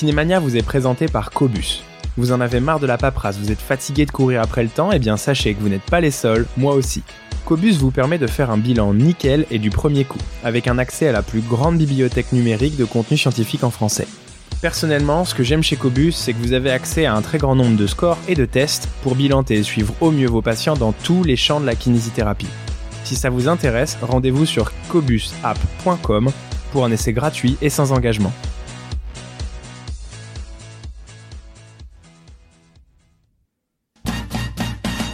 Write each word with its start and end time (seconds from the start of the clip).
Kinemania 0.00 0.40
vous 0.40 0.56
est 0.56 0.62
présenté 0.62 1.08
par 1.08 1.30
Cobus. 1.30 1.82
Vous 2.16 2.32
en 2.32 2.40
avez 2.40 2.58
marre 2.60 2.80
de 2.80 2.86
la 2.86 2.96
paperasse, 2.96 3.36
vous 3.36 3.52
êtes 3.52 3.60
fatigué 3.60 4.06
de 4.06 4.10
courir 4.10 4.40
après 4.40 4.62
le 4.62 4.70
temps, 4.70 4.92
et 4.92 4.96
eh 4.96 4.98
bien 4.98 5.18
sachez 5.18 5.52
que 5.52 5.60
vous 5.60 5.68
n'êtes 5.68 5.82
pas 5.82 6.00
les 6.00 6.10
seuls, 6.10 6.46
moi 6.56 6.72
aussi. 6.72 7.02
Cobus 7.44 7.72
vous 7.72 7.90
permet 7.90 8.16
de 8.16 8.26
faire 8.26 8.50
un 8.50 8.56
bilan 8.56 8.94
nickel 8.94 9.44
et 9.50 9.58
du 9.58 9.68
premier 9.68 10.04
coup, 10.04 10.16
avec 10.42 10.68
un 10.68 10.78
accès 10.78 11.08
à 11.08 11.12
la 11.12 11.20
plus 11.20 11.42
grande 11.42 11.76
bibliothèque 11.76 12.32
numérique 12.32 12.78
de 12.78 12.86
contenu 12.86 13.18
scientifique 13.18 13.62
en 13.62 13.68
français. 13.68 14.08
Personnellement, 14.62 15.26
ce 15.26 15.34
que 15.34 15.42
j'aime 15.42 15.62
chez 15.62 15.76
Cobus, 15.76 16.12
c'est 16.12 16.32
que 16.32 16.38
vous 16.38 16.54
avez 16.54 16.70
accès 16.70 17.04
à 17.04 17.14
un 17.14 17.20
très 17.20 17.36
grand 17.36 17.54
nombre 17.54 17.76
de 17.76 17.86
scores 17.86 18.16
et 18.26 18.34
de 18.34 18.46
tests 18.46 18.88
pour 19.02 19.16
bilanter 19.16 19.56
et 19.56 19.62
suivre 19.62 19.92
au 20.00 20.10
mieux 20.10 20.28
vos 20.28 20.40
patients 20.40 20.76
dans 20.76 20.92
tous 20.92 21.24
les 21.24 21.36
champs 21.36 21.60
de 21.60 21.66
la 21.66 21.74
kinésithérapie. 21.74 22.48
Si 23.04 23.16
ça 23.16 23.28
vous 23.28 23.48
intéresse, 23.48 23.98
rendez-vous 24.00 24.46
sur 24.46 24.72
cobusapp.com 24.88 26.30
pour 26.72 26.86
un 26.86 26.90
essai 26.90 27.12
gratuit 27.12 27.58
et 27.60 27.68
sans 27.68 27.92
engagement. 27.92 28.32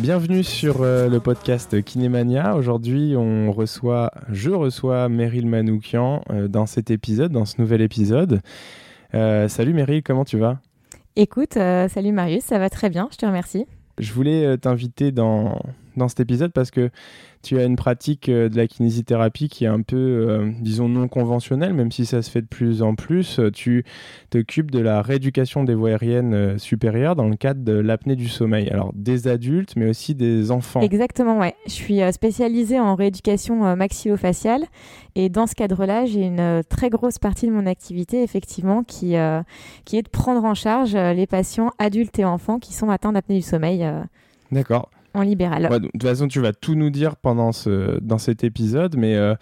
Bienvenue 0.00 0.44
sur 0.44 0.82
euh, 0.82 1.08
le 1.08 1.18
podcast 1.18 1.82
Kinémania. 1.82 2.54
Aujourd'hui, 2.54 3.16
on 3.16 3.50
reçoit, 3.50 4.12
je 4.28 4.50
reçois 4.50 5.08
Meryl 5.08 5.44
Manoukian 5.44 6.22
euh, 6.30 6.46
dans 6.46 6.66
cet 6.66 6.92
épisode, 6.92 7.32
dans 7.32 7.44
ce 7.44 7.60
nouvel 7.60 7.80
épisode. 7.80 8.40
Euh, 9.14 9.48
salut 9.48 9.72
Meryl, 9.72 10.04
comment 10.04 10.24
tu 10.24 10.38
vas? 10.38 10.60
Écoute, 11.16 11.54
salut 11.54 12.12
Marius, 12.12 12.44
ça 12.44 12.60
va 12.60 12.70
très 12.70 12.90
bien, 12.90 13.08
je 13.10 13.16
te 13.16 13.26
remercie. 13.26 13.66
Je 13.98 14.12
voulais 14.12 14.56
t'inviter 14.56 15.10
dans, 15.10 15.60
dans 15.98 16.08
cet 16.08 16.20
épisode 16.20 16.52
parce 16.52 16.70
que 16.70 16.90
tu 17.42 17.58
as 17.58 17.64
une 17.64 17.76
pratique 17.76 18.28
euh, 18.28 18.48
de 18.48 18.56
la 18.56 18.66
kinésithérapie 18.66 19.48
qui 19.48 19.64
est 19.64 19.68
un 19.68 19.82
peu, 19.82 19.96
euh, 19.96 20.50
disons, 20.60 20.88
non 20.88 21.08
conventionnelle, 21.08 21.72
même 21.72 21.92
si 21.92 22.04
ça 22.04 22.22
se 22.22 22.30
fait 22.30 22.42
de 22.42 22.46
plus 22.46 22.82
en 22.82 22.94
plus. 22.94 23.38
Euh, 23.38 23.50
tu 23.50 23.84
t'occupes 24.30 24.70
de 24.70 24.80
la 24.80 25.02
rééducation 25.02 25.64
des 25.64 25.74
voies 25.74 25.90
aériennes 25.90 26.58
supérieures 26.58 27.16
dans 27.16 27.28
le 27.28 27.36
cadre 27.36 27.62
de 27.62 27.72
l'apnée 27.72 28.16
du 28.16 28.28
sommeil. 28.28 28.68
Alors, 28.70 28.92
des 28.94 29.28
adultes, 29.28 29.74
mais 29.76 29.88
aussi 29.88 30.14
des 30.14 30.50
enfants. 30.50 30.80
Exactement, 30.80 31.38
ouais. 31.38 31.54
Je 31.66 31.72
suis 31.72 32.00
spécialisée 32.12 32.80
en 32.80 32.94
rééducation 32.94 33.76
maxillofaciale 33.76 34.64
et 35.14 35.28
dans 35.28 35.46
ce 35.46 35.54
cadre-là, 35.54 36.04
j'ai 36.06 36.22
une 36.22 36.62
très 36.68 36.90
grosse 36.90 37.18
partie 37.18 37.46
de 37.46 37.52
mon 37.52 37.66
activité, 37.66 38.22
effectivement, 38.22 38.82
qui, 38.82 39.14
qui 39.84 39.96
est 39.96 40.02
de 40.02 40.08
prendre 40.08 40.44
en 40.44 40.54
charge 40.54 40.94
les 40.94 41.26
patients 41.26 41.70
adultes 41.78 42.18
et 42.18 42.24
enfants 42.24 42.58
qui 42.58 42.74
sont 42.74 42.90
atteints 42.90 43.12
d'apnée 43.12 43.36
du 43.36 43.42
sommeil. 43.42 43.88
D'accord 44.52 44.90
libéral. 45.14 45.68
de 45.80 45.88
toute 45.88 46.02
façon, 46.02 46.28
tu 46.28 46.40
vas 46.40 46.52
tout 46.52 46.74
nous 46.74 46.90
dire 46.90 47.16
pendant 47.16 47.52
ce, 47.52 47.98
dans 48.00 48.18
cet 48.18 48.44
épisode, 48.44 48.96
mais 48.96 49.16
euh, 49.16 49.34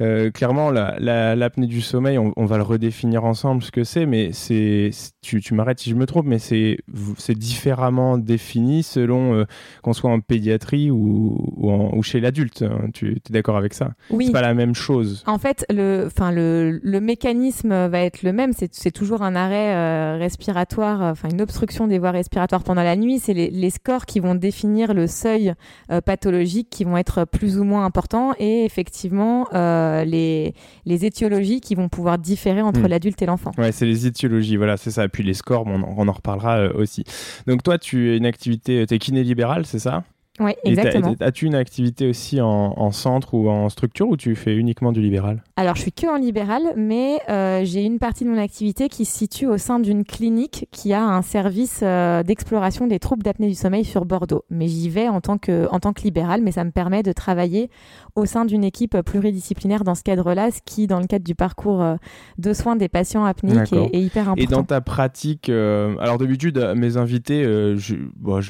euh, 0.00 0.30
clairement, 0.30 0.70
l'apnée 0.70 1.66
du 1.66 1.80
sommeil, 1.80 2.18
on, 2.18 2.44
va 2.44 2.56
le 2.56 2.62
redéfinir 2.62 3.24
ensemble 3.24 3.62
ce 3.62 3.70
que 3.70 3.84
c'est, 3.84 4.06
mais 4.06 4.30
c'est, 4.32 4.90
tu, 5.22 5.40
tu 5.40 5.54
m'arrêtes 5.54 5.80
si 5.80 5.90
je 5.90 5.94
me 5.94 6.06
trompe, 6.06 6.26
mais 6.26 6.38
c'est, 6.38 6.78
c'est 7.16 7.36
différemment 7.36 8.18
défini 8.18 8.82
selon 8.82 9.34
euh, 9.34 9.44
qu'on 9.82 9.92
soit 9.92 10.10
en 10.10 10.20
pédiatrie 10.20 10.90
ou, 10.90 11.54
ou, 11.56 12.02
chez 12.02 12.20
l'adulte. 12.20 12.62
Hein. 12.62 12.88
Tu 12.92 13.12
es 13.12 13.32
d'accord 13.32 13.56
avec 13.56 13.74
ça? 13.74 13.92
Oui. 14.10 14.26
C'est 14.26 14.32
pas 14.32 14.42
la 14.42 14.54
même 14.54 14.74
chose. 14.74 15.22
En 15.26 15.38
fait, 15.38 15.64
le, 15.70 16.08
le, 16.32 16.80
le 16.82 17.00
mécanisme 17.00 17.88
va 17.88 18.00
être 18.00 18.22
le 18.22 18.32
même. 18.32 18.52
C'est, 18.52 18.92
toujours 18.92 19.22
un 19.22 19.34
arrêt 19.34 20.18
respiratoire, 20.18 21.00
enfin 21.00 21.28
une 21.30 21.40
obstruction 21.40 21.86
des 21.86 21.98
voies 21.98 22.10
respiratoires 22.10 22.62
pendant 22.62 22.82
la 22.82 22.96
nuit. 22.96 23.18
C'est 23.18 23.32
les, 23.32 23.48
les 23.48 23.70
scores 23.70 24.04
qui 24.04 24.20
vont 24.20 24.34
définir 24.34 24.92
le 24.92 25.06
seuils 25.12 25.54
euh, 25.90 26.00
pathologiques 26.00 26.68
qui 26.70 26.84
vont 26.84 26.96
être 26.96 27.24
plus 27.24 27.58
ou 27.58 27.64
moins 27.64 27.84
importants 27.84 28.32
et 28.38 28.64
effectivement 28.64 29.46
euh, 29.54 30.04
les, 30.04 30.54
les 30.84 31.04
étiologies 31.04 31.60
qui 31.60 31.74
vont 31.74 31.88
pouvoir 31.88 32.18
différer 32.18 32.62
entre 32.62 32.80
hmm. 32.80 32.86
l'adulte 32.86 33.22
et 33.22 33.26
l'enfant. 33.26 33.52
Ouais, 33.58 33.70
c'est 33.70 33.86
les 33.86 34.06
étiologies, 34.06 34.56
voilà, 34.56 34.76
c'est 34.76 34.90
ça. 34.90 35.08
Puis 35.08 35.22
les 35.22 35.34
scores, 35.34 35.66
on, 35.66 35.82
on 35.96 36.08
en 36.08 36.12
reparlera 36.12 36.58
euh, 36.58 36.72
aussi. 36.74 37.04
Donc 37.46 37.62
toi, 37.62 37.78
tu 37.78 38.12
es 38.12 38.16
une 38.16 38.26
activité, 38.26 38.86
tu 38.86 38.94
es 38.94 38.98
kiné 38.98 39.22
libéral, 39.22 39.66
c'est 39.66 39.78
ça? 39.78 40.02
Oui, 40.40 40.52
exactement. 40.64 41.14
As-tu 41.20 41.44
une 41.44 41.54
activité 41.54 42.08
aussi 42.08 42.40
en, 42.40 42.90
centre 42.90 43.34
ou 43.34 43.50
en 43.50 43.68
structure 43.68 44.08
ou 44.08 44.16
tu 44.16 44.34
fais 44.34 44.56
uniquement 44.56 44.90
du 44.90 45.02
libéral? 45.02 45.42
Alors, 45.56 45.76
je 45.76 45.82
suis 45.82 45.92
que 45.92 46.06
en 46.06 46.16
libéral, 46.16 46.62
mais 46.74 47.20
euh, 47.28 47.62
j'ai 47.64 47.84
une 47.84 47.98
partie 47.98 48.24
de 48.24 48.30
mon 48.30 48.38
activité 48.38 48.88
qui 48.88 49.04
se 49.04 49.18
situe 49.18 49.46
au 49.46 49.58
sein 49.58 49.78
d'une 49.78 50.04
clinique 50.04 50.68
qui 50.70 50.94
a 50.94 51.04
un 51.04 51.20
service 51.20 51.80
euh, 51.82 52.22
d'exploration 52.22 52.86
des 52.86 52.98
troubles 52.98 53.22
d'apnée 53.22 53.48
du 53.48 53.54
sommeil 53.54 53.84
sur 53.84 54.06
Bordeaux. 54.06 54.44
Mais 54.48 54.68
j'y 54.68 54.88
vais 54.88 55.06
en 55.08 55.20
tant, 55.20 55.36
que, 55.36 55.68
en 55.70 55.80
tant 55.80 55.92
que 55.92 56.00
libéral, 56.02 56.40
mais 56.40 56.52
ça 56.52 56.64
me 56.64 56.70
permet 56.70 57.02
de 57.02 57.12
travailler 57.12 57.68
au 58.16 58.24
sein 58.24 58.46
d'une 58.46 58.64
équipe 58.64 58.98
pluridisciplinaire 59.02 59.84
dans 59.84 59.94
ce 59.94 60.02
cadre-là, 60.02 60.50
ce 60.50 60.60
qui, 60.64 60.86
dans 60.86 61.00
le 61.00 61.06
cadre 61.06 61.24
du 61.26 61.34
parcours 61.34 61.82
euh, 61.82 61.96
de 62.38 62.54
soins 62.54 62.76
des 62.76 62.88
patients 62.88 63.26
apnéiques, 63.26 63.72
est, 63.72 64.00
hyper 64.00 64.30
important. 64.30 64.42
Et 64.42 64.46
dans 64.46 64.64
ta 64.64 64.80
pratique, 64.80 65.50
alors 65.50 66.16
d'habitude, 66.16 66.72
mes 66.74 66.96
invités, 66.96 67.44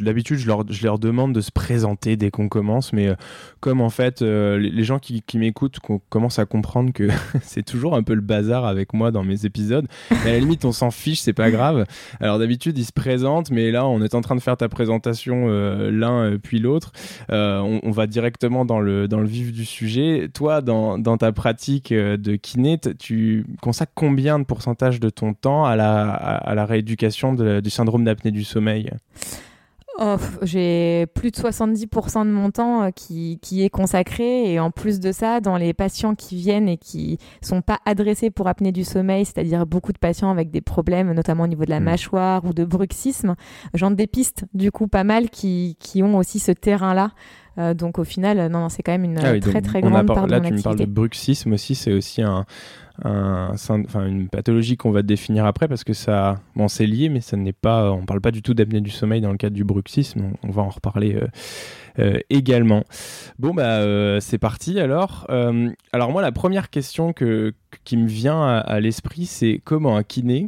d'habitude, 0.01 0.39
je 0.39 0.47
leur, 0.47 0.65
je 0.71 0.85
leur 0.85 1.01
demande 1.01 1.35
de 1.35 1.41
se 1.41 1.51
présenter 1.51 1.72
présenter 1.73 2.17
dès 2.17 2.31
qu'on 2.31 2.51
commence, 2.51 2.93
mais 2.93 3.09
euh, 3.09 3.15
comme 3.61 3.81
en 3.81 3.89
fait 3.89 4.21
euh, 4.21 4.59
les 4.59 4.85
gens 4.85 4.99
qui, 4.99 5.23
m'écoutent 5.39 5.79
commencent 6.11 6.39
à 6.39 6.45
comprendre 6.45 6.93
que 6.93 7.09
c'est 7.43 7.63
toujours 7.63 7.97
un 7.97 8.03
peu 8.03 8.13
le 8.13 8.21
bazar 8.21 8.67
avec 8.67 8.93
moi 8.93 9.11
dans 9.11 9.25
mes 9.25 9.47
épisodes, 9.47 9.87
à 10.11 10.27
la 10.27 10.39
limite 10.39 10.67
on 10.67 10.73
s'en 10.73 10.91
fiche, 10.91 11.21
c'est 11.21 11.33
pas 11.33 11.51
grave. 11.51 11.87
Alors 12.21 12.39
d'habitude 12.39 12.77
ils 12.77 12.85
se 12.85 12.93
présentent, 12.93 13.51
mais 13.51 13.71
là 13.71 13.87
on 13.87 14.03
est 14.03 14.15
en 14.15 14.21
train 14.21 14.37
de 14.37 14.43
faire 14.43 14.59
ta 14.59 14.69
présentation 14.69 15.47
euh, 15.49 15.91
l'un 15.91 16.37
puis 16.37 16.59
l'autre, 16.59 16.93
on, 17.31 17.91
va 17.91 18.07
directement 18.07 18.67
dans 18.67 18.81
le, 18.81 19.09
dans 19.09 19.21
le 19.21 19.27
vif 19.27 19.53
du 19.53 19.65
sujet. 19.65 20.29
Toi, 20.33 20.61
dans, 20.61 20.99
dans 20.99 21.17
ta 21.17 21.33
pratique 21.33 21.93
de 21.93 22.37
kiné, 22.37 22.79
tu 22.99 23.47
consacres 23.61 23.93
combien 23.95 24.39
de 24.39 24.45
pourcentage 24.45 25.01
de 25.01 25.09
ton 25.09 25.33
temps 25.33 25.65
à 25.65 25.77
la, 25.77 26.11
à, 26.11 26.55
la 26.55 26.67
rééducation 26.67 27.35
du 27.35 27.71
syndrome 27.71 28.05
d'apnée 28.05 28.31
du 28.31 28.45
sommeil? 28.45 28.91
Oh, 29.99 30.17
j'ai 30.41 31.07
plus 31.15 31.31
de 31.31 31.37
70% 31.37 32.25
de 32.25 32.31
mon 32.31 32.51
temps 32.51 32.83
euh, 32.83 32.91
qui, 32.91 33.39
qui, 33.43 33.63
est 33.63 33.69
consacré 33.69 34.51
et 34.51 34.59
en 34.59 34.71
plus 34.71 35.01
de 35.01 35.13
ça, 35.13 35.41
dans 35.41 35.59
les 35.59 35.75
patients 35.75 36.15
qui 36.15 36.37
viennent 36.37 36.69
et 36.69 36.79
qui 36.79 37.19
sont 37.43 37.61
pas 37.61 37.79
adressés 37.85 38.31
pour 38.31 38.49
apnée 38.49 38.73
du 38.73 38.85
sommeil, 38.85 39.27
c'est-à-dire 39.27 39.67
beaucoup 39.67 39.93
de 39.93 39.99
patients 39.99 40.31
avec 40.31 40.51
des 40.51 40.63
problèmes, 40.63 41.13
notamment 41.13 41.45
au 41.45 41.47
niveau 41.47 41.67
de 41.67 41.71
la 41.71 41.81
mm. 41.81 41.85
mâchoire 41.85 42.45
ou 42.47 42.55
de 42.55 42.65
bruxisme, 42.65 43.35
j'en 43.75 43.91
dépiste 43.91 44.47
du 44.55 44.71
coup 44.71 44.89
pas 44.89 45.05
mal 45.05 45.29
qui, 45.29 45.77
qui 45.79 46.03
ont 46.03 46.17
aussi 46.17 46.39
ce 46.39 46.53
terrain-là. 46.53 47.11
Euh, 47.59 47.75
donc 47.75 47.99
au 47.99 48.05
final, 48.05 48.51
non, 48.51 48.69
c'est 48.69 48.83
quand 48.83 48.93
même 48.93 49.05
une 49.05 49.19
ah 49.19 49.39
très 49.41 49.61
très 49.61 49.81
grande 49.81 50.07
part 50.07 50.27
là, 50.27 50.41
de 50.41 50.45
mon 50.45 50.49
tu 50.51 50.55
me 50.57 50.63
parles 50.63 50.79
de 50.79 50.85
bruxisme 50.87 51.53
aussi, 51.53 51.75
c'est 51.75 51.93
aussi 51.93 52.23
un, 52.23 52.47
enfin 53.05 54.07
une 54.07 54.29
pathologie 54.29 54.77
qu'on 54.77 54.91
va 54.91 55.03
définir 55.03 55.45
après 55.45 55.69
parce 55.69 55.85
que 55.85 55.93
ça, 55.93 56.41
bon, 56.57 56.69
c'est 56.69 56.87
lié, 56.87 57.09
mais 57.09 57.21
ça 57.21 57.37
n'est 57.37 57.53
pas, 57.53 57.93
on 57.93 58.05
parle 58.05 58.21
pas 58.21 58.31
du 58.31 58.43
tout 58.43 58.55
d'apnée 58.55 58.81
du 58.81 58.91
sommeil 58.91 59.21
dans 59.21 59.33
le 59.33 59.37
cadre 59.37 59.55
du 59.55 59.65
bruxisme. 59.65 60.33
On, 60.43 60.51
va 60.51 60.63
en 60.63 60.69
reparler 60.69 61.15
euh, 61.15 61.29
euh, 61.99 62.19
également. 62.31 62.85
Bon 63.39 63.55
bah 63.55 63.81
euh, 63.81 64.21
c'est 64.21 64.39
parti 64.39 64.81
alors. 64.81 65.27
alors 65.93 66.11
moi 66.11 66.23
la 66.23 66.33
première 66.33 66.71
question 66.71 67.13
que, 67.13 67.53
qui 67.85 67.97
me 67.97 68.07
vient 68.07 68.43
à, 68.43 68.81
l'esprit 68.81 69.27
c'est 69.27 69.61
comment 69.63 69.97
un 69.97 70.03
kiné 70.03 70.47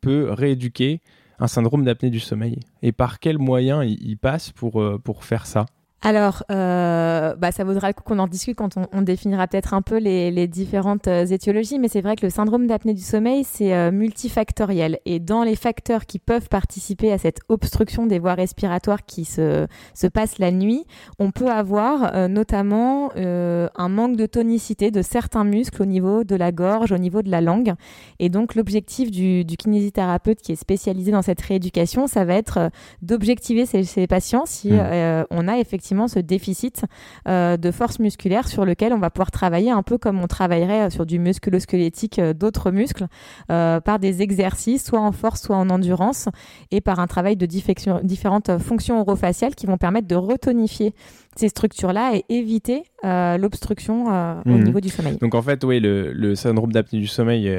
peut 0.00 0.28
rééduquer 0.30 1.00
un 1.38 1.48
syndrome 1.48 1.84
d'apnée 1.84 2.10
du 2.10 2.20
sommeil 2.20 2.60
et 2.82 2.92
par 2.92 3.18
quels 3.18 3.38
moyens 3.38 3.84
il 3.86 4.16
passe 4.16 4.52
pour, 4.52 4.82
pour 5.02 5.24
faire 5.24 5.46
ça? 5.46 5.66
Alors, 6.02 6.44
euh, 6.52 7.34
bah, 7.36 7.52
ça 7.52 7.64
vaudra 7.64 7.88
le 7.88 7.94
coup 7.94 8.02
qu'on 8.04 8.18
en 8.18 8.28
discute 8.28 8.56
quand 8.56 8.76
on, 8.92 9.02
définira 9.02 9.46
peut-être 9.48 9.72
un 9.72 9.82
peu 9.82 9.96
les, 9.96 10.46
différentes 10.46 11.08
euh, 11.08 11.24
étiologies, 11.24 11.78
mais 11.78 11.88
c'est 11.88 12.02
vrai 12.02 12.16
que 12.16 12.26
le 12.26 12.30
syndrome 12.30 12.66
d'apnée 12.66 12.92
du 12.92 13.02
sommeil, 13.02 13.44
c'est 13.44 13.74
euh, 13.74 13.90
multifactoriel. 13.90 14.98
Et 15.06 15.20
dans 15.20 15.42
les 15.42 15.56
facteurs 15.56 16.04
qui 16.04 16.18
peuvent 16.18 16.48
participer 16.48 17.12
à 17.12 17.18
cette 17.18 17.40
obstruction 17.48 18.06
des 18.06 18.18
voies 18.18 18.34
respiratoires 18.34 19.04
qui 19.04 19.24
se, 19.24 19.66
se 19.94 20.06
passe 20.06 20.38
la 20.38 20.52
nuit, 20.52 20.84
on 21.18 21.30
peut 21.30 21.50
avoir 21.50 22.28
notamment 22.28 23.10
un 23.16 23.88
manque 23.88 24.16
de 24.16 24.26
tonicité 24.26 24.90
de 24.90 25.02
certains 25.02 25.44
muscles 25.44 25.82
au 25.82 25.86
niveau 25.86 26.24
de 26.24 26.36
la 26.36 26.52
gorge, 26.52 26.92
au 26.92 26.98
niveau 26.98 27.22
de 27.22 27.30
la 27.30 27.40
langue. 27.40 27.74
Et 28.18 28.28
donc, 28.28 28.54
l'objectif 28.54 29.10
du, 29.10 29.44
kinésithérapeute 29.44 30.40
qui 30.40 30.52
est 30.52 30.56
spécialisé 30.56 31.10
dans 31.10 31.22
cette 31.22 31.40
rééducation, 31.40 32.06
ça 32.06 32.24
va 32.24 32.34
être 32.34 32.70
d'objectiver 33.02 33.66
ces, 33.66 34.06
patients 34.06 34.44
si 34.46 34.72
mmh. 34.72 35.26
on 35.30 35.48
a 35.48 35.58
effectivement 35.58 35.85
ce 36.08 36.18
déficit 36.18 36.84
de 37.26 37.70
force 37.70 37.98
musculaire 37.98 38.48
sur 38.48 38.64
lequel 38.64 38.92
on 38.92 38.98
va 38.98 39.10
pouvoir 39.10 39.30
travailler 39.30 39.70
un 39.70 39.82
peu 39.82 39.98
comme 39.98 40.20
on 40.20 40.26
travaillerait 40.26 40.90
sur 40.90 41.06
du 41.06 41.18
musculo-squelettique 41.18 42.20
d'autres 42.20 42.70
muscles 42.70 43.06
par 43.48 43.98
des 43.98 44.22
exercices, 44.22 44.84
soit 44.84 45.00
en 45.00 45.12
force, 45.12 45.42
soit 45.42 45.56
en 45.56 45.70
endurance, 45.70 46.28
et 46.70 46.80
par 46.80 46.98
un 46.98 47.06
travail 47.06 47.36
de 47.36 47.46
différentes 47.46 48.58
fonctions 48.58 49.00
orofaciales 49.00 49.54
qui 49.54 49.66
vont 49.66 49.78
permettre 49.78 50.08
de 50.08 50.16
retonifier 50.16 50.94
ces 51.38 51.48
structures-là 51.48 52.16
et 52.16 52.24
éviter 52.28 52.84
euh, 53.04 53.36
l'obstruction 53.36 54.06
euh, 54.08 54.34
au 54.46 54.50
mhm. 54.50 54.64
niveau 54.64 54.80
du 54.80 54.88
sommeil. 54.88 55.16
Donc 55.18 55.34
en 55.34 55.42
fait, 55.42 55.62
oui, 55.64 55.80
le, 55.80 56.34
syndrome 56.34 56.72
d'apnée 56.72 56.98
du 56.98 57.06
sommeil, 57.06 57.50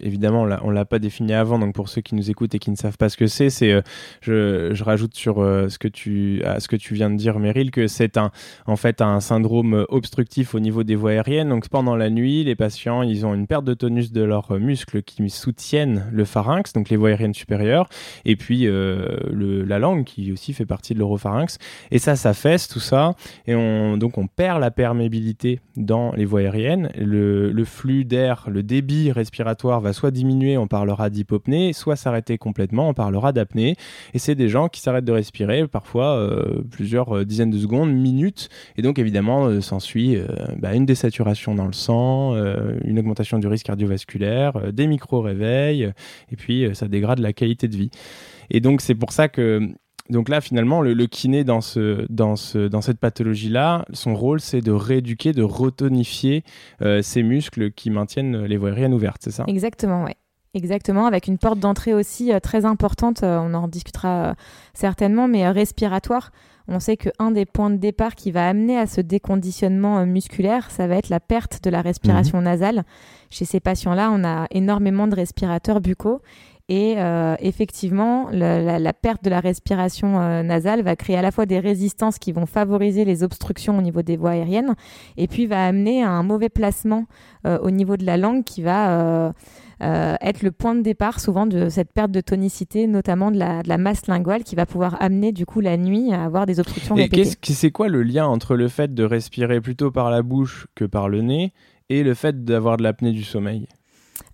évidemment, 0.00 0.44
là, 0.44 0.60
on 0.64 0.70
l'a 0.70 0.84
pas 0.84 0.98
défini 0.98 1.32
avant. 1.32 1.58
Donc 1.58 1.74
pour 1.74 1.88
ceux 1.88 2.00
qui 2.00 2.14
nous 2.14 2.30
écoutent 2.30 2.54
et 2.54 2.58
qui 2.58 2.70
ne 2.70 2.76
savent 2.76 2.98
pas 2.98 3.08
ce 3.08 3.16
que 3.16 3.26
c'est, 3.26 3.50
c'est 3.50 3.72
euh, 3.72 3.82
je, 4.20 4.70
je, 4.74 4.84
rajoute 4.84 5.14
sur 5.14 5.36
ce 5.36 5.78
que 5.78 5.88
tu 5.88 6.42
à 6.44 6.60
ce 6.60 6.68
que 6.68 6.76
tu 6.76 6.94
viens 6.94 7.08
de 7.10 7.16
dire, 7.16 7.38
Meryl, 7.38 7.70
que 7.70 7.86
c'est 7.86 8.16
un 8.16 8.30
en 8.66 8.76
fait 8.76 9.00
un 9.00 9.20
syndrome 9.20 9.86
obstructif 9.88 10.54
au 10.54 10.60
niveau 10.60 10.82
des 10.82 10.96
voies 10.96 11.12
aériennes. 11.12 11.48
Donc 11.48 11.68
pendant 11.68 11.96
la 11.96 12.10
nuit, 12.10 12.44
les 12.44 12.56
patients, 12.56 13.02
ils 13.02 13.24
ont 13.24 13.34
une 13.34 13.46
perte 13.46 13.64
de 13.64 13.74
tonus 13.74 14.12
de 14.12 14.22
leurs 14.22 14.58
muscles 14.58 15.02
qui 15.02 15.28
soutiennent 15.30 16.06
le 16.12 16.24
pharynx, 16.24 16.72
donc 16.72 16.90
les 16.90 16.96
voies 16.96 17.10
aériennes 17.10 17.34
supérieures, 17.34 17.88
et 18.24 18.36
puis 18.36 18.64
le, 18.64 19.64
la 19.64 19.78
langue 19.78 20.04
qui 20.04 20.32
aussi 20.32 20.52
fait 20.52 20.66
partie 20.66 20.94
de 20.94 20.98
l'oropharynx. 20.98 21.58
Et 21.90 21.98
ça, 21.98 22.16
ça 22.16 22.34
fesse 22.34 22.68
tout 22.68 22.80
ça, 22.80 23.14
et 23.46 23.54
on 23.54 23.96
donc 23.96 24.18
on 24.18 24.26
perd 24.26 24.60
la 24.60 24.70
perméabilité 24.70 25.60
dans 25.76 26.12
les 26.12 26.24
voies 26.24 26.40
aériennes. 26.40 26.90
Le, 26.96 27.64
flux 27.64 28.04
d'air, 28.04 28.46
le 28.50 28.62
débit 28.62 29.12
respiratoire 29.12 29.80
va 29.80 29.92
soit 29.92 30.10
diminuer, 30.10 30.56
on 30.56 30.66
parlera 30.66 31.10
d'hypopnée, 31.10 31.72
soit 31.72 31.96
s'arrêter 31.96 32.38
complètement, 32.38 32.88
on 32.88 32.94
parlera 32.94 33.32
d'apnée. 33.32 33.76
Et 34.14 34.18
c'est 34.18 34.34
des 34.34 34.48
gens 34.48 34.68
qui 34.68 34.80
s'arrêtent 34.80 35.04
de 35.04 35.12
respirer 35.12 35.66
parfois 35.68 36.16
euh, 36.16 36.62
plusieurs 36.70 37.18
euh, 37.18 37.24
dizaines 37.24 37.50
de 37.50 37.58
secondes, 37.58 37.92
minutes. 37.92 38.48
Et 38.76 38.82
donc 38.82 38.98
évidemment 38.98 39.46
euh, 39.46 39.60
s'ensuit 39.60 40.16
bah, 40.58 40.74
une 40.74 40.86
désaturation 40.86 41.54
dans 41.54 41.66
le 41.66 41.72
sang, 41.72 42.34
une 42.84 42.98
augmentation 42.98 43.38
du 43.38 43.46
risque 43.46 43.66
cardiovasculaire, 43.66 44.72
des 44.72 44.86
micro-réveils, 44.86 45.92
et 46.30 46.36
puis 46.36 46.68
ça 46.74 46.88
dégrade 46.88 47.18
la 47.18 47.32
qualité 47.32 47.68
de 47.68 47.76
vie. 47.76 47.90
Et 48.50 48.60
donc 48.60 48.80
c'est 48.80 48.94
pour 48.94 49.12
ça 49.12 49.28
que 49.28 49.70
donc 50.10 50.28
là, 50.28 50.40
finalement, 50.40 50.82
le, 50.82 51.06
kiné 51.06 51.44
dans, 51.44 51.60
ce, 51.60 52.04
dans, 52.10 52.36
ce, 52.36 52.68
dans 52.68 52.80
cette 52.80 52.98
pathologie-là, 52.98 53.84
son 53.92 54.14
rôle, 54.14 54.40
c'est 54.40 54.60
de 54.60 54.72
rééduquer, 54.72 55.32
de 55.32 55.42
retonifier 55.42 56.44
euh, 56.82 57.00
ces 57.00 57.22
muscles 57.22 57.70
qui 57.70 57.90
maintiennent 57.90 58.44
les 58.44 58.56
voies 58.56 58.70
aériennes 58.70 58.94
ouvertes, 58.94 59.22
c'est 59.22 59.30
ça? 59.30 59.44
Exactement, 59.46 60.04
oui. 60.04 60.12
Exactement, 60.52 61.06
avec 61.06 61.28
une 61.28 61.38
porte 61.38 61.60
d'entrée 61.60 61.94
aussi 61.94 62.32
euh, 62.32 62.40
très 62.40 62.64
importante, 62.64 63.22
euh, 63.22 63.38
on 63.38 63.54
en 63.54 63.68
discutera 63.68 64.34
certainement, 64.74 65.28
mais 65.28 65.48
respiratoire. 65.48 66.32
On 66.66 66.80
sait 66.80 66.96
qu'un 66.96 67.30
des 67.30 67.46
points 67.46 67.70
de 67.70 67.76
départ 67.76 68.16
qui 68.16 68.32
va 68.32 68.48
amener 68.48 68.76
à 68.78 68.86
ce 68.86 69.00
déconditionnement 69.00 70.04
musculaire, 70.06 70.70
ça 70.70 70.86
va 70.86 70.96
être 70.96 71.08
la 71.08 71.20
perte 71.20 71.62
de 71.64 71.70
la 71.70 71.82
respiration 71.82 72.38
mhm. 72.38 72.44
nasale. 72.44 72.84
Chez 73.30 73.44
ces 73.44 73.60
patients-là, 73.60 74.10
on 74.12 74.24
a 74.24 74.46
énormément 74.50 75.06
de 75.06 75.14
respirateurs 75.14 75.80
buccaux 75.80 76.20
et 76.70 76.94
euh, 76.98 77.34
effectivement, 77.40 78.28
la, 78.30 78.92
perte 78.92 79.24
de 79.24 79.28
la 79.28 79.40
respiration 79.40 80.20
euh, 80.20 80.44
nasale 80.44 80.82
va 80.82 80.94
créer 80.94 81.16
à 81.16 81.22
la 81.22 81.32
fois 81.32 81.44
des 81.44 81.58
résistances 81.58 82.20
qui 82.20 82.30
vont 82.30 82.46
favoriser 82.46 83.04
les 83.04 83.24
obstructions 83.24 83.76
au 83.76 83.82
niveau 83.82 84.02
des 84.02 84.16
voies 84.16 84.30
aériennes, 84.30 84.76
et 85.16 85.26
puis 85.26 85.46
va 85.46 85.66
amener 85.66 86.04
à 86.04 86.10
un 86.10 86.22
mauvais 86.22 86.48
placement 86.48 87.06
euh, 87.44 87.58
au 87.58 87.72
niveau 87.72 87.96
de 87.96 88.06
la 88.06 88.16
langue 88.16 88.44
qui 88.44 88.62
va 88.62 89.34
être 89.82 90.42
le 90.42 90.52
point 90.52 90.74
de 90.74 90.82
départ 90.82 91.18
souvent 91.18 91.46
de 91.46 91.70
cette 91.70 91.92
perte 91.92 92.12
de 92.12 92.20
tonicité, 92.20 92.86
notamment 92.86 93.32
de 93.32 93.38
la, 93.38 93.62
de 93.62 93.68
la, 93.68 93.78
masse 93.78 94.06
linguale, 94.06 94.44
qui 94.44 94.54
va 94.54 94.66
pouvoir 94.66 94.96
amener 95.02 95.32
du 95.32 95.46
coup 95.46 95.60
la 95.60 95.76
nuit 95.76 96.12
à 96.12 96.22
avoir 96.22 96.46
des 96.46 96.60
obstructions 96.60 96.96
et. 96.96 97.08
C'est 97.24 97.70
quoi 97.72 97.88
le 97.88 98.04
lien 98.04 98.26
entre 98.26 98.54
le 98.54 98.68
fait 98.68 98.94
de 98.94 99.02
respirer 99.02 99.60
plutôt 99.60 99.90
par 99.90 100.10
la 100.10 100.22
bouche 100.22 100.68
que 100.76 100.84
par 100.84 101.08
le 101.08 101.22
nez 101.22 101.52
et 101.88 102.04
le 102.04 102.14
fait 102.14 102.44
d'avoir 102.44 102.76
de 102.76 102.84
l'apnée 102.84 103.12
du 103.12 103.24
sommeil? 103.24 103.66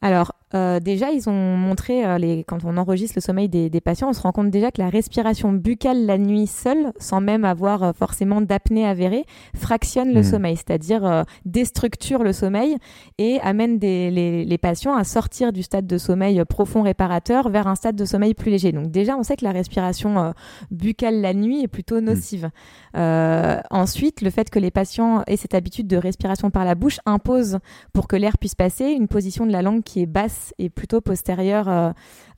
Alors, 0.03 0.33
euh, 0.55 0.79
déjà, 0.79 1.11
ils 1.11 1.29
ont 1.29 1.57
montré, 1.57 2.07
euh, 2.07 2.19
les, 2.19 2.45
quand 2.45 2.65
on 2.65 2.77
enregistre 2.77 3.15
le 3.17 3.21
sommeil 3.21 3.49
des, 3.49 3.81
patients, 3.81 4.11
on 4.11 4.13
se 4.13 4.21
rend 4.21 4.31
compte 4.31 4.51
déjà 4.51 4.71
que 4.71 4.81
la 4.81 4.89
respiration 4.89 5.53
buccale 5.53 6.07
la 6.07 6.19
nuit 6.19 6.47
seule, 6.47 6.93
sans 6.99 7.21
même 7.21 7.45
avoir 7.45 7.83
euh, 7.83 7.93
forcément 7.93 8.41
d'apnée 8.41 8.87
avérée, 8.87 9.25
fractionne 9.57 10.13
le 10.13 10.21
hmm. 10.21 10.25
sommeil, 10.25 10.57
c'est-à-dire 10.57 11.25
déstructure 11.45 12.23
le 12.23 12.33
sommeil 12.33 12.77
et 13.19 13.41
amène 13.41 13.79
les, 13.79 14.59
patients 14.63 14.97
à 14.97 15.05
sortir 15.05 15.53
du 15.53 15.63
stade 15.63 15.87
de 15.87 15.99
sommeil 15.99 16.43
profond 16.49 16.83
réparateur 16.83 17.51
vers 17.51 17.67
un 17.67 17.75
stade 17.75 17.97
de 17.97 18.05
sommeil 18.05 18.33
plus 18.33 18.51
léger. 18.51 18.73
Donc 18.73 18.91
déjà, 18.91 19.17
on 19.17 19.23
sait 19.23 19.37
que 19.37 19.45
la 19.45 19.53
respiration 19.53 20.33
buccale 20.71 21.21
la 21.21 21.35
nuit 21.35 21.63
est 21.63 21.69
plutôt 21.69 22.01
hmm. 22.01 22.05
nocive. 22.05 22.51
ensuite, 22.95 24.23
le 24.23 24.31
fait 24.31 24.49
que 24.49 24.59
les 24.59 24.71
patients 24.71 25.23
aient 25.27 25.37
cette 25.37 25.55
habitude 25.55 25.89
de 25.89 25.97
respiration 25.97 26.51
par 26.51 26.65
la 26.65 26.75
bouche 26.75 27.01
impose, 27.05 27.59
pour 27.93 28.07
que 28.07 28.17
l'air 28.17 28.39
puisse 28.39 28.55
passer, 28.55 28.87
une 28.87 29.09
position 29.09 29.45
de 29.45 29.53
la 29.53 29.63
langue 29.63 29.83
qui 29.83 30.03
est 30.03 30.07
basse 30.07 30.36
et 30.59 30.71
plutôt 30.71 31.01
postérieure 31.01 31.69
euh, 31.69 31.91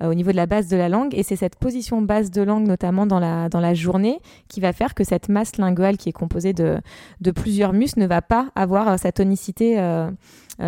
euh, 0.02 0.10
au 0.10 0.14
niveau 0.14 0.30
de 0.30 0.36
la 0.36 0.46
base 0.46 0.68
de 0.68 0.76
la 0.76 0.88
langue. 0.88 1.14
Et 1.14 1.22
c'est 1.22 1.36
cette 1.36 1.56
position 1.56 2.02
basse 2.02 2.30
de 2.30 2.42
langue, 2.42 2.66
notamment 2.66 3.06
dans 3.06 3.20
la, 3.20 3.48
dans 3.48 3.60
la 3.60 3.74
journée, 3.74 4.20
qui 4.48 4.60
va 4.60 4.72
faire 4.72 4.94
que 4.94 5.04
cette 5.04 5.28
masse 5.28 5.56
linguale 5.56 5.96
qui 5.96 6.08
est 6.08 6.12
composée 6.12 6.52
de, 6.52 6.78
de 7.20 7.30
plusieurs 7.30 7.72
muscles 7.72 8.00
ne 8.00 8.06
va 8.06 8.22
pas 8.22 8.48
avoir 8.54 8.88
euh, 8.88 8.96
sa 8.96 9.12
tonicité 9.12 9.78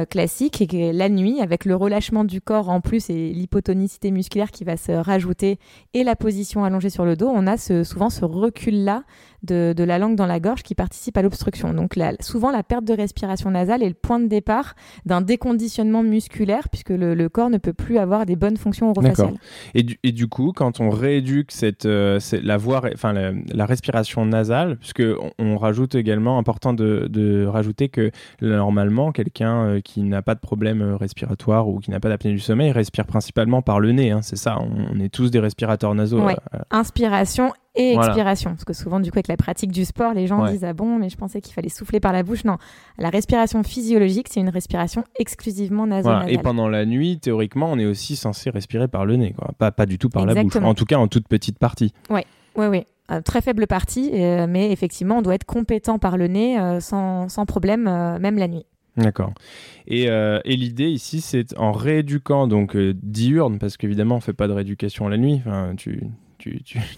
classique 0.09 0.61
et 0.63 0.67
que 0.67 0.93
la 0.97 1.09
nuit, 1.09 1.41
avec 1.41 1.65
le 1.65 1.75
relâchement 1.75 2.25
du 2.25 2.41
corps 2.41 2.69
en 2.69 2.81
plus 2.81 3.11
et 3.11 3.33
l'hypotonicité 3.33 4.11
musculaire 4.11 4.51
qui 4.51 4.65
va 4.65 4.77
se 4.77 4.93
rajouter 4.93 5.59
et 5.95 6.05
la 6.05 6.17
position 6.17 6.65
allongée 6.65 6.91
sur 6.91 7.05
le 7.05 7.17
dos, 7.17 7.31
on 7.33 7.47
a 7.47 7.57
ce, 7.57 7.85
souvent 7.85 8.11
ce 8.11 8.25
recul-là 8.25 9.05
de, 9.43 9.75
la 9.83 9.99
langue 9.99 10.17
dans 10.17 10.27
la 10.27 10.41
gorge 10.41 10.63
qui 10.63 10.75
participe 10.75 11.17
à 11.17 11.23
l'obstruction. 11.23 11.73
Donc 11.73 11.99
souvent 12.21 12.51
la 12.51 12.63
perte 12.63 12.85
de 12.85 12.93
respiration 12.93 13.51
nasale 13.51 13.83
est 13.83 13.89
le 13.89 13.95
point 13.95 14.21
de 14.21 14.27
départ 14.27 14.75
d'un 15.07 15.21
déconditionnement 15.21 16.03
musculaire 16.03 16.69
puisque 16.69 16.91
le, 16.91 17.29
corps 17.29 17.51
ne 17.51 17.59
peut 17.59 17.73
plus 17.73 17.99
avoir 17.99 18.27
des 18.27 18.37
bonnes 18.37 18.57
fonctions 18.57 18.91
orofaciales. 18.91 19.39
Et 19.75 19.83
du, 19.83 19.99
et 20.03 20.13
du 20.13 20.27
coup, 20.27 20.53
quand 20.55 20.81
on 20.81 20.91
rééduque 20.91 21.53
cette, 21.53 21.87
euh, 21.87 22.19
la 22.43 22.59
la, 23.53 23.67
respiration 23.67 24.27
nasale, 24.27 24.77
puisque 24.77 25.03
on, 25.39 25.57
rajoute 25.57 25.95
également 25.95 26.39
important 26.39 26.73
de, 26.73 27.47
rajouter 27.47 27.89
que 27.89 28.11
normalement 28.41 29.13
quelqu'un 29.13 29.65
euh, 29.65 29.80
qui 29.82 30.03
n'a 30.03 30.23
pas 30.23 30.35
de 30.35 30.41
problème 30.41 30.82
respiratoire 30.99 31.69
ou 31.69 31.79
qui 31.79 31.91
n'a 31.91 32.00
pas 32.00 32.09
d'apnée 32.09 32.32
du 32.32 32.38
sommeil 32.38 32.71
respire 32.73 33.06
principalement 33.06 33.62
par 33.62 33.81
le 33.81 33.93
nez. 33.93 34.11
Hein, 34.11 34.23
c'est 34.23 34.37
ça. 34.37 34.59
On, 34.61 34.99
est 35.00 35.09
tous 35.09 35.31
des 35.31 35.41
respirateurs 35.41 35.94
nasaux. 35.94 36.27
Euh, 36.27 36.35
Inspiration 36.71 37.53
et 37.75 37.94
expiration. 37.94 38.50
Parce 38.50 38.65
que 38.65 38.73
souvent, 38.73 39.00
du 39.00 39.11
coup, 39.11 39.19
avec 39.19 39.29
la 39.29 39.37
pratique 39.37 39.73
du 39.73 39.85
sport, 39.85 40.15
les 40.15 40.27
gens 40.27 40.47
disent 40.47 40.65
Ah 40.65 40.73
bon, 40.73 40.99
mais 40.99 41.09
je 41.09 41.17
pensais 41.17 41.41
qu'il 41.41 41.55
fallait 41.55 41.69
souffler 41.69 42.00
par 42.00 42.12
la 42.12 42.23
bouche. 42.23 42.44
Non, 42.44 42.56
la 42.99 43.11
respiration 43.11 43.62
physiologique, 43.62 44.29
c'est 44.31 44.41
une 44.41 44.49
respiration 44.49 45.05
exclusivement 45.19 45.87
nasale. 45.87 46.31
Et 46.31 46.38
pendant 46.38 46.69
la 46.69 46.85
nuit, 46.87 47.19
théoriquement, 47.19 47.71
on 47.71 47.79
est 47.79 47.87
aussi 47.87 48.17
censé 48.17 48.50
respirer 48.50 48.88
par 48.88 49.06
le 49.06 49.17
nez, 49.17 49.33
quoi. 49.33 49.53
Pas, 49.59 49.73
pas 49.73 49.87
du 49.87 49.99
tout 49.99 50.09
par 50.09 50.26
la 50.26 50.35
bouche. 50.43 50.57
En 50.57 50.75
tout 50.75 50.85
cas, 50.85 50.99
en 50.99 51.09
toute 51.09 51.28
petite 51.28 51.59
partie. 51.59 51.93
Oui, 52.11 52.23
oui, 52.57 52.66
oui. 52.66 52.87
très 53.25 53.40
faible 53.40 53.66
partie, 53.66 54.11
euh, 54.14 54.47
mais 54.49 54.71
effectivement, 54.73 55.19
on 55.19 55.23
doit 55.23 55.35
être 55.35 55.45
compétent 55.45 55.99
par 55.99 56.16
le 56.16 56.26
nez 56.26 56.59
euh, 56.59 56.81
sans, 56.81 57.28
sans, 57.28 57.47
problème, 57.47 57.87
euh, 57.87 58.19
même 58.19 58.38
la 58.38 58.49
nuit. 58.49 58.64
D'accord. 58.97 59.32
Et, 59.87 60.04
et 60.04 60.56
l'idée 60.56 60.88
ici, 60.88 61.20
c'est 61.20 61.56
en 61.59 61.73
rééduquant 61.73 62.47
donc 62.47 62.76
diurne, 62.76 63.59
parce 63.59 63.76
qu'évidemment, 63.76 64.16
on 64.16 64.20
fait 64.20 64.32
pas 64.32 64.49
de 64.49 64.52
rééducation 64.52 65.09
la 65.09 65.16
nuit. 65.16 65.40
Enfin, 65.44 65.75
tu, 65.76 66.00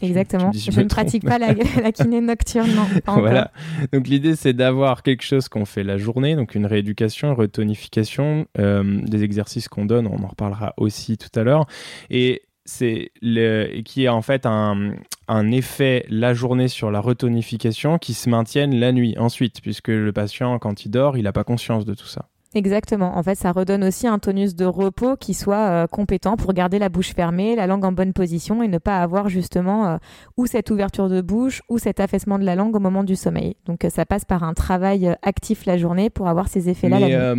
Exactement. 0.00 0.52
je 0.52 0.80
ne 0.80 0.88
pratique 0.88 1.25
pas 1.25 1.38
la, 1.38 1.92
kiné 1.92 2.20
nocturne, 2.20 2.70
non. 2.75 3.20
voilà. 3.20 3.50
Donc 3.92 4.08
l'idée, 4.08 4.37
c'est 4.37 4.52
d'avoir 4.52 5.02
quelque 5.02 5.22
chose 5.22 5.49
qu'on 5.49 5.64
fait 5.64 5.84
la 5.84 5.99
journée, 5.99 6.37
donc 6.37 6.54
une 6.54 6.66
rééducation, 6.66 7.28
une 7.28 7.34
retonification, 7.34 8.46
euh, 8.58 9.00
des 9.02 9.25
exercices 9.25 9.68
qu'on 9.68 9.84
donne, 9.84 10.06
on 10.06 10.22
en 10.22 10.28
reparlera 10.28 10.75
aussi 10.76 11.16
tout 11.18 11.38
à 11.38 11.42
l'heure. 11.42 11.66
Et 12.11 12.42
c'est 12.64 13.11
le, 13.21 13.81
qui 13.83 14.07
a 14.07 14.14
en 14.14 14.23
fait 14.23 14.47
un, 14.47 14.92
un, 15.28 15.50
effet 15.50 16.04
la 16.09 16.35
journée 16.35 16.69
sur 16.69 16.90
la 16.90 17.00
retonification 17.00 17.99
qui 17.99 18.14
se 18.14 18.28
maintienne 18.28 18.75
la 18.75 18.92
nuit 18.92 19.16
ensuite, 19.19 19.61
puisque 19.61 19.88
le 19.88 20.12
patient, 20.12 20.59
quand 20.59 20.85
il 20.85 20.90
dort, 20.90 21.16
il 21.16 21.25
n'a 21.25 21.33
pas 21.33 21.45
conscience 21.45 21.85
de 21.85 21.95
tout 21.95 22.07
ça. 22.07 22.28
Exactement. 22.54 23.16
En 23.16 23.23
fait, 23.23 23.35
ça 23.35 23.50
redonne 23.52 23.83
aussi 23.85 24.07
un 24.07 24.19
tonus 24.19 24.54
de 24.54 24.66
repos 24.66 25.16
qui 25.16 25.33
soit 25.33 25.71
euh, 25.71 25.87
compétent 25.87 26.37
pour 26.37 26.52
garder 26.52 26.78
la 26.78 26.88
bouche 26.88 27.14
fermée, 27.14 27.57
la 27.57 27.66
langue 27.66 27.85
en 27.85 27.92
bonne 27.92 28.12
position 28.12 28.62
et 28.62 28.69
ne 28.69 28.78
pas 28.78 28.99
avoir 28.99 29.28
justement 29.28 29.87
euh, 29.87 29.97
ou 30.37 30.47
cette 30.47 30.71
ouverture 30.71 31.09
de 31.09 31.23
bouche 31.23 31.62
ou 31.69 31.78
cet 31.78 31.99
affaissement 31.99 32.38
de 32.38 32.45
la 32.45 32.54
langue 32.54 32.76
au 32.76 32.81
moment 32.81 33.04
du 33.04 33.16
sommeil. 33.16 33.57
Donc, 33.64 33.85
euh, 33.85 33.90
ça 33.90 34.04
passe 34.04 34.25
par 34.25 34.42
un 34.42 34.52
travail 34.52 35.16
actif 35.23 35.64
la 35.64 35.78
journée 35.78 36.11
pour 36.11 36.28
avoir 36.28 36.49
ces 36.49 36.69
effets-là. 36.69 37.35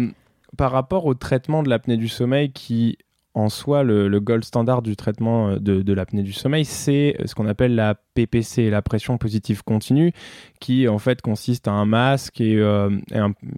par 0.58 0.72
rapport 0.72 1.06
au 1.06 1.14
traitement 1.14 1.64
de 1.64 1.70
l'apnée 1.70 1.98
du 1.98 2.08
sommeil 2.08 2.52
qui 2.52 2.98
en 3.36 3.50
soi, 3.50 3.84
le, 3.84 4.20
gold 4.20 4.44
standard 4.44 4.82
du 4.82 4.96
traitement 4.96 5.50
euh, 5.50 5.60
de, 5.60 5.94
l'apnée 5.94 6.24
du 6.24 6.34
sommeil, 6.34 6.66
c'est 6.66 7.16
ce 7.26 7.34
qu'on 7.36 7.48
appelle 7.48 7.76
la 7.76 7.96
PPC, 8.14 8.70
la 8.70 8.82
pression 8.82 9.18
positive 9.18 9.64
continue, 9.64 10.12
qui 10.60 10.88
en 10.88 11.00
fait 11.00 11.22
consiste 11.22 11.68
à 11.68 11.72
un 11.72 11.86
masque 11.86 12.40
et, 12.40 12.58
euh, 12.58 12.90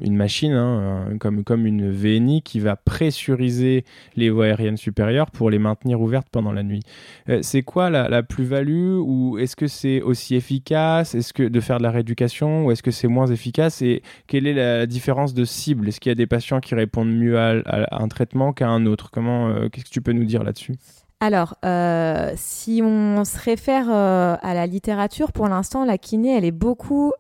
une 0.02 0.16
machine, 0.16 0.54
hein, 0.54 1.18
comme, 1.20 1.66
une 1.66 1.92
VNI, 1.92 2.42
qui 2.42 2.60
va 2.60 2.76
pressuriser 2.76 3.84
les 4.16 4.30
voies 4.30 4.46
aériennes 4.46 4.78
supérieures 4.78 5.30
pour 5.30 5.50
les 5.50 5.60
maintenir 5.60 6.00
ouvertes 6.00 6.28
pendant 6.32 6.52
la 6.52 6.64
nuit. 6.64 6.82
Euh, 7.30 7.40
c'est 7.42 7.64
quoi 7.64 7.90
la, 7.90 8.24
plus-value 8.24 8.98
ou 8.98 9.38
est-ce 9.38 9.56
que 9.56 9.68
c'est 9.68 10.02
aussi 10.02 10.36
efficace? 10.36 11.16
Est-ce 11.16 11.34
que 11.34 11.44
de 11.44 11.60
faire 11.60 11.78
de 11.78 11.84
la 11.84 11.92
rééducation 11.92 12.66
ou 12.66 12.72
est-ce 12.72 12.82
que 12.82 12.92
c'est 12.92 13.08
moins 13.08 13.28
efficace? 13.28 13.82
Et 13.82 14.02
quelle 14.28 14.48
est 14.48 14.54
la 14.54 14.86
différence 14.86 15.34
de 15.34 15.44
cible? 15.44 15.90
Est-ce 15.90 16.00
qu'il 16.00 16.10
y 16.10 16.14
a 16.14 16.16
des 16.16 16.28
patients 16.28 16.60
qui 16.60 16.76
répondent 16.76 17.14
mieux 17.14 17.38
à, 17.38 17.62
un 17.92 18.08
traitement 18.08 18.54
qu'à 18.54 18.70
un 18.70 18.86
autre? 18.86 19.12
Comment 19.12 19.50
euh, 19.50 19.65
Qu'est-ce 19.70 19.86
que 19.86 19.90
tu 19.90 20.02
peux 20.02 20.14
nous 20.14 20.26
dire 20.26 20.44
là-dessus 20.44 20.76
alors, 21.22 21.56
euh, 21.64 22.34
si 22.36 22.82
on 22.84 23.24
se 23.24 23.40
réfère 23.40 23.88
euh, 23.90 24.36
à 24.42 24.54
la 24.54 24.68
littérature, 24.68 25.32
pour 25.32 25.48
l'instant, 25.48 25.86
la 25.86 25.98
kiné, 25.98 26.36
elle 26.38 26.44
est 26.44 26.52
beaucoup 26.52 27.14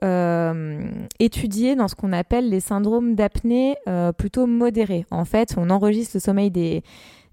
étudiée 1.18 1.76
dans 1.76 1.88
ce 1.88 1.96
qu'on 1.96 2.12
appelle 2.12 2.50
les 2.50 2.60
syndromes 2.60 3.16
d'apnée 3.16 3.78
plutôt 4.18 4.48
modérés. 4.48 5.06
En 5.12 5.24
fait, 5.24 5.56
on 5.58 5.70
enregistre 5.70 6.18
le 6.18 6.20
sommeil 6.20 6.52
des, 6.52 6.84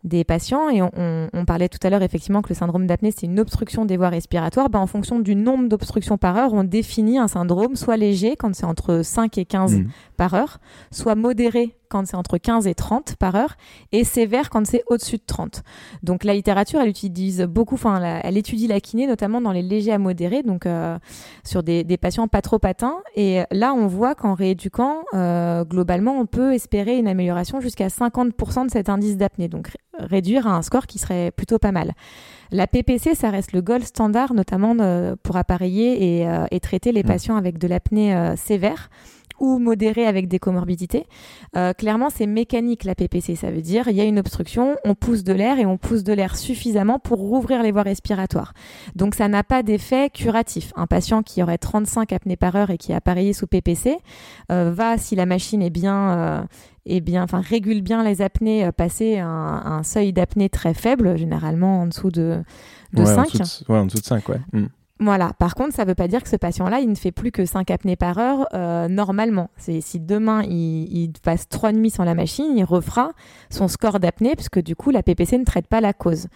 des 0.04 0.24
patients 0.24 0.68
et 0.68 0.82
on, 0.82 1.44
parlait 1.46 1.68
tout 1.68 1.78
à 1.82 1.90
l'heure 1.90 2.02
effectivement 2.02 2.42
que 2.42 2.48
le 2.48 2.54
syndrome 2.54 2.86
d'apnée 2.86 3.12
c'est 3.16 3.26
une 3.26 3.38
obstruction 3.38 3.84
des 3.84 3.96
voies 3.96 4.08
respiratoires. 4.08 4.68
Ben, 4.68 4.80
en 4.80 4.86
fonction 4.86 5.20
du 5.20 5.34
nombre 5.36 5.68
d'obstructions 5.68 6.18
par 6.18 6.36
heure, 6.36 6.52
on 6.54 6.64
définit 6.64 7.18
un 7.18 7.28
syndrome 7.28 7.76
soit 7.76 7.96
léger 7.96 8.36
quand 8.36 8.54
c'est 8.54 8.64
entre 8.64 9.02
5 9.02 9.38
et 9.38 9.44
15 9.44 9.76
mmh. 9.76 9.86
par 10.16 10.34
heure, 10.34 10.58
soit 10.90 11.14
modéré 11.14 11.76
quand 11.92 12.06
c'est 12.06 12.16
entre 12.16 12.38
15 12.38 12.66
et 12.66 12.74
30 12.74 13.16
par 13.16 13.36
heure, 13.36 13.56
et 13.92 14.02
sévère 14.02 14.48
quand 14.48 14.66
c'est 14.66 14.82
au-dessus 14.88 15.18
de 15.18 15.22
30. 15.26 15.62
Donc 16.02 16.24
la 16.24 16.32
littérature, 16.32 16.80
elle 16.80 16.88
utilise 16.88 17.42
beaucoup, 17.42 17.74
enfin, 17.74 18.20
elle 18.24 18.38
étudie 18.38 18.66
la 18.66 18.80
kiné 18.80 19.06
notamment 19.06 19.42
dans 19.42 19.52
les 19.52 19.62
légers 19.62 19.92
à 19.92 19.98
modérés, 19.98 20.42
donc 20.42 20.64
euh, 20.64 20.98
sur 21.44 21.62
des, 21.62 21.84
patients 22.00 22.28
pas 22.28 22.40
trop 22.40 22.58
patins. 22.58 22.96
Et 23.14 23.42
là, 23.50 23.74
on 23.74 23.86
voit 23.86 24.14
qu'en 24.14 24.32
rééduquant, 24.32 25.04
euh, 25.12 25.64
globalement, 25.64 26.18
on 26.18 26.26
peut 26.26 26.54
espérer 26.54 26.96
une 26.96 27.06
amélioration 27.06 27.60
jusqu'à 27.60 27.88
50% 27.88 28.66
de 28.66 28.70
cet 28.70 28.88
indice 28.88 29.18
d'apnée, 29.18 29.48
donc 29.48 29.76
réduire 29.98 30.46
à 30.46 30.56
un 30.56 30.62
score 30.62 30.86
qui 30.86 30.98
serait 30.98 31.30
plutôt 31.30 31.58
pas 31.58 31.72
mal. 31.72 31.92
La 32.50 32.66
PPC, 32.66 33.14
ça 33.14 33.30
reste 33.30 33.52
le 33.52 33.60
gold 33.60 33.84
standard, 33.84 34.32
notamment 34.32 34.74
euh, 34.80 35.14
pour 35.22 35.36
appareiller 35.36 36.22
et, 36.22 36.28
et 36.50 36.60
traiter 36.60 36.92
les 36.92 37.02
mmh. 37.02 37.06
patients 37.06 37.36
avec 37.36 37.58
de 37.58 37.68
l'apnée 37.68 38.34
sévère 38.36 38.88
ou 39.42 39.58
modéré 39.58 40.06
avec 40.06 40.28
des 40.28 40.38
comorbidités. 40.38 41.06
Euh, 41.56 41.74
clairement, 41.74 42.08
c'est 42.08 42.26
mécanique 42.26 42.84
la 42.84 42.94
PPC. 42.94 43.34
Ça 43.34 43.50
veut 43.50 43.60
dire 43.60 43.88
il 43.88 43.96
y 43.96 44.00
a 44.00 44.04
une 44.04 44.18
obstruction, 44.18 44.76
on 44.84 44.94
pousse 44.94 45.24
de 45.24 45.32
l'air 45.32 45.58
et 45.58 45.66
on 45.66 45.76
pousse 45.76 46.04
de 46.04 46.12
l'air 46.12 46.36
suffisamment 46.36 46.98
pour 46.98 47.18
rouvrir 47.18 47.62
les 47.62 47.72
voies 47.72 47.82
respiratoires. 47.82 48.54
Donc 48.94 49.14
ça 49.16 49.28
n'a 49.28 49.42
pas 49.42 49.62
d'effet 49.62 50.08
curatif. 50.08 50.72
Un 50.76 50.86
patient 50.86 51.22
qui 51.22 51.42
aurait 51.42 51.58
35 51.58 52.12
apnées 52.12 52.36
par 52.36 52.54
heure 52.54 52.70
et 52.70 52.78
qui 52.78 52.92
a 52.92 52.96
appareillé 52.96 53.32
sous 53.32 53.48
PPC 53.48 53.98
euh, 54.52 54.70
va, 54.72 54.96
si 54.96 55.16
la 55.16 55.26
machine 55.26 55.60
est 55.60 55.70
bien 55.70 56.46
euh, 56.86 57.00
bien, 57.00 57.24
enfin 57.24 57.40
régule 57.40 57.82
bien 57.82 58.04
les 58.04 58.22
apnées, 58.22 58.70
passer 58.76 59.18
un, 59.18 59.28
un 59.28 59.82
seuil 59.82 60.12
d'apnée 60.12 60.48
très 60.50 60.74
faible, 60.74 61.16
généralement 61.16 61.82
en 61.82 61.86
dessous 61.86 62.10
de, 62.10 62.42
de 62.92 63.04
5. 63.04 63.18
En 63.18 63.22
dessous 63.22 63.64
de, 63.64 63.72
ouais, 63.72 63.78
en 63.78 63.86
dessous 63.86 64.00
de 64.00 64.04
5, 64.04 64.28
ouais. 64.28 64.40
Hmm. 64.52 64.66
Voilà. 65.02 65.32
Par 65.38 65.54
contre, 65.54 65.74
ça 65.74 65.84
ne 65.84 65.88
veut 65.88 65.94
pas 65.94 66.08
dire 66.08 66.22
que 66.22 66.28
ce 66.28 66.36
patient-là, 66.36 66.80
il 66.80 66.88
ne 66.88 66.94
fait 66.94 67.12
plus 67.12 67.32
que 67.32 67.44
5 67.44 67.70
apnées 67.70 67.96
par 67.96 68.18
heure 68.18 68.46
euh, 68.54 68.88
normalement. 68.88 69.50
C'est 69.56 69.80
si 69.80 70.00
demain 70.00 70.42
il, 70.44 71.12
passe 71.22 71.48
3 71.48 71.72
nuits 71.72 71.90
sans 71.90 72.04
la 72.04 72.14
machine, 72.14 72.56
il 72.56 72.64
refera 72.64 73.12
son 73.50 73.68
score 73.68 74.00
d'apnée 74.00 74.34
puisque 74.36 74.60
du 74.60 74.76
coup 74.76 74.90
la 74.90 75.02
PPC 75.02 75.38
ne 75.38 75.44
traite 75.44 75.66
pas 75.66 75.80
la 75.80 75.92
cause. 75.92 76.28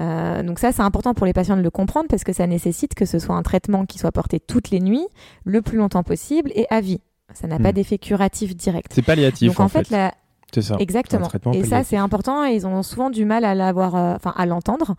Euh, 0.00 0.42
donc 0.42 0.58
ça, 0.58 0.72
c'est 0.72 0.82
important 0.82 1.14
pour 1.14 1.26
les 1.26 1.32
patients 1.32 1.56
de 1.56 1.62
le 1.62 1.70
comprendre 1.70 2.06
parce 2.08 2.24
que 2.24 2.32
ça 2.32 2.46
nécessite 2.46 2.94
que 2.94 3.04
ce 3.04 3.18
soit 3.18 3.34
un 3.34 3.42
traitement 3.42 3.86
qui 3.86 3.98
soit 3.98 4.12
porté 4.12 4.40
toutes 4.40 4.70
les 4.70 4.80
nuits, 4.80 5.06
le 5.44 5.62
plus 5.62 5.78
longtemps 5.78 6.02
possible 6.02 6.50
et 6.54 6.66
à 6.70 6.80
vie. 6.80 7.00
Ça 7.32 7.48
n'a 7.48 7.58
pas 7.58 7.70
hmm. 7.70 7.72
d'effet 7.72 7.98
curatif 7.98 8.54
direct. 8.54 8.92
C'est 8.94 9.02
palliatif. 9.02 9.48
Donc 9.48 9.60
en, 9.60 9.68
fait, 9.68 9.88
fait 9.88 9.94
la, 9.94 10.14
ça. 10.60 10.76
Exactement. 10.78 11.28
Et 11.52 11.64
ça, 11.64 11.84
c'est 11.84 11.96
important 11.96 12.44
et 12.46 12.54
ils 12.54 12.66
ont 12.66 12.82
souvent 12.82 13.10
du 13.10 13.24
mal 13.24 13.44
à 13.44 13.54
l'avoir, 13.54 13.96
euh, 13.96 14.14
enfin, 14.14 14.32
à 14.36 14.46
l'entendre. 14.46 14.96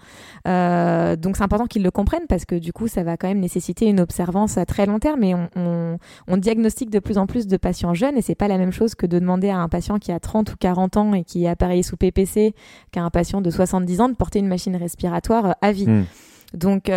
Euh, 0.47 1.15
donc, 1.15 1.37
c'est 1.37 1.43
important 1.43 1.65
qu'ils 1.65 1.83
le 1.83 1.91
comprennent 1.91 2.27
parce 2.27 2.45
que 2.45 2.55
du 2.55 2.73
coup, 2.73 2.87
ça 2.87 3.03
va 3.03 3.17
quand 3.17 3.27
même 3.27 3.39
nécessiter 3.39 3.87
une 3.87 3.99
observance 3.99 4.57
à 4.57 4.65
très 4.65 4.85
long 4.85 4.99
terme. 4.99 5.23
Et 5.23 5.35
on, 5.35 5.97
on, 6.27 6.37
diagnostique 6.37 6.89
de 6.89 6.99
plus 6.99 7.17
en 7.17 7.27
plus 7.27 7.47
de 7.47 7.57
patients 7.57 7.93
jeunes 7.93 8.17
et 8.17 8.21
c'est 8.21 8.35
pas 8.35 8.47
la 8.47 8.57
même 8.57 8.71
chose 8.71 8.93
que 8.93 9.05
de 9.05 9.19
demander 9.19 9.49
à 9.49 9.57
un 9.57 9.69
patient 9.69 9.99
qui 9.99 10.11
a 10.11 10.19
30 10.19 10.51
ou 10.51 10.55
40 10.59 10.97
ans 10.97 11.13
et 11.13 11.23
qui 11.23 11.45
est 11.45 11.47
appareillé 11.47 11.81
sous 11.81 11.97
PPC 11.97 12.53
qu'à 12.91 13.01
un 13.01 13.09
patient 13.09 13.41
de 13.41 13.49
70 13.49 14.01
ans 14.01 14.09
de 14.09 14.15
porter 14.15 14.39
une 14.39 14.47
machine 14.47 14.75
respiratoire 14.75 15.45
euh, 15.45 15.51
à 15.61 15.71
vie. 15.71 15.87
Hmm. 15.87 16.05
Donc 16.53 16.89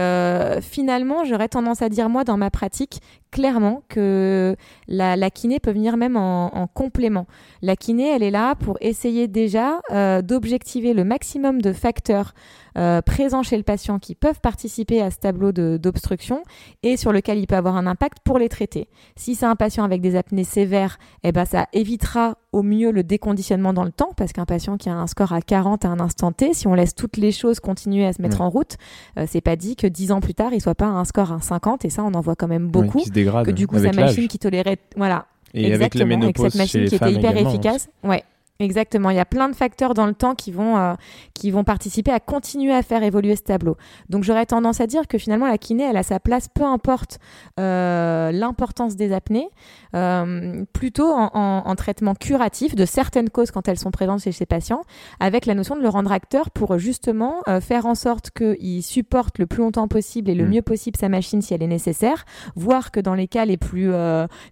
finalement, 0.61 1.25
j'aurais 1.25 1.49
tendance 1.49 1.83
à 1.83 1.89
dire 1.89 2.09
moi 2.09 2.23
dans 2.23 2.37
ma 2.37 2.49
pratique 2.49 3.01
clairement 3.31 3.83
que 3.89 4.57
la, 4.87 5.31
kiné 5.31 5.61
peut 5.61 5.73
venir 5.73 5.97
même 5.97 6.17
en, 6.17 6.67
complément. 6.73 7.27
La 7.63 7.77
kiné, 7.77 8.09
elle 8.09 8.23
est 8.23 8.31
là 8.31 8.55
pour 8.55 8.77
essayer 8.81 9.29
déjà 9.29 9.81
euh, 9.91 10.23
d'objectiver 10.23 10.95
le 10.95 11.05
maximum 11.05 11.61
de 11.61 11.73
facteurs 11.73 12.35
euh, 12.79 13.03
présents 13.03 13.43
chez 13.43 13.57
le 13.57 13.65
patient 13.65 13.99
qui 13.99 14.15
peuvent 14.15 14.41
participer 14.41 15.03
à 15.03 15.11
ce 15.11 15.19
tableau 15.19 15.51
d'obstruction 15.53 16.43
et 16.83 16.97
sur 16.97 17.13
lequel 17.13 17.39
il 17.39 17.47
peut 17.47 17.57
avoir 17.57 17.77
un 17.77 17.87
impact 17.87 18.19
pour 18.23 18.39
les 18.39 18.49
traiter. 18.49 18.89
Si 19.17 19.35
c'est 19.35 19.47
un 19.47 19.57
patient 19.57 19.83
avec 19.83 20.01
des 20.01 20.15
apnées 20.15 20.45
sévères, 20.45 20.99
eh 21.25 21.33
ben 21.33 21.45
ça 21.45 21.67
évitera 21.73 22.37
au 22.53 22.63
mieux 22.63 22.93
le 22.93 23.03
déconditionnement 23.03 23.73
dans 23.73 23.85
le 23.85 23.91
temps 23.91 24.13
parce 24.17 24.33
qu'un 24.33 24.45
patient 24.47 24.77
qui 24.77 24.89
a 24.89 24.95
un 24.95 25.07
score 25.07 25.33
à 25.33 25.43
40 25.43 25.85
à 25.85 25.89
un 25.89 26.01
instant 26.01 26.33
T, 26.33 26.55
si 26.55 26.67
on 26.67 26.75
laisse 26.75 26.95
toutes 26.95 27.17
les 27.17 27.33
choses 27.33 27.59
continuer 27.61 28.07
à 28.07 28.13
se 28.13 28.23
mettre 28.23 28.41
en 28.41 28.49
route, 28.49 28.77
euh, 29.19 29.27
c'est 29.29 29.41
pas 29.41 29.57
dit 29.57 29.75
que 29.75 29.87
10 29.87 30.13
ans 30.13 30.21
plus 30.21 30.35
tard, 30.35 30.53
il 30.53 30.61
soit 30.61 30.75
pas 30.75 30.87
à 30.87 30.91
un 30.91 31.05
score 31.05 31.33
à 31.33 31.41
50 31.41 31.85
et 31.85 31.91
ça 31.91 32.05
on 32.05 32.15
en 32.15 32.21
voit 32.21 32.37
quand 32.37 32.49
même 32.49 32.69
beaucoup 32.69 33.03
que 33.25 33.51
du 33.51 33.67
coup 33.67 33.79
sa 33.79 33.93
machine 33.93 34.29
qui 34.29 34.39
tolérait 34.39 34.79
voilà. 34.97 35.27
Et 35.55 35.73
avec 35.73 35.95
la 35.95 36.05
ménopause 36.05 36.55
avec 36.57 36.69
cette 36.69 36.83
machine 36.83 36.89
qui 36.89 36.95
était 36.95 37.13
hyper 37.13 37.37
efficace. 37.37 37.89
Ouais 38.03 38.25
Exactement, 38.61 39.11
il 39.11 39.17
y 39.17 39.21
a 39.21 39.25
plein 39.25 39.49
de 39.49 39.55
facteurs 39.55 39.95
dans 39.95 40.07
le 40.07 40.15
temps 40.15 40.35
qui 40.35 40.51
vont, 40.51 40.77
euh, 40.77 40.95
qui 41.33 41.53
vont 41.53 41.63
participer 41.63 42.11
à 42.11 42.19
continuer 42.19 42.73
à 42.73 42.83
faire 42.83 43.05
évoluer 43.05 43.37
ce 43.37 43.43
tableau. 43.43 43.77
Donc 44.09 44.25
j'aurais 44.25 44.47
tendance 44.47 44.81
à 44.81 44.89
dire 44.89 45.07
que 45.07 45.17
finalement 45.17 45.47
la 45.47 45.59
kiné, 45.59 45.85
elle 45.85 45.97
a 45.97 46.03
sa 46.03 46.19
place, 46.19 46.49
peu 46.49 46.65
importe 46.65 47.21
euh, 47.61 48.33
l'importance 48.33 48.97
des 48.97 49.13
apnées, 49.13 49.49
euh, 49.95 50.65
plutôt 50.73 51.09
en, 51.09 51.31
en, 51.65 51.75
traitement 51.77 52.17
curatif 52.17 52.75
de 52.75 52.85
certaines 52.85 53.31
causes 53.31 53.53
quand 53.53 53.69
elles 53.69 53.79
sont 53.79 53.93
présentes 53.93 54.23
chez 54.23 54.33
ces 54.33 54.45
patients, 54.45 54.83
avec 55.21 55.47
la 55.47 55.55
notion 55.55 55.77
de 55.77 55.81
le 55.81 55.89
rendre 55.89 56.11
acteur 56.11 56.51
pour 56.51 56.79
justement 56.79 57.43
faire 57.61 57.87
en 57.87 57.95
sorte 57.95 58.33
qu'il 58.33 58.83
supporte 58.83 59.39
le 59.39 59.47
plus 59.47 59.61
longtemps 59.61 59.87
possible 59.87 60.31
et 60.31 60.35
le 60.35 60.45
mm. 60.45 60.51
mieux 60.51 60.63
possible 60.63 60.97
sa 60.99 61.09
machine 61.09 61.43
si 61.43 61.55
elle 61.55 61.63
est 61.63 61.69
nécessaire, 61.69 62.25
voire 62.57 62.91
que 62.91 62.99
dans 62.99 63.15
les 63.15 63.29
cas 63.29 63.45
les 63.45 63.57
plus, 63.57 63.93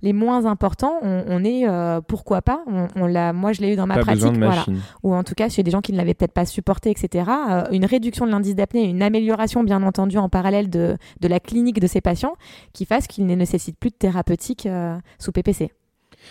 les 0.03 0.13
moins 0.13 0.47
importants, 0.47 0.95
on, 1.03 1.25
on 1.27 1.43
est, 1.45 1.67
pourquoi 2.07 2.41
pas, 2.41 2.63
on, 2.69 2.87
on 2.95 3.07
l'a, 3.07 3.33
moi 3.33 3.53
je 3.53 3.63
l'ai 3.63 3.73
eu 3.73 3.77
dans 3.77 3.89
ma 3.89 3.96
pratique, 4.01 4.37
voilà. 4.37 4.65
ou 5.03 5.15
en 5.15 5.25
tout 5.25 5.35
cas 5.35 5.49
chez 5.49 5.63
des 5.63 5.71
gens 5.71 5.81
qui 5.81 5.93
ne 5.93 5.97
l'avaient 5.97 6.15
peut-être 6.15 6.33
pas 6.33 6.47
supporté, 6.47 6.91
etc. 6.91 7.31
Euh, 7.51 7.65
une 7.73 7.85
réduction 7.85 8.27
de 8.27 8.31
l'indice 8.31 8.55
d'apnée, 8.55 8.85
une 8.85 9.03
amélioration 9.03 9.63
bien 9.65 9.83
entendu 9.83 10.19
en 10.19 10.29
parallèle 10.29 10.71
de, 10.71 10.97
de 11.21 11.29
la 11.29 11.41
clinique 11.41 11.81
de 11.81 11.87
ces 11.87 12.01
patients 12.01 12.35
qui 12.73 12.85
fasse 12.85 13.07
qu'ils 13.07 13.27
ne 13.27 13.35
nécessitent 13.35 13.79
plus 13.79 13.91
de 13.91 13.97
thérapeutique 13.97 14.67
euh, 14.67 14.99
sous 15.19 15.33
PPC. 15.33 15.73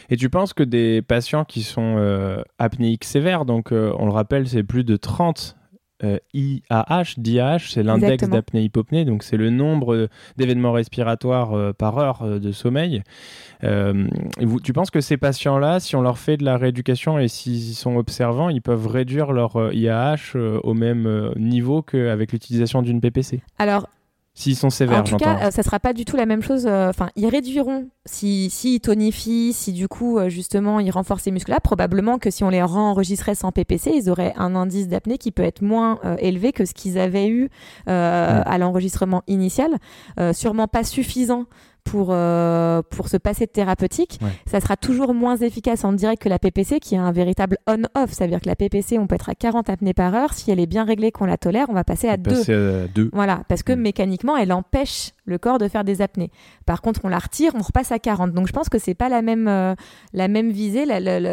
Et 0.10 0.17
tu 0.17 0.29
penses 0.29 0.53
que 0.53 0.63
des 0.63 1.01
patients 1.01 1.45
qui 1.45 1.63
sont 1.63 1.95
euh, 1.98 2.41
apnéiques 2.60 3.05
sévères, 3.05 3.45
donc 3.45 3.72
on 3.72 4.05
le 4.05 4.12
rappelle, 4.12 4.48
c'est 4.48 4.63
plus 4.63 4.84
de 4.84 4.98
30 4.98 5.55
euh, 6.03 6.17
IAH, 6.33 7.13
DIH, 7.17 7.69
c'est 7.69 7.83
l'index 7.83 8.27
d'apnée-hypopnée, 8.27 9.05
donc 9.05 9.23
c'est 9.23 9.37
le 9.37 9.49
nombre 9.49 10.09
d'événements 10.35 10.73
respiratoires 10.73 11.53
euh, 11.53 11.71
par 11.71 11.97
heure 11.97 12.21
euh, 12.21 12.37
de 12.37 12.51
sommeil. 12.51 13.01
tu 13.61 14.73
penses 14.73 14.91
que 14.91 14.99
ces 14.99 15.15
patients-là, 15.15 15.79
si 15.79 15.95
on 15.95 16.01
leur 16.01 16.17
fait 16.17 16.35
de 16.35 16.43
la 16.43 16.57
rééducation 16.57 17.17
et 17.17 17.29
s'ils 17.29 17.75
sont 17.75 17.95
observants, 17.95 18.49
ils 18.49 18.61
peuvent 18.61 18.87
réduire 18.87 19.31
leur 19.31 19.73
IAH 19.73 20.35
au 20.35 20.73
même 20.73 21.33
niveau 21.37 21.81
qu'avec 21.81 22.33
l'utilisation 22.33 22.81
d'une 22.81 22.99
PPC 22.99 23.41
Alors, 23.57 23.87
S'ils 24.37 24.57
sont 24.57 24.69
sévères, 24.69 24.99
En 24.99 25.03
tout 25.03 25.15
cas, 25.15 25.49
ça 25.49 25.63
sera 25.63 25.79
pas 25.79 25.93
du 25.93 26.03
tout 26.03 26.17
la 26.17 26.25
même 26.25 26.43
chose. 26.43 26.67
Enfin, 26.67 27.09
ils 27.15 27.27
réduiront 27.27 27.87
si, 28.05 28.49
si 28.49 28.75
ils 28.75 28.79
tonifient, 28.81 29.53
si 29.53 29.71
du 29.71 29.87
coup, 29.87 30.19
justement, 30.27 30.81
ils 30.81 30.91
renforcent 30.91 31.25
les 31.25 31.31
muscles-là. 31.31 31.61
Probablement 31.61 32.19
que 32.19 32.29
si 32.29 32.43
on 32.43 32.49
les 32.49 32.61
enregistrait 32.61 33.33
sans 33.33 33.53
PPC, 33.53 33.91
ils 33.95 34.09
auraient 34.09 34.33
un 34.35 34.53
indice 34.55 34.89
d'apnée 34.89 35.17
qui 35.17 35.31
peut 35.31 35.43
être 35.43 35.61
moins 35.61 35.99
élevé 36.19 36.51
que 36.51 36.65
ce 36.65 36.73
qu'ils 36.73 36.99
avaient 36.99 37.29
eu 37.29 37.49
à 37.87 38.57
l'enregistrement 38.57 39.23
initial. 39.27 39.77
sûrement 40.33 40.67
pas 40.67 40.83
suffisant 40.83 41.45
pour, 41.85 42.09
euh, 42.09 42.81
pour 42.89 43.07
se 43.07 43.15
passer 43.15 43.45
de 43.45 43.51
thérapeutique, 43.51 44.19
ça 44.45 44.59
sera 44.59 44.75
toujours 44.75 45.13
moins 45.13 45.37
efficace 45.37 45.85
en 45.85 45.93
direct 45.93 46.21
que 46.21 46.29
la 46.29 46.39
PPC 46.39 46.79
qui 46.79 46.95
est 46.95 46.97
un 46.97 47.11
véritable 47.11 47.57
on-off. 47.67 48.11
Ça 48.11 48.25
veut 48.25 48.31
dire 48.31 48.41
que 48.41 48.49
la 48.49 48.55
PPC, 48.55 48.99
on 48.99 49.07
peut 49.07 49.15
être 49.15 49.29
à 49.29 49.35
40 49.35 49.69
apnées 49.69 49.93
par 49.93 50.13
heure. 50.13 50.33
Si 50.33 50.51
elle 50.51 50.59
est 50.59 50.65
bien 50.65 50.83
réglée, 50.83 51.11
qu'on 51.11 51.25
la 51.25 51.37
tolère, 51.37 51.67
on 51.69 51.73
va 51.73 51.83
passer 51.83 52.09
à 52.09 52.17
2. 52.17 52.29
Passer 52.31 52.53
à 52.53 52.87
2. 52.87 53.11
Voilà, 53.13 53.43
parce 53.47 53.63
que 53.63 53.71
mm. 53.71 53.79
mécaniquement, 53.79 54.35
elle 54.35 54.51
empêche 54.51 55.11
le 55.25 55.38
corps 55.38 55.58
de 55.58 55.67
faire 55.67 55.84
des 55.84 56.01
apnées. 56.01 56.32
Par 56.65 56.82
contre, 56.82 57.01
on 57.03 57.10
la 57.10 57.20
retire, 57.20 57.53
on 57.55 57.62
repasse 57.62 57.91
à 57.91 58.00
40. 58.00 58.32
Donc 58.32 58.48
je 58.48 58.53
pense 58.53 58.70
que 58.70 58.77
c'est 58.77 58.94
pas 58.94 59.10
la 59.10 59.22
même, 59.22 59.48
euh, 59.48 59.75
la 60.13 60.27
même 60.27 60.51
visée. 60.51 60.86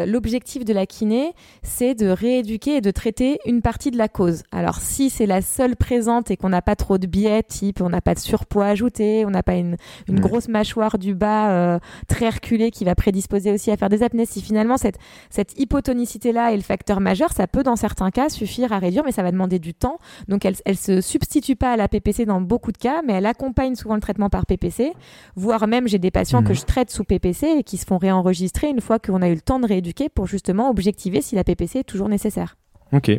L'objectif 0.05 0.65
de 0.65 0.73
la 0.73 0.85
kiné, 0.85 1.33
c'est 1.61 1.95
de 1.95 2.07
rééduquer 2.07 2.77
et 2.77 2.81
de 2.81 2.91
traiter 2.91 3.39
une 3.45 3.61
partie 3.61 3.91
de 3.91 3.97
la 3.97 4.07
cause. 4.07 4.43
Alors 4.51 4.77
si 4.79 5.09
c'est 5.09 5.25
la 5.25 5.41
seule 5.41 5.75
présente 5.75 6.31
et 6.31 6.37
qu'on 6.37 6.49
n'a 6.49 6.61
pas 6.61 6.75
trop 6.75 6.97
de 6.97 7.07
biais, 7.07 7.43
type 7.43 7.81
on 7.81 7.89
n'a 7.89 8.01
pas 8.01 8.13
de 8.13 8.19
surpoids 8.19 8.65
ajouté, 8.65 9.25
on 9.25 9.29
n'a 9.29 9.43
pas 9.43 9.55
une, 9.55 9.77
une 10.07 10.19
grosse 10.19 10.47
mâchoire 10.47 10.97
du 10.97 11.13
bas 11.13 11.51
euh, 11.51 11.79
très 12.07 12.29
reculée 12.29 12.71
qui 12.71 12.85
va 12.85 12.95
prédisposer 12.95 13.51
aussi 13.51 13.71
à 13.71 13.77
faire 13.77 13.89
des 13.89 14.03
apnées, 14.03 14.25
si 14.25 14.41
finalement 14.41 14.77
cette, 14.77 14.97
cette 15.29 15.59
hypotonicité-là 15.59 16.53
est 16.53 16.57
le 16.57 16.63
facteur 16.63 16.99
majeur, 16.99 17.31
ça 17.31 17.47
peut 17.47 17.63
dans 17.63 17.75
certains 17.75 18.11
cas 18.11 18.29
suffire 18.29 18.73
à 18.73 18.79
réduire, 18.79 19.03
mais 19.05 19.11
ça 19.11 19.23
va 19.23 19.31
demander 19.31 19.59
du 19.59 19.73
temps. 19.73 19.99
Donc 20.27 20.45
elle, 20.45 20.55
elle 20.65 20.77
se 20.77 21.01
substitue 21.01 21.55
pas 21.55 21.73
à 21.73 21.77
la 21.77 21.87
PPC 21.87 22.25
dans 22.25 22.41
beaucoup 22.41 22.71
de 22.71 22.77
cas, 22.77 23.01
mais 23.05 23.13
elle 23.13 23.25
accompagne 23.25 23.75
souvent 23.83 23.95
le 23.95 24.01
traitement 24.01 24.29
par 24.29 24.45
PPC, 24.45 24.93
voire 25.35 25.67
même 25.67 25.87
j'ai 25.87 25.99
des 25.99 26.11
patients 26.11 26.41
que 26.41 26.49
mhm. 26.49 26.55
je 26.55 26.63
traite 26.63 26.89
sous 26.89 27.03
PPC 27.03 27.47
et 27.59 27.63
qui 27.63 27.77
se 27.77 27.85
font 27.85 27.97
réenregistrer 27.97 28.69
une 28.69 28.81
fois 28.81 28.97
qu'on 28.97 29.21
a 29.21 29.29
eu 29.29 29.35
le 29.35 29.41
temps 29.41 29.59
de 29.59 29.67
rééduquer 29.67 30.09
pour 30.09 30.25
justement 30.25 30.69
objectiver 30.69 31.21
si 31.21 31.35
la 31.35 31.43
PPC 31.43 31.79
est 31.79 31.83
toujours 31.83 32.09
nécessaire. 32.09 32.55
Ok. 32.93 33.11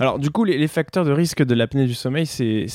Alors 0.00 0.18
du 0.18 0.30
coup, 0.30 0.44
les, 0.44 0.66
facteurs 0.68 1.04
de 1.04 1.12
risque 1.12 1.42
de 1.42 1.54
l'apnée 1.54 1.86
du 1.86 1.94
sommeil, 1.94 2.26
c'est 2.26 2.66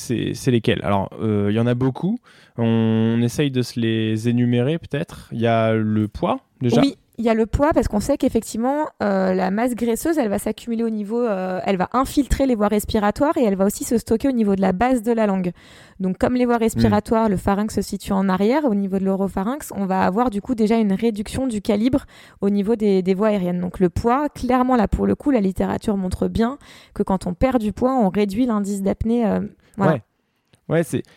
lesquels? 0.47 0.79
Alors, 0.83 1.09
euh, 1.21 1.47
il 1.49 1.55
y 1.55 1.59
en 1.59 1.67
a 1.67 1.75
beaucoup. 1.75 2.17
On, 2.57 3.21
essaye 3.21 3.51
de 3.51 3.61
se 3.61 3.79
les 3.79 4.29
énumérer 4.29 4.77
peut-être. 4.77 5.27
Il 5.33 5.41
y 5.41 5.47
a 5.47 5.73
le 5.73 6.07
poids 6.07 6.39
déjà. 6.61 6.81
Oui, 6.81 6.95
il 7.19 7.25
y 7.25 7.29
a 7.29 7.33
le 7.33 7.47
poids 7.47 7.71
parce 7.73 7.87
qu'on 7.87 7.99
sait 7.99 8.17
qu'effectivement 8.17 8.87
euh, 9.01 9.33
la 9.33 9.49
masse 9.49 9.73
graisseuse 9.73 10.19
elle 10.19 10.29
va 10.29 10.37
s'accumuler 10.37 10.83
au 10.83 10.89
niveau, 10.89 11.19
euh, 11.19 11.59
elle 11.65 11.77
va 11.77 11.89
infiltrer 11.93 12.45
les 12.45 12.53
voies 12.53 12.67
respiratoires 12.67 13.35
et 13.37 13.43
elle 13.43 13.55
va 13.55 13.65
aussi 13.65 13.83
se 13.83 13.97
stocker 13.97 14.27
au 14.27 14.31
niveau 14.31 14.55
de 14.55 14.61
la 14.61 14.71
base 14.71 15.01
de 15.01 15.11
la 15.11 15.25
langue. 15.25 15.51
Donc 15.99 16.19
comme 16.19 16.35
les 16.35 16.45
voies 16.45 16.57
respiratoires, 16.57 17.27
le 17.27 17.37
pharynx 17.37 17.73
se 17.73 17.81
situe 17.81 18.13
en 18.13 18.29
arrière 18.29 18.65
au 18.65 18.75
niveau 18.75 18.99
de 18.99 19.05
l'oropharynx, 19.05 19.73
on 19.75 19.85
va 19.85 20.03
avoir 20.03 20.29
du 20.29 20.41
coup 20.41 20.53
déjà 20.53 20.77
une 20.77 20.93
réduction 20.93 21.47
du 21.47 21.61
calibre 21.61 22.05
au 22.41 22.51
niveau 22.51 22.75
des, 22.75 23.01
voies 23.15 23.29
aériennes. 23.29 23.61
Donc 23.61 23.79
le 23.79 23.89
poids, 23.89 24.29
clairement 24.29 24.75
là 24.75 24.87
pour 24.87 25.07
le 25.07 25.15
coup, 25.15 25.31
la 25.31 25.41
littérature 25.41 25.97
montre 25.97 26.27
bien 26.27 26.59
que 26.93 27.01
quand 27.01 27.25
on 27.25 27.33
perd 27.33 27.59
du 27.59 27.73
poids, 27.73 27.95
on 27.95 28.09
réduit 28.09 28.45
l'indice 28.45 28.83
d'apnée. 28.83 29.25
Euh, 29.25 29.41
voilà. 29.75 29.99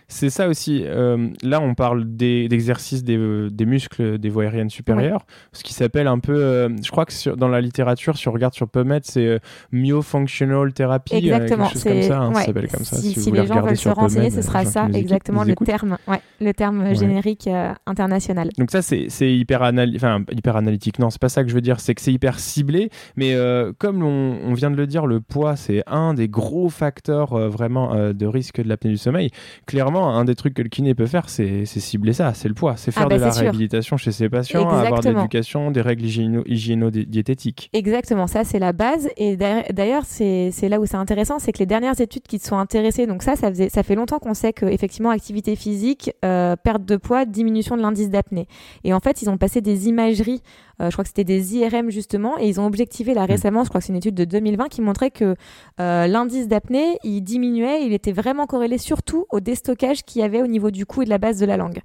C'est 0.08 0.30
ça 0.30 0.48
aussi. 0.48 0.82
Euh, 0.84 1.28
là, 1.42 1.60
on 1.60 1.74
parle 1.74 2.04
d'exercices 2.04 3.02
des, 3.02 3.16
euh, 3.16 3.50
des, 3.50 3.66
muscles 3.66 4.18
des 4.18 4.28
voies 4.28 4.44
aériennes 4.44 4.70
supérieures, 4.70 5.26
ce 5.52 5.64
qui 5.64 5.74
s'appelle 5.74 6.06
un 6.06 6.18
peu, 6.18 6.36
euh, 6.36 6.68
je 6.82 6.90
crois 6.90 7.04
que 7.04 7.12
sur, 7.12 7.36
dans 7.36 7.48
la 7.48 7.60
littérature, 7.60 8.16
si 8.16 8.28
on 8.28 8.32
regarde 8.32 8.54
sur 8.54 8.68
PubMed, 8.68 9.04
c'est 9.04 9.40
myofunctional 9.72 10.72
therapy, 10.72 11.16
exactement, 11.16 11.66
quelque 11.66 11.72
chose 11.74 11.84
comme 11.84 12.02
ça, 12.02 12.18
hein, 12.20 12.34
ça 12.34 12.44
s'appelle 12.44 12.68
comme 12.68 12.84
ça. 12.84 12.96
Si, 12.96 13.14
si, 13.14 13.30
les 13.30 13.46
gens 13.46 13.60
veulent 13.60 13.76
se 13.76 13.88
renseigner, 13.88 14.30
ce 14.30 14.42
sera 14.42 14.64
ça, 14.64 14.88
exactement 14.94 15.42
le 15.42 15.54
terme, 15.56 15.98
ouais, 16.06 16.20
le 16.40 16.52
terme 16.54 16.94
générique 16.94 17.48
international. 17.86 18.50
Donc 18.56 18.70
ça, 18.70 18.82
c'est 18.82 19.08
hyper, 19.20 19.62
enfin, 19.62 20.22
hyper 20.30 20.56
analytique. 20.56 20.98
Non, 20.98 21.10
c'est 21.10 21.20
pas 21.20 21.28
ça 21.28 21.42
que 21.42 21.50
je 21.50 21.54
veux 21.54 21.60
dire, 21.60 21.80
c'est 21.80 21.94
que 21.94 22.00
c'est 22.00 22.12
hyper 22.12 22.38
ciblé, 22.38 22.90
mais 23.16 23.36
comme 23.78 24.02
on, 24.02 24.38
on, 24.44 24.54
vient 24.54 24.70
de 24.70 24.76
le 24.76 24.86
dire, 24.86 25.06
le 25.06 25.20
poids, 25.20 25.56
c'est 25.56 25.82
un 25.86 26.14
des 26.14 26.28
gros 26.28 26.68
facteurs 26.68 27.36
vraiment 27.48 28.12
de 28.12 28.26
risque 28.26 28.62
de 28.62 28.68
l'apnée 28.68 28.90
du 28.90 28.96
sommeil 28.96 29.30
clairement, 29.66 30.14
un 30.14 30.24
des 30.24 30.34
trucs 30.34 30.54
que 30.54 30.62
le 30.62 30.68
kiné 30.68 30.94
peut 30.94 31.06
faire, 31.06 31.28
c'est 31.28 31.64
cibler 31.64 32.12
ça, 32.12 32.34
c'est 32.34 32.48
le 32.48 32.54
poids, 32.54 32.76
c'est 32.76 32.90
faire 32.90 33.04
ah, 33.06 33.14
de 33.14 33.18
bah, 33.18 33.26
la 33.26 33.32
réhabilitation 33.32 33.96
chez 33.96 34.12
ses 34.12 34.28
patients, 34.28 34.68
avoir 34.68 35.00
de 35.00 35.10
l'éducation, 35.10 35.70
des 35.70 35.80
règles 35.80 36.04
hygiéno-diététiques. 36.04 37.70
Exactement, 37.72 38.26
ça 38.26 38.44
c'est 38.44 38.58
la 38.58 38.72
base. 38.72 39.08
Et 39.16 39.36
d'ailleurs, 39.36 40.04
c'est 40.04 40.68
là 40.68 40.80
où 40.80 40.86
c'est 40.86 40.96
intéressant, 40.96 41.38
c'est 41.38 41.52
que 41.52 41.58
les 41.58 41.66
dernières 41.66 42.00
études 42.00 42.22
qui 42.22 42.38
sont 42.38 42.58
intéressées, 42.58 43.06
donc 43.06 43.22
ça, 43.22 43.36
ça, 43.36 43.50
faisait, 43.50 43.68
ça 43.68 43.82
fait 43.82 43.94
longtemps 43.94 44.18
qu'on 44.18 44.34
sait 44.34 44.52
qu'effectivement, 44.52 45.10
activité 45.10 45.56
physique, 45.56 46.12
euh, 46.24 46.56
perte 46.56 46.84
de 46.84 46.96
poids, 46.96 47.24
diminution 47.24 47.76
de 47.76 47.82
l'indice 47.82 48.10
d'apnée. 48.10 48.46
Et 48.84 48.92
en 48.92 49.00
fait, 49.00 49.22
ils 49.22 49.30
ont 49.30 49.38
passé 49.38 49.60
des 49.60 49.88
imageries 49.88 50.42
euh, 50.80 50.86
je 50.88 50.92
crois 50.92 51.04
que 51.04 51.08
c'était 51.08 51.24
des 51.24 51.56
IRM 51.56 51.90
justement, 51.90 52.38
et 52.38 52.48
ils 52.48 52.60
ont 52.60 52.66
objectivé 52.66 53.14
là 53.14 53.24
mm. 53.24 53.30
récemment, 53.30 53.64
je 53.64 53.68
crois 53.68 53.80
que 53.80 53.86
c'est 53.86 53.92
une 53.92 53.98
étude 53.98 54.14
de 54.14 54.24
2020 54.24 54.68
qui 54.68 54.80
montrait 54.80 55.10
que 55.10 55.34
euh, 55.80 56.06
l'indice 56.06 56.48
d'apnée, 56.48 56.98
il 57.04 57.20
diminuait, 57.20 57.84
il 57.84 57.92
était 57.92 58.12
vraiment 58.12 58.46
corrélé 58.46 58.78
surtout 58.78 59.26
au 59.30 59.40
déstockage 59.40 60.04
qu'il 60.04 60.22
y 60.22 60.24
avait 60.24 60.42
au 60.42 60.46
niveau 60.46 60.70
du 60.70 60.86
cou 60.86 61.02
et 61.02 61.04
de 61.04 61.10
la 61.10 61.18
base 61.18 61.38
de 61.38 61.46
la 61.46 61.56
langue. 61.56 61.80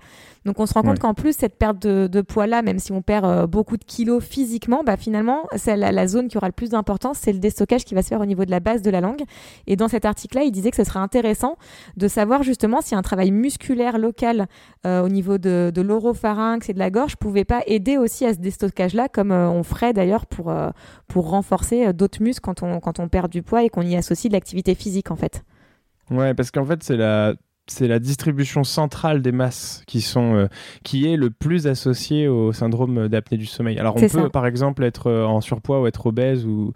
Donc 0.46 0.60
on 0.60 0.66
se 0.66 0.74
rend 0.74 0.84
compte 0.84 1.00
qu'en 1.00 1.16
plus, 1.16 1.36
cette 1.36 1.58
perte 1.58 1.82
de, 1.82 2.22
poids-là, 2.22 2.62
même 2.62 2.80
si 2.80 2.92
on 2.92 3.02
perd 3.02 3.25
euh, 3.25 3.48
beaucoup 3.48 3.78
de 3.78 3.84
kilos 3.84 4.24
physiquement, 4.24 4.84
bah, 4.86 4.96
finalement, 4.96 5.48
c'est 5.56 5.75
la, 5.75 6.08
zone 6.08 6.28
qui 6.28 6.38
aura 6.38 6.48
le 6.48 6.54
plus 6.54 6.70
d'importance, 6.70 7.18
c'est 7.20 7.34
le 7.34 7.40
déstockage 7.40 7.84
qui 7.84 7.96
va 7.96 8.04
se 8.04 8.10
faire 8.10 8.22
au 8.22 8.25
niveau 8.25 8.46
de 8.46 8.52
la 8.52 8.60
base 8.60 8.82
de 8.82 8.92
la 8.92 9.02
langue. 9.02 9.24
Et 9.66 9.75
dans 9.75 9.88
cet 9.88 10.06
article-là, 10.06 10.44
il 10.44 10.52
disait 10.52 10.70
que 10.70 10.78
ce 10.78 10.84
serait 10.84 11.00
intéressant 11.00 11.58
de 11.98 12.08
savoir 12.08 12.44
justement 12.44 12.82
si 12.82 12.94
un 12.94 13.02
travail 13.02 13.32
musculaire 13.32 13.98
local 13.98 14.48
au 14.86 15.10
niveau 15.10 15.40
de, 15.40 15.72
de 15.74 15.82
l'oropharynx 15.82 16.70
et 16.70 16.74
de 16.74 16.80
la 16.80 16.92
gorge 16.92 17.16
pouvait 17.16 17.44
pas 17.44 17.64
aider 17.66 17.98
aussi 17.98 18.24
à 18.24 18.34
ce 18.34 18.40
déstockage 18.40 18.85
là 18.94 19.10
comme 19.10 19.32
euh, 19.32 19.50
on 19.50 19.63
ferait 19.63 19.94
d'ailleurs 19.94 20.25
pour, 20.25 20.51
euh, 20.51 20.70
pour 21.08 21.30
renforcer 21.30 21.88
euh, 21.88 21.94
d'autres 21.94 22.22
muscles 22.22 22.42
quand 22.42 22.63
on, 22.63 22.80
quand 22.80 23.00
on 23.00 23.08
perd 23.08 23.32
du 23.32 23.42
poids 23.42 23.63
et 23.63 23.70
qu'on 23.70 23.82
y 23.82 23.96
associe 23.96 24.30
de 24.30 24.36
l'activité 24.36 24.75
physique 24.75 25.12
en 25.12 25.15
fait. 25.15 25.44
Ouais, 26.12 26.34
parce 26.34 26.51
qu'en 26.51 26.65
fait, 26.65 26.84
c'est 26.84 26.98
la 26.98 27.34
c'est 27.67 27.88
la 27.88 28.00
distribution 28.00 28.63
centrale 28.63 29.22
des 29.22 29.31
masses 29.31 29.83
qui 29.87 30.01
sont 30.01 30.48
qui 30.83 31.11
est 31.11 31.18
le 31.18 31.29
plus 31.29 31.68
associé 31.68 32.27
au 32.27 32.53
syndrome 32.53 33.07
d'apnée 33.07 33.37
du 33.37 33.46
sommeil. 33.46 33.79
Alors 33.79 33.96
on 33.96 34.07
peut 34.07 34.29
par 34.29 34.46
exemple 34.46 34.83
être 34.83 35.11
en 35.11 35.42
surpoids 35.42 35.81
ou 35.81 35.87
être 35.87 36.05
obèse 36.05 36.46
ou 36.46 36.74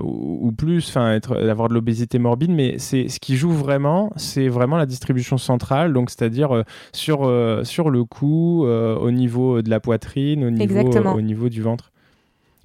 ou, 0.00 0.52
plus, 0.56 0.88
enfin 0.88 1.12
être 1.14 1.36
avoir 1.36 1.68
de 1.68 1.74
l'obésité 1.74 2.18
morbide, 2.18 2.50
mais 2.50 2.78
c'est 2.78 3.08
ce 3.08 3.18
qui 3.18 3.36
joue 3.36 3.50
vraiment, 3.50 4.12
c'est 4.16 4.48
vraiment 4.48 4.76
la 4.76 4.86
distribution 4.86 5.36
centrale, 5.36 5.92
donc 5.92 6.10
c'est-à-dire 6.10 6.64
sur 6.92 7.30
sur 7.64 7.90
le 7.90 8.04
cou, 8.04 8.64
au 8.64 9.10
niveau 9.10 9.62
de 9.62 9.70
la 9.70 9.80
poitrine, 9.80 10.44
au 10.44 10.50
niveau 10.50 10.90
au 10.90 11.20
niveau 11.20 11.48
du 11.48 11.62
ventre. 11.62 11.92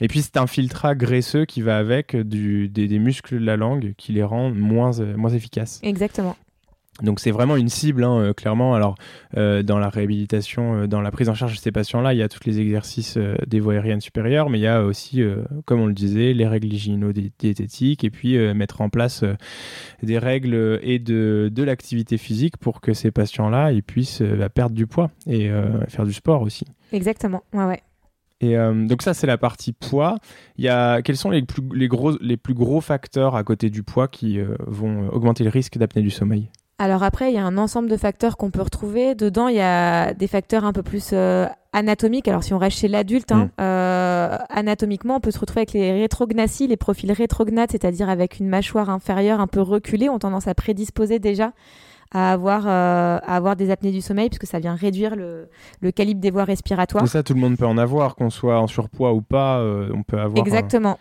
Et 0.01 0.07
puis 0.07 0.21
c'est 0.21 0.37
un 0.37 0.47
filtrat 0.47 0.95
graisseux 0.95 1.45
qui 1.45 1.61
va 1.61 1.77
avec 1.77 2.15
du, 2.15 2.67
des, 2.67 2.87
des, 2.87 2.99
muscles 2.99 3.39
de 3.39 3.45
la 3.45 3.55
langue 3.55 3.93
qui 3.97 4.11
les 4.11 4.23
rend 4.23 4.49
moins, 4.49 4.91
moins 5.15 5.29
efficaces. 5.29 5.79
Exactement. 5.83 6.35
Donc 7.01 7.19
c'est 7.19 7.31
vraiment 7.31 7.55
une 7.55 7.69
cible, 7.69 8.03
hein, 8.03 8.19
euh, 8.19 8.33
clairement. 8.33 8.75
Alors 8.75 8.95
euh, 9.35 9.63
dans 9.63 9.79
la 9.79 9.89
réhabilitation, 9.89 10.75
euh, 10.75 10.87
dans 10.87 11.01
la 11.01 11.09
prise 11.09 11.27
en 11.27 11.33
charge 11.33 11.55
de 11.55 11.59
ces 11.59 11.71
patients-là, 11.71 12.13
il 12.13 12.19
y 12.19 12.21
a 12.21 12.29
tous 12.29 12.45
les 12.45 12.59
exercices 12.59 13.17
des 13.47 13.59
voies 13.59 13.73
aériennes 13.73 14.01
supérieures, 14.01 14.49
mais 14.49 14.59
il 14.59 14.61
y 14.61 14.67
a 14.67 14.83
aussi, 14.83 15.23
comme 15.65 15.81
on 15.81 15.87
le 15.87 15.93
disait, 15.93 16.33
les 16.33 16.45
règles 16.45 16.71
hygiéno-diététiques 16.71 18.03
et 18.03 18.09
puis 18.09 18.37
mettre 18.53 18.81
en 18.81 18.89
place 18.89 19.23
des 20.03 20.19
règles 20.19 20.79
et 20.83 20.99
de, 20.99 21.49
de 21.51 21.63
l'activité 21.63 22.17
physique 22.17 22.57
pour 22.57 22.81
que 22.81 22.93
ces 22.93 23.11
patients-là 23.11 23.71
ils 23.71 23.83
puissent 23.83 24.21
bah, 24.21 24.49
perdre 24.49 24.75
du 24.75 24.87
poids 24.87 25.09
et 25.25 25.49
faire 25.87 26.05
du 26.05 26.13
sport 26.13 26.41
aussi. 26.41 26.65
Exactement, 26.91 27.43
ouais, 27.53 27.65
ouais. 27.65 27.81
Et 28.41 28.55
donc 28.55 29.01
ça, 29.01 29.13
c'est 29.13 29.27
la 29.27 29.37
partie 29.37 29.71
poids. 29.71 30.17
Il 30.57 30.65
y 30.65 30.69
a, 30.69 31.01
quels 31.01 31.17
sont 31.17 31.29
les 31.29 31.43
plus, 31.43 31.63
les, 31.73 31.87
gros, 31.87 32.17
les 32.19 32.37
plus 32.37 32.53
gros 32.53 32.81
facteurs 32.81 33.35
à 33.35 33.43
côté 33.43 33.69
du 33.69 33.83
poids 33.83 34.07
qui 34.07 34.39
vont 34.67 35.09
augmenter 35.09 35.43
le 35.43 35.49
risque 35.49 35.77
d'apnée 35.77 36.01
du 36.01 36.11
sommeil? 36.11 36.49
Alors 36.79 37.03
après, 37.03 37.31
il 37.31 37.35
y 37.35 37.37
a 37.37 37.45
un 37.45 37.57
ensemble 37.57 37.87
de 37.87 37.97
facteurs 37.97 38.35
qu'on 38.35 38.49
peut 38.49 38.61
retrouver. 38.61 39.15
Dedans, 39.15 39.47
il 39.47 39.55
y 39.55 39.61
a 39.61 40.13
des 40.13 40.27
facteurs 40.27 40.65
un 40.65 40.73
peu 40.73 40.81
plus 40.81 41.11
euh, 41.13 41.45
anatomiques. 41.71 42.27
Alors 42.27 42.43
si 42.43 42.53
on 42.53 42.57
reste 42.57 42.77
chez 42.77 42.87
l'adulte, 42.87 43.31
hein, 43.31 43.45
mm. 43.45 43.61
euh, 43.61 44.37
anatomiquement, 44.49 45.17
on 45.17 45.19
peut 45.19 45.31
se 45.31 45.39
retrouver 45.39 45.61
avec 45.61 45.73
les 45.73 45.91
rétrognathies, 45.93 46.67
les 46.67 46.77
profils 46.77 47.11
rétrognates, 47.11 47.71
c'est-à-dire 47.71 48.09
avec 48.09 48.39
une 48.39 48.49
mâchoire 48.49 48.89
inférieure 48.89 49.39
un 49.39 49.47
peu 49.47 49.61
reculée, 49.61 50.09
ont 50.09 50.19
tendance 50.19 50.47
à 50.47 50.55
prédisposer 50.55 51.19
déjà 51.19 51.53
à 52.11 52.31
avoir, 52.31 52.67
euh, 52.67 53.17
à 53.23 53.35
avoir 53.35 53.55
des 53.55 53.71
apnées 53.71 53.91
du 53.91 54.01
sommeil, 54.01 54.29
puisque 54.29 54.45
ça 54.45 54.59
vient 54.59 54.75
réduire 54.75 55.15
le, 55.15 55.49
le 55.81 55.91
calibre 55.91 56.21
des 56.21 56.31
voies 56.31 56.43
respiratoires. 56.43 57.03
Et 57.03 57.07
ça, 57.07 57.23
tout 57.23 57.33
le 57.33 57.39
monde 57.39 57.57
peut 57.57 57.65
en 57.65 57.77
avoir, 57.77 58.15
qu'on 58.15 58.29
soit 58.29 58.59
en 58.59 58.67
surpoids 58.67 59.13
ou 59.13 59.21
pas, 59.21 59.63
on 59.93 60.03
peut 60.03 60.19
avoir. 60.19 60.45
Exactement. 60.45 60.97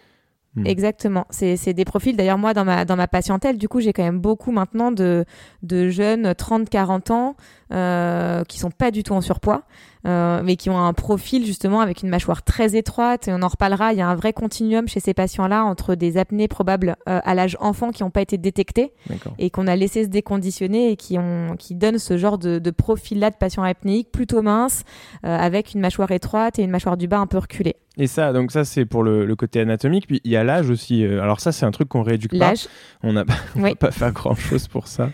Hmm. 0.54 0.66
Exactement. 0.66 1.26
C'est 1.30 1.72
des 1.72 1.84
profils. 1.86 2.14
D'ailleurs, 2.14 2.36
moi, 2.36 2.52
dans 2.52 2.64
ma, 2.64 2.84
dans 2.84 2.96
ma 2.96 3.08
patientèle, 3.08 3.56
du 3.56 3.68
coup, 3.68 3.80
j'ai 3.80 3.94
quand 3.94 4.02
même 4.02 4.20
beaucoup 4.20 4.52
maintenant 4.52 4.92
de, 4.92 5.24
de 5.62 5.88
jeunes 5.88 6.32
30-40 6.32 7.10
ans 7.10 7.36
euh, 7.72 8.44
qui 8.44 8.58
sont 8.58 8.70
pas 8.70 8.90
du 8.90 9.02
tout 9.02 9.14
en 9.14 9.22
surpoids, 9.22 9.62
euh, 10.06 10.42
mais 10.44 10.56
qui 10.56 10.68
ont 10.68 10.78
un 10.78 10.92
profil 10.92 11.46
justement 11.46 11.80
avec 11.80 12.02
une 12.02 12.10
mâchoire 12.10 12.42
très 12.42 12.76
étroite. 12.76 13.28
Et 13.28 13.32
on 13.32 13.40
en 13.40 13.48
reparlera. 13.48 13.94
Il 13.94 13.98
y 13.98 14.02
a 14.02 14.08
un 14.08 14.14
vrai 14.14 14.34
continuum 14.34 14.88
chez 14.88 15.00
ces 15.00 15.14
patients-là 15.14 15.64
entre 15.64 15.94
des 15.94 16.18
apnées 16.18 16.48
probables 16.48 16.96
euh, 17.08 17.20
à 17.24 17.34
l'âge 17.34 17.56
enfant 17.60 17.90
qui 17.90 18.02
n'ont 18.02 18.10
pas 18.10 18.20
été 18.20 18.36
détectées 18.36 18.92
et 19.38 19.48
qu'on 19.48 19.66
a 19.66 19.74
laissé 19.74 20.04
se 20.04 20.08
déconditionner 20.10 20.90
et 20.90 20.96
qui, 20.96 21.18
ont, 21.18 21.56
qui 21.58 21.74
donnent 21.74 21.98
ce 21.98 22.18
genre 22.18 22.36
de, 22.36 22.58
de 22.58 22.70
profil-là 22.70 23.30
de 23.30 23.36
patients 23.36 23.62
apnéiques 23.62 24.12
plutôt 24.12 24.42
minces, 24.42 24.82
euh, 25.24 25.34
avec 25.34 25.72
une 25.72 25.80
mâchoire 25.80 26.10
étroite 26.10 26.58
et 26.58 26.62
une 26.62 26.70
mâchoire 26.70 26.98
du 26.98 27.08
bas 27.08 27.20
un 27.20 27.26
peu 27.26 27.38
reculée. 27.38 27.76
Et 27.98 28.06
ça, 28.06 28.32
donc 28.32 28.52
ça 28.52 28.64
c'est 28.64 28.86
pour 28.86 29.02
le, 29.02 29.34
côté 29.36 29.60
anatomique. 29.60 30.06
Puis 30.06 30.20
il 30.24 30.30
y 30.30 30.36
a 30.36 30.44
l'âge 30.44 30.70
aussi. 30.70 31.04
Euh, 31.04 31.22
alors 31.22 31.40
ça 31.40 31.52
c'est 31.52 31.66
un 31.66 31.70
truc 31.70 31.88
qu'on 31.88 32.02
rééduque 32.02 32.38
pas. 32.38 32.54
On 33.02 33.12
n'a 33.12 33.24
pas, 33.24 33.34
pas 33.78 33.90
faire 33.90 34.12
grand 34.12 34.34
chose 34.34 34.66
pour 34.66 34.88
ça. 34.88 35.10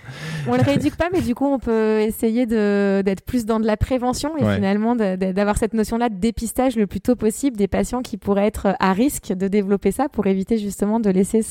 On 0.47 0.55
le 0.55 0.63
rééduque 0.63 0.97
pas, 0.97 1.09
mais 1.13 1.21
du 1.21 1.35
coup 1.35 1.47
on 1.47 1.59
peut 1.59 2.01
essayer 2.01 2.47
d'être 2.47 3.25
plus 3.25 3.47
dans 3.47 3.59
de 3.59 3.67
la 3.67 3.77
prévention 3.77 4.37
et 4.37 4.55
finalement 4.55 4.95
d'avoir 4.95 5.57
cette 5.57 5.75
notion-là 5.75 6.09
de 6.09 6.17
dépistage 6.17 6.77
le 6.77 6.87
plus 6.87 7.01
tôt 7.01 7.17
possible 7.17 7.57
des 7.57 7.69
patients 7.69 8.03
qui 8.03 8.17
pourraient 8.17 8.47
être 8.47 8.77
à 8.79 8.93
risque 8.93 9.33
de 9.33 9.49
développer 9.49 9.91
ça 9.91 10.09
pour 10.09 10.27
éviter 10.27 10.59
justement 10.59 11.01
de 11.01 11.11
laisser 11.11 11.43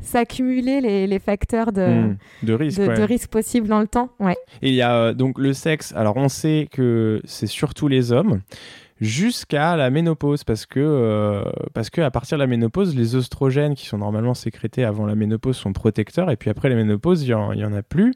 s'accumuler 0.00 0.80
les, 0.80 1.06
les, 1.06 1.18
facteurs 1.18 1.72
de, 1.72 1.86
hmm. 1.86 2.16
de 2.42 2.52
risque, 2.52 2.80
de, 2.80 3.02
risque 3.02 3.30
possible 3.30 3.68
dans 3.68 3.80
le 3.80 3.86
temps. 3.86 4.10
Ouais. 4.20 4.36
Et 4.62 4.68
il 4.68 4.74
y 4.74 4.82
a 4.82 4.94
euh, 4.94 5.14
donc 5.14 5.38
le 5.38 5.52
sexe. 5.52 5.92
Alors 5.96 6.16
on 6.16 6.28
sait 6.28 6.68
que 6.70 7.20
c'est 7.24 7.46
surtout 7.46 7.88
les 7.88 8.12
hommes 8.12 8.40
jusqu'à 9.00 9.76
la 9.76 9.90
ménopause 9.90 10.44
parce 10.44 10.66
que 10.66 10.80
euh, 10.80 11.44
parce 11.72 11.90
que 11.90 12.00
à 12.00 12.10
partir 12.10 12.38
de 12.38 12.42
la 12.42 12.46
ménopause 12.46 12.96
les 12.96 13.14
oestrogènes 13.14 13.74
qui 13.74 13.86
sont 13.86 13.98
normalement 13.98 14.34
sécrétés 14.34 14.84
avant 14.84 15.06
la 15.06 15.14
ménopause 15.14 15.56
sont 15.56 15.72
protecteurs 15.72 16.30
et 16.30 16.36
puis 16.36 16.50
après 16.50 16.68
la 16.68 16.74
ménopause 16.74 17.22
il 17.22 17.28
y, 17.28 17.34
en 17.34 17.72
a 17.72 17.82
plus 17.82 18.14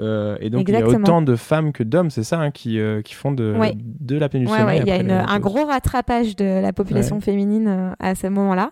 euh, 0.00 0.36
et 0.40 0.48
donc 0.48 0.68
il 0.68 0.74
y 0.74 0.76
a 0.76 0.86
autant 0.86 1.20
de 1.20 1.36
femmes 1.36 1.72
que 1.72 1.82
d'hommes, 1.82 2.10
c'est 2.10 2.22
ça, 2.22 2.40
hein, 2.40 2.50
qui, 2.50 2.78
euh, 2.78 3.02
qui 3.02 3.14
font 3.14 3.32
de, 3.32 3.54
de 4.00 4.16
la 4.16 4.28
péninsule. 4.28 4.56
il 4.76 4.86
y 4.86 4.90
a 4.90 5.28
un 5.28 5.40
gros 5.40 5.66
rattrapage 5.66 6.34
de 6.36 6.60
la 6.60 6.72
population 6.72 7.20
féminine 7.20 7.68
euh, 7.68 7.90
à 7.98 8.14
ce 8.14 8.26
moment-là. 8.28 8.70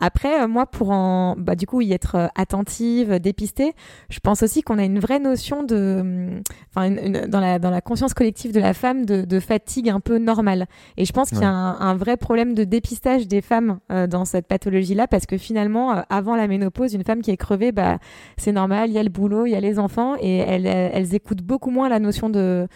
Après, 0.00 0.48
moi, 0.48 0.66
pour 0.66 0.90
en, 0.90 1.36
bah, 1.36 1.54
du 1.54 1.66
coup, 1.66 1.80
y 1.80 1.92
être 1.92 2.30
attentive, 2.34 3.20
dépistée, 3.20 3.72
je 4.08 4.18
pense 4.20 4.42
aussi 4.42 4.62
qu'on 4.62 4.78
a 4.78 4.84
une 4.84 4.98
vraie 4.98 5.20
notion 5.20 5.62
de, 5.62 6.40
enfin, 6.74 6.90
dans, 7.28 7.40
la, 7.40 7.58
dans 7.58 7.70
la 7.70 7.80
conscience 7.80 8.14
collective 8.14 8.52
de 8.52 8.60
la 8.60 8.72
femme, 8.72 9.04
de, 9.04 9.22
de 9.22 9.40
fatigue 9.40 9.90
un 9.90 10.00
peu 10.00 10.18
normale. 10.18 10.66
Et 10.96 11.04
je 11.04 11.12
pense 11.12 11.28
qu'il 11.28 11.40
y 11.40 11.44
a 11.44 11.50
un, 11.50 11.78
un, 11.78 11.94
vrai 11.94 12.16
problème 12.16 12.54
de 12.54 12.64
dépistage 12.64 13.28
des 13.28 13.42
femmes 13.42 13.78
dans 14.08 14.24
cette 14.24 14.46
pathologie-là, 14.46 15.06
parce 15.06 15.26
que 15.26 15.36
finalement, 15.36 16.02
avant 16.08 16.34
la 16.34 16.48
ménopause, 16.48 16.94
une 16.94 17.04
femme 17.04 17.20
qui 17.20 17.30
est 17.30 17.36
crevée, 17.36 17.72
bah, 17.72 17.98
c'est 18.38 18.52
normal, 18.52 18.88
il 18.88 18.94
y 18.94 18.98
a 18.98 19.02
le 19.02 19.10
boulot, 19.10 19.46
il 19.46 19.50
y 19.50 19.56
a 19.56 19.60
les 19.60 19.78
enfants, 19.78 20.16
et 20.20 20.38
elle 20.38 20.61
elles, 20.66 21.14
écoutent 21.14 21.42
beaucoup 21.42 21.70
moins 21.70 21.88
la 21.88 21.98
notion 21.98 22.28
de, 22.30 22.68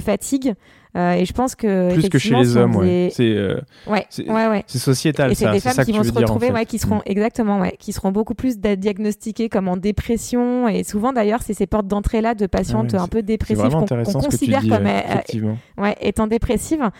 fatigue. 0.00 0.54
Euh, 0.98 1.12
et 1.12 1.24
je 1.24 1.32
pense 1.32 1.54
que 1.54 1.92
plus 1.92 2.08
que 2.08 2.18
chez 2.18 2.34
les 2.34 2.56
hommes, 2.56 2.74
ouais. 2.74 3.10
C'est 3.12 3.30
euh, 3.30 3.60
ouais, 3.86 4.06
ouais, 4.18 4.64
c'est 4.66 4.78
sociétal. 4.78 5.30
Et 5.30 5.34
c'est 5.34 5.50
des 5.50 5.60
femmes 5.60 5.84
qui 5.84 5.92
vont 5.92 6.02
se 6.02 6.12
retrouver, 6.12 6.50
ouais, 6.50 6.66
qui 6.66 6.78
seront 6.78 6.96
mm. 6.96 7.02
exactement, 7.06 7.60
ouais, 7.60 7.76
qui 7.78 7.92
seront 7.92 8.10
beaucoup 8.10 8.34
plus 8.34 8.58
diagnostiquées 8.58 9.48
comme 9.48 9.68
en 9.68 9.76
dépression. 9.76 10.66
Et 10.66 10.82
souvent 10.82 11.12
d'ailleurs, 11.12 11.42
c'est 11.42 11.54
ces 11.54 11.66
portes 11.66 11.86
d'entrée 11.86 12.20
là 12.20 12.34
de 12.34 12.46
patientes 12.46 12.94
un 12.94 13.06
peu 13.06 13.22
dépressives 13.22 13.70
qu'on 13.70 14.12
considère 14.12 14.62
comme 14.62 14.86
euh, 14.86 15.54
ouais, 15.76 15.96
étant 16.00 16.26
dépressives, 16.26 16.90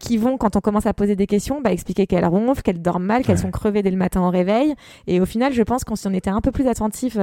qui 0.00 0.16
vont 0.16 0.38
quand 0.38 0.56
on 0.56 0.60
commence 0.60 0.86
à 0.86 0.94
poser 0.94 1.16
des 1.16 1.26
questions, 1.26 1.60
bah, 1.60 1.72
expliquer 1.72 2.06
qu'elles 2.06 2.24
ronflent, 2.24 2.62
qu'elles 2.62 2.80
dorment 2.80 3.04
mal, 3.04 3.24
qu'elles 3.24 3.38
sont 3.38 3.50
crevées 3.50 3.82
dès 3.82 3.90
le 3.90 3.96
matin 3.96 4.22
au 4.22 4.30
réveil. 4.30 4.74
Et 5.06 5.20
au 5.20 5.26
final, 5.26 5.52
je 5.52 5.62
pense 5.62 5.84
qu'on 5.84 5.96
si 5.96 6.06
on 6.06 6.14
était 6.14 6.30
un 6.30 6.40
peu 6.40 6.50
plus 6.50 6.66
attentif 6.66 7.18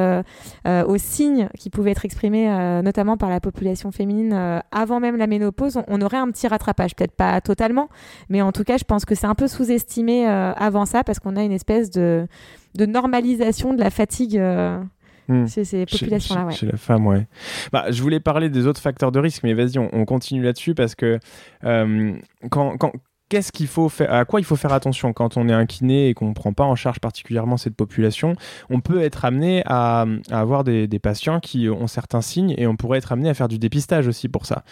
aux 0.66 0.98
signes 0.98 1.50
qui 1.58 1.70
pouvaient 1.72 1.92
être 1.92 2.06
exprimés, 2.06 2.48
notamment 2.84 3.18
par 3.18 3.30
la 3.30 3.40
population 3.40 3.92
féminine 3.92 4.62
avant 4.72 5.00
même 5.00 5.18
la 5.18 5.26
ménopause, 5.26 5.80
on 5.88 5.95
aurait 6.02 6.18
un 6.18 6.30
petit 6.32 6.48
rattrapage. 6.48 6.96
Peut-être 6.96 7.16
pas 7.16 7.42
totalement, 7.42 7.90
mais 8.30 8.42
en 8.42 8.52
tout 8.52 8.64
cas, 8.64 8.78
je 8.78 8.84
pense 8.84 9.06
que 9.06 9.16
c'est 9.16 9.28
un 9.28 9.36
peu 9.36 9.48
sous-estimé 9.48 10.28
euh, 10.28 10.54
avant 10.54 10.86
ça 10.86 11.04
parce 11.04 11.20
qu'on 11.20 11.36
a 11.36 11.44
une 11.44 11.52
espèce 11.52 11.90
de, 11.92 12.28
de 12.76 12.86
normalisation 12.86 13.74
de 13.74 13.80
la 13.80 13.90
fatigue. 13.90 14.38
Euh, 14.38 14.80
hmm. 15.28 15.48
Chez 15.48 15.66
ces 15.66 15.86
populations-là, 15.86 16.52
chez, 16.52 16.68
la 16.68 16.78
femme, 16.78 17.08
ouais. 17.08 17.28
Bah, 17.72 17.86
je 17.90 18.02
voulais 18.02 18.20
parler 18.20 18.50
des 18.50 18.68
autres 18.68 18.82
facteurs 18.82 19.12
de 19.12 19.20
risque, 19.20 19.44
mais 19.44 19.54
vas-y, 19.54 19.80
on, 19.80 20.06
continue 20.06 20.44
là-dessus 20.44 20.76
parce 20.76 20.96
que 20.96 21.20
euh, 21.64 22.14
quand, 22.50 22.78
quand, 22.78 22.92
qu'est-ce 23.30 23.52
qu'il 23.52 23.68
faut 23.68 23.90
faire, 23.90 24.14
à 24.14 24.26
quoi 24.26 24.40
il 24.40 24.44
faut 24.44 24.56
faire 24.56 24.74
attention 24.74 25.14
quand 25.14 25.38
on 25.38 25.50
est 25.50 25.54
un 25.54 25.66
kiné 25.66 26.10
et 26.10 26.14
qu'on 26.14 26.30
ne 26.30 26.34
prend 26.34 26.54
pas 26.54 26.64
en 26.64 26.76
charge 26.76 27.00
particulièrement 27.00 27.58
cette 27.58 27.76
population? 27.76 28.36
On 28.70 28.80
peut 28.80 29.02
être 29.02 29.26
amené 29.26 29.64
à, 29.66 30.06
avoir 30.32 30.64
des, 30.64 30.88
patients 31.02 31.40
qui 31.40 31.70
ont 31.70 31.88
certains 31.88 32.22
signes 32.22 32.56
et 32.58 32.68
on 32.68 32.76
pourrait 32.76 32.98
être 32.98 33.12
amené 33.12 33.30
à 33.30 33.34
faire 33.34 33.48
du 33.48 33.60
dépistage 33.60 34.08
aussi 34.08 34.30
pour 34.30 34.46
ça. 34.46 34.64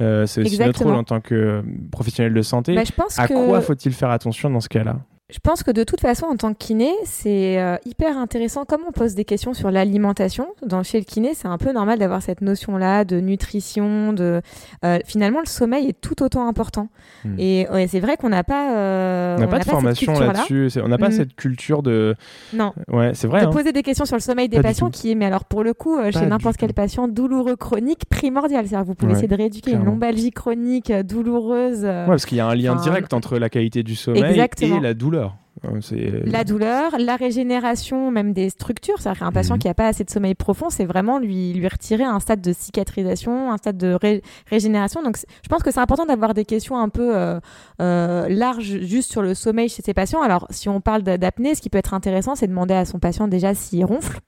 Euh, 0.00 0.26
c'est 0.26 0.42
aussi 0.42 0.58
notre 0.58 0.84
rôle 0.84 0.94
en 0.94 1.04
tant 1.04 1.20
que 1.20 1.64
professionnel 1.90 2.34
de 2.34 2.42
santé. 2.42 2.74
Bah, 2.74 2.82
à 3.16 3.28
quoi 3.28 3.60
faut-il 3.60 3.92
faire 3.92 4.10
attention 4.10 4.50
dans 4.50 4.60
ce 4.60 4.68
cas-là? 4.68 4.96
Je 5.32 5.38
pense 5.38 5.62
que 5.62 5.70
de 5.70 5.84
toute 5.84 6.00
façon, 6.00 6.26
en 6.26 6.36
tant 6.36 6.52
que 6.52 6.58
kiné, 6.58 6.92
c'est 7.04 7.60
euh, 7.60 7.76
hyper 7.84 8.18
intéressant. 8.18 8.64
Comme 8.64 8.80
on 8.86 8.92
pose 8.92 9.14
des 9.14 9.24
questions 9.24 9.54
sur 9.54 9.70
l'alimentation, 9.70 10.48
dans 10.66 10.82
chez 10.82 10.98
le 10.98 11.04
kiné, 11.04 11.34
c'est 11.34 11.48
un 11.48 11.58
peu 11.58 11.72
normal 11.72 11.98
d'avoir 11.98 12.22
cette 12.22 12.40
notion-là 12.40 13.04
de 13.04 13.20
nutrition. 13.20 14.12
De 14.12 14.40
euh, 14.84 14.98
finalement, 15.06 15.40
le 15.40 15.46
sommeil 15.46 15.88
est 15.88 16.00
tout 16.00 16.22
autant 16.22 16.48
important. 16.48 16.88
Hmm. 17.24 17.34
Et 17.38 17.66
c'est 17.88 18.00
vrai 18.00 18.16
qu'on 18.16 18.30
n'a 18.30 18.44
pas, 18.44 18.74
euh, 18.76 19.36
on 19.36 19.40
n'a 19.40 19.46
pas 19.46 19.58
de 19.58 19.64
formation 19.64 20.18
là-dessus. 20.18 20.70
on 20.82 20.88
n'a 20.88 20.98
pas 20.98 21.10
cette 21.10 21.34
culture 21.34 21.82
de. 21.82 22.14
Non. 22.52 22.72
Ouais, 22.88 23.12
c'est 23.14 23.26
vrai. 23.26 23.42
De 23.42 23.46
hein. 23.46 23.50
poser 23.50 23.72
des 23.72 23.82
questions 23.82 24.04
sur 24.04 24.16
le 24.16 24.22
sommeil 24.22 24.48
des 24.48 24.60
patients, 24.60 24.90
qui 24.90 25.12
est, 25.12 25.14
mais 25.14 25.26
alors 25.26 25.44
pour 25.44 25.62
le 25.62 25.74
coup, 25.74 25.98
chez 26.10 26.26
n'importe 26.26 26.56
quel 26.56 26.74
patient 26.74 27.08
douloureux 27.08 27.56
chronique, 27.56 28.04
primordial. 28.08 28.66
C'est-à-dire, 28.66 28.86
vous 28.86 28.94
pouvez 28.94 29.12
essayer 29.12 29.28
de 29.28 29.36
rééduquer 29.36 29.72
une 29.72 29.84
lombalgie 29.84 30.30
chronique 30.30 30.92
douloureuse. 30.92 31.84
Ouais, 31.84 32.06
parce 32.06 32.26
qu'il 32.26 32.38
y 32.38 32.40
a 32.40 32.46
un 32.46 32.54
lien 32.54 32.76
direct 32.76 33.12
entre 33.14 33.38
la 33.38 33.48
qualité 33.48 33.82
du 33.82 33.94
sommeil 33.94 34.40
et 34.62 34.80
la 34.80 34.94
douleur. 34.94 35.19
Euh, 35.64 36.22
la 36.24 36.44
douleur, 36.44 36.92
la 36.98 37.16
régénération 37.16 38.10
même 38.10 38.32
des 38.32 38.50
structures. 38.50 38.94
C'est-à-dire 38.98 39.20
qu'un 39.20 39.32
patient 39.32 39.54
mhm. 39.54 39.60
qui 39.60 39.68
n'a 39.68 39.74
pas 39.74 39.86
assez 39.86 40.04
de 40.04 40.10
sommeil 40.10 40.34
profond, 40.34 40.70
c'est 40.70 40.84
vraiment 40.84 41.18
lui, 41.18 41.52
lui 41.52 41.68
retirer 41.68 42.04
un 42.04 42.18
stade 42.20 42.40
de 42.40 42.52
cicatrisation, 42.52 43.52
un 43.52 43.56
stade 43.56 43.76
de 43.76 43.98
régénération. 44.46 45.02
Donc 45.02 45.18
je 45.18 45.48
pense 45.48 45.62
que 45.62 45.70
c'est 45.70 45.80
important 45.80 46.06
d'avoir 46.06 46.34
des 46.34 46.44
questions 46.44 46.78
un 46.78 46.88
peu 46.88 47.14
euh, 47.14 47.40
euh, 47.80 48.28
larges 48.28 48.80
juste 48.80 49.10
sur 49.10 49.22
le 49.22 49.34
sommeil 49.34 49.68
chez 49.68 49.82
ces 49.82 49.94
patients. 49.94 50.22
Alors 50.22 50.46
si 50.50 50.68
on 50.68 50.80
parle 50.80 51.02
d'apnée, 51.02 51.54
ce 51.54 51.60
qui 51.60 51.68
peut 51.68 51.78
être 51.78 51.94
intéressant, 51.94 52.34
c'est 52.34 52.46
de 52.46 52.52
demander 52.52 52.74
à 52.74 52.84
son 52.84 52.98
patient 52.98 53.28
déjà 53.28 53.54
s'il 53.54 53.84
ronfle. 53.84 54.20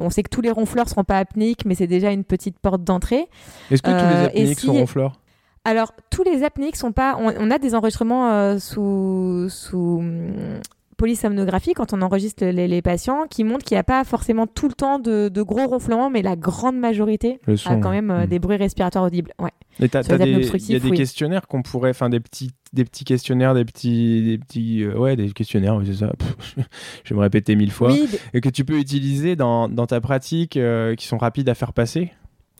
On 0.00 0.10
sait 0.10 0.22
que 0.22 0.30
tous 0.30 0.40
les 0.40 0.50
ronfleurs 0.50 0.84
ne 0.84 0.90
seront 0.90 1.04
pas 1.04 1.18
apnéiques, 1.18 1.64
mais 1.64 1.74
c'est 1.74 1.86
déjà 1.86 2.12
une 2.12 2.24
petite 2.24 2.58
porte 2.58 2.84
d'entrée. 2.84 3.26
Est-ce 3.70 3.82
que 3.82 3.90
tous 3.90 4.16
les 4.16 4.24
apnéiques 4.26 4.60
sont 4.60 4.72
ronfleurs? 4.72 5.18
Alors, 5.68 5.92
tous 6.08 6.22
les 6.22 6.44
apnéiques 6.44 6.76
sont 6.76 6.92
pas. 6.92 7.18
On, 7.20 7.50
a 7.50 7.58
des 7.58 7.74
enregistrements 7.74 8.32
euh, 8.32 8.58
sous, 8.58 9.48
sous 9.50 9.98
hum, 9.98 10.60
polysomnographie 10.96 11.74
quand 11.74 11.92
on 11.92 12.00
enregistre 12.00 12.46
les, 12.46 12.82
patients 12.82 13.26
qui 13.28 13.44
montrent 13.44 13.66
qu'il 13.66 13.74
n'y 13.74 13.80
a 13.80 13.84
pas 13.84 14.02
forcément 14.04 14.46
tout 14.46 14.68
le 14.68 14.72
temps 14.72 14.98
de, 14.98 15.42
gros 15.42 15.66
ronflements, 15.66 16.08
mais 16.08 16.22
la 16.22 16.36
grande 16.36 16.78
majorité 16.78 17.38
a 17.66 17.76
quand 17.76 17.90
même 17.90 18.10
euh, 18.10 18.26
des 18.26 18.38
bruits 18.38 18.56
respiratoires 18.56 19.04
audibles. 19.04 19.32
Ouais. 19.38 19.50
Il 19.78 19.90
y 19.92 20.76
a 20.76 20.78
des 20.78 20.90
questionnaires 20.90 21.46
qu'on 21.46 21.60
pourrait, 21.60 21.90
enfin 21.90 22.08
des 22.08 22.18
petits, 22.18 22.50
des 22.72 22.86
petits 22.86 23.04
questionnaires, 23.04 23.52
des 23.52 23.66
petits, 23.66 24.22
des 24.22 24.38
petits, 24.38 24.84
euh, 24.84 24.96
ouais, 24.96 25.16
des 25.16 25.30
questionnaires, 25.32 25.78
c'est 25.84 25.94
ça. 25.94 26.12
je 27.04 27.10
vais 27.10 27.16
me 27.16 27.20
répéter 27.20 27.56
mille 27.56 27.70
fois, 27.72 27.92
et 28.32 28.40
que 28.40 28.48
tu 28.48 28.64
peux 28.64 28.78
utiliser 28.78 29.36
dans, 29.36 29.68
dans 29.68 29.86
ta 29.86 30.00
pratique, 30.00 30.58
qui 30.96 31.06
sont 31.06 31.18
rapides 31.18 31.48
à 31.50 31.54
faire 31.54 31.74
passer, 31.74 32.10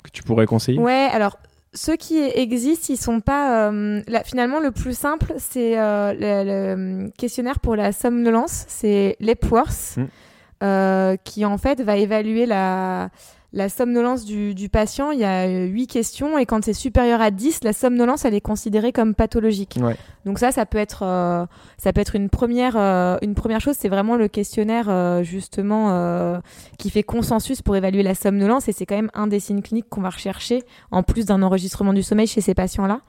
que 0.04 0.10
tu 0.10 0.22
pourrais 0.22 0.46
conseiller? 0.46 0.78
Ouais, 0.78 1.08
alors 1.10 1.38
ceux 1.74 1.96
qui 1.96 2.18
existent, 2.18 2.86
ils 2.90 2.96
sont 2.96 3.20
pas. 3.20 3.70
Euh, 3.70 4.02
finalement, 4.24 4.60
le 4.60 4.70
plus 4.70 4.96
simple, 4.96 5.34
c'est 5.38 5.78
euh, 5.78 6.14
le, 6.14 7.10
questionnaire 7.10 7.60
pour 7.60 7.76
la 7.76 7.92
somnolence. 7.92 8.64
C'est 8.68 9.16
l'Epworth, 9.20 9.96
mm. 9.96 10.04
euh, 10.62 11.16
qui 11.24 11.44
en 11.44 11.58
fait 11.58 11.80
va 11.82 11.96
évaluer 11.96 12.46
la, 12.46 13.10
la 13.52 13.70
somnolence 13.70 14.24
du, 14.26 14.54
du, 14.54 14.68
patient, 14.68 15.10
il 15.10 15.20
y 15.20 15.24
a 15.24 15.46
8 15.48 15.86
questions 15.86 16.36
et 16.38 16.44
quand 16.44 16.62
c'est 16.64 16.74
supérieur 16.74 17.22
à 17.22 17.30
10, 17.30 17.64
la 17.64 17.72
somnolence, 17.72 18.26
elle 18.26 18.34
est 18.34 18.42
considérée 18.42 18.92
comme 18.92 19.14
pathologique. 19.14 19.78
Donc 20.26 20.38
ça, 20.38 20.52
ça 20.52 20.66
peut 20.66 20.76
être, 20.76 21.02
euh, 21.02 21.46
ça 21.78 21.94
peut 21.94 22.02
être 22.02 22.14
une, 22.14 22.28
première, 22.28 22.76
euh, 22.76 23.16
une 23.22 23.34
première 23.34 23.60
chose. 23.60 23.76
C'est 23.78 23.88
vraiment 23.88 24.16
le 24.16 24.28
questionnaire, 24.28 24.86
euh, 24.90 25.22
justement, 25.22 26.38
qui 26.78 26.90
fait 26.90 27.02
consensus 27.02 27.62
pour 27.62 27.74
évaluer 27.76 28.02
la 28.02 28.14
somnolence 28.14 28.68
et 28.68 28.72
c'est 28.72 28.84
quand 28.84 28.96
même 28.96 29.10
un 29.14 29.26
des 29.26 29.40
signes 29.40 29.62
cliniques 29.62 29.88
qu'on 29.88 30.02
va 30.02 30.10
rechercher 30.10 30.62
en 30.90 31.02
plus 31.02 31.24
d'un 31.24 31.42
enregistrement 31.42 31.94
du 31.94 32.02
sommeil 32.02 32.26
chez 32.26 32.42
ces 32.42 32.54
patients-là. 32.54 33.00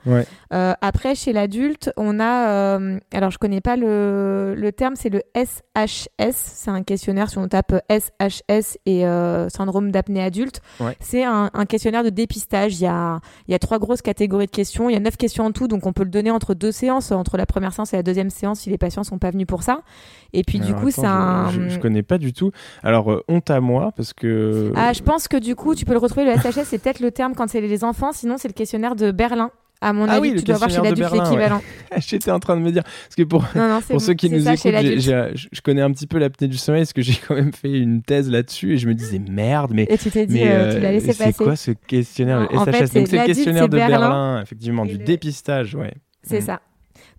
après, 0.82 1.15
chez 1.15 1.34
l'adulte, 1.34 1.91
on 1.97 2.19
a, 2.21 2.80
alors 3.12 3.32
je 3.32 3.38
connais 3.38 3.62
pas 3.62 3.75
le, 3.75 4.56
le 4.56 4.71
terme, 4.71 4.95
c'est 4.95 5.10
le 5.10 5.21
SHS. 5.36 6.32
C'est 6.32 6.71
un 6.71 6.84
questionnaire, 6.84 7.30
si 7.30 7.38
on 7.38 7.47
tape 7.49 7.73
SHS 7.89 8.78
et 8.86 9.04
syndrome 9.49 9.91
d'apnée 9.91 10.23
adulte. 10.23 10.30
C'est 10.99 11.23
un, 11.23 11.49
questionnaire 11.67 12.04
de 12.04 12.10
dépistage. 12.10 12.80
Il 12.80 12.84
y, 12.84 12.88
a, 12.88 13.19
il 13.47 13.52
y 13.52 13.56
a 13.56 13.60
trois 13.60 13.80
grosses 13.80 14.02
catégories 14.02 14.45
de 14.45 14.52
questions. 14.52 14.89
Il 14.89 14.93
y 14.93 14.95
a 14.95 14.99
neuf 14.99 15.17
questions 15.17 15.45
en 15.45 15.52
tout, 15.52 15.67
donc 15.67 15.86
on 15.86 15.93
peut 15.93 16.04
le 16.04 16.10
donner 16.10 16.32
entre 16.32 16.54
deux 16.54 16.71
séances, 16.71 17.12
entre 17.12 17.38
la 17.38 17.45
première 17.45 17.73
séance 17.73 17.93
et 17.93 17.97
la 17.97 18.04
deuxième 18.04 18.30
séance 18.30 18.62
si 18.62 18.69
les 18.69 18.78
patients 18.78 19.04
sont 19.04 19.17
pas 19.17 19.32
venus 19.32 19.47
pour 19.47 19.63
ça. 19.63 19.82
Et 20.34 20.43
puis 20.43 20.60
du 20.60 20.73
coup, 20.73 20.91
ça. 20.91 21.47
Je, 21.52 21.69
je, 21.69 21.80
connais 21.80 22.04
pas 22.04 22.17
du 22.17 22.34
tout. 22.34 22.52
Alors 22.84 23.12
euh, 23.12 23.23
honte 23.28 23.49
à 23.49 23.60
moi 23.60 23.91
parce 23.95 24.13
que. 24.13 24.71
Ah, 24.75 24.93
je 24.93 25.02
pense 25.02 25.28
que 25.28 25.38
du 25.38 25.56
coup, 25.56 25.75
tu 25.75 25.86
peux 25.86 25.93
le 25.93 25.99
retrouver. 25.99 26.25
Le 26.25 26.39
SHS, 26.39 26.65
c'est 26.65 26.80
peut-être 26.80 26.99
le 26.99 27.12
terme 27.12 27.34
quand 27.36 27.49
c'est 27.49 27.62
les 27.62 27.84
enfants. 27.84 28.12
Sinon, 28.12 28.38
c'est 28.38 28.47
le 28.47 28.54
questionnaire 28.54 28.95
de 28.95 29.12
Berlin. 29.12 29.52
À 29.82 29.94
mon 29.94 30.10
ah 30.10 30.13
avis, 30.13 30.36
tu 30.36 30.44
dois 30.44 30.58
voir 30.58 30.70
chez 30.70 30.82
l'adulte 30.82 31.13
l'équivalent. 31.13 31.62
J'étais 31.98 32.32
en 32.32 32.39
train 32.39 32.58
de 32.58 32.62
me 32.62 32.72
dire, 32.72 32.84
parce 32.84 33.15
que 33.15 33.24
pour, 33.24 33.46
pour 33.89 34.02
ceux 34.02 34.13
qui 34.13 34.30
nous 34.30 34.48
écoutent, 34.48 34.60
je 34.62 35.62
connais 35.62 35.82
un 35.82 35.92
petit 35.92 36.08
peu 36.08 36.18
l'apnée 36.18 36.50
du 36.50 36.58
sommeil, 36.58 36.82
parce 36.82 36.94
que 36.94 37.02
j'ai 37.02 37.18
quand 37.28 37.36
même 37.36 37.54
fait 37.54 37.80
une 37.80 38.02
thèse 38.02 38.30
là-dessus, 38.30 38.74
et 38.74 38.78
je 38.78 38.88
me 38.88 38.94
disais 38.94 39.20
merde, 39.20 39.72
mais, 39.74 39.88
et 39.89 39.98
tu 39.98 40.12
t'es 40.12 40.26
dit, 40.26 40.44
euh, 40.44 40.76
tu 40.76 40.82
l'as 40.82 40.92
laissé 40.92 41.08
passer. 41.08 41.32
C'est 41.32 41.44
quoi 41.44 41.56
ce 41.56 41.72
questionnaire 41.72 42.50
SHS 42.52 42.94
Donc 42.94 43.08
c'est 43.08 43.18
le 43.18 43.26
questionnaire 43.26 43.70
de 43.70 43.78
Berlin, 43.78 44.42
effectivement, 44.42 44.86
du 44.86 44.98
dépistage, 44.98 45.76
ouais. 45.76 45.94
C'est 46.24 46.39
mm. 46.42 46.46
ça. 46.46 46.62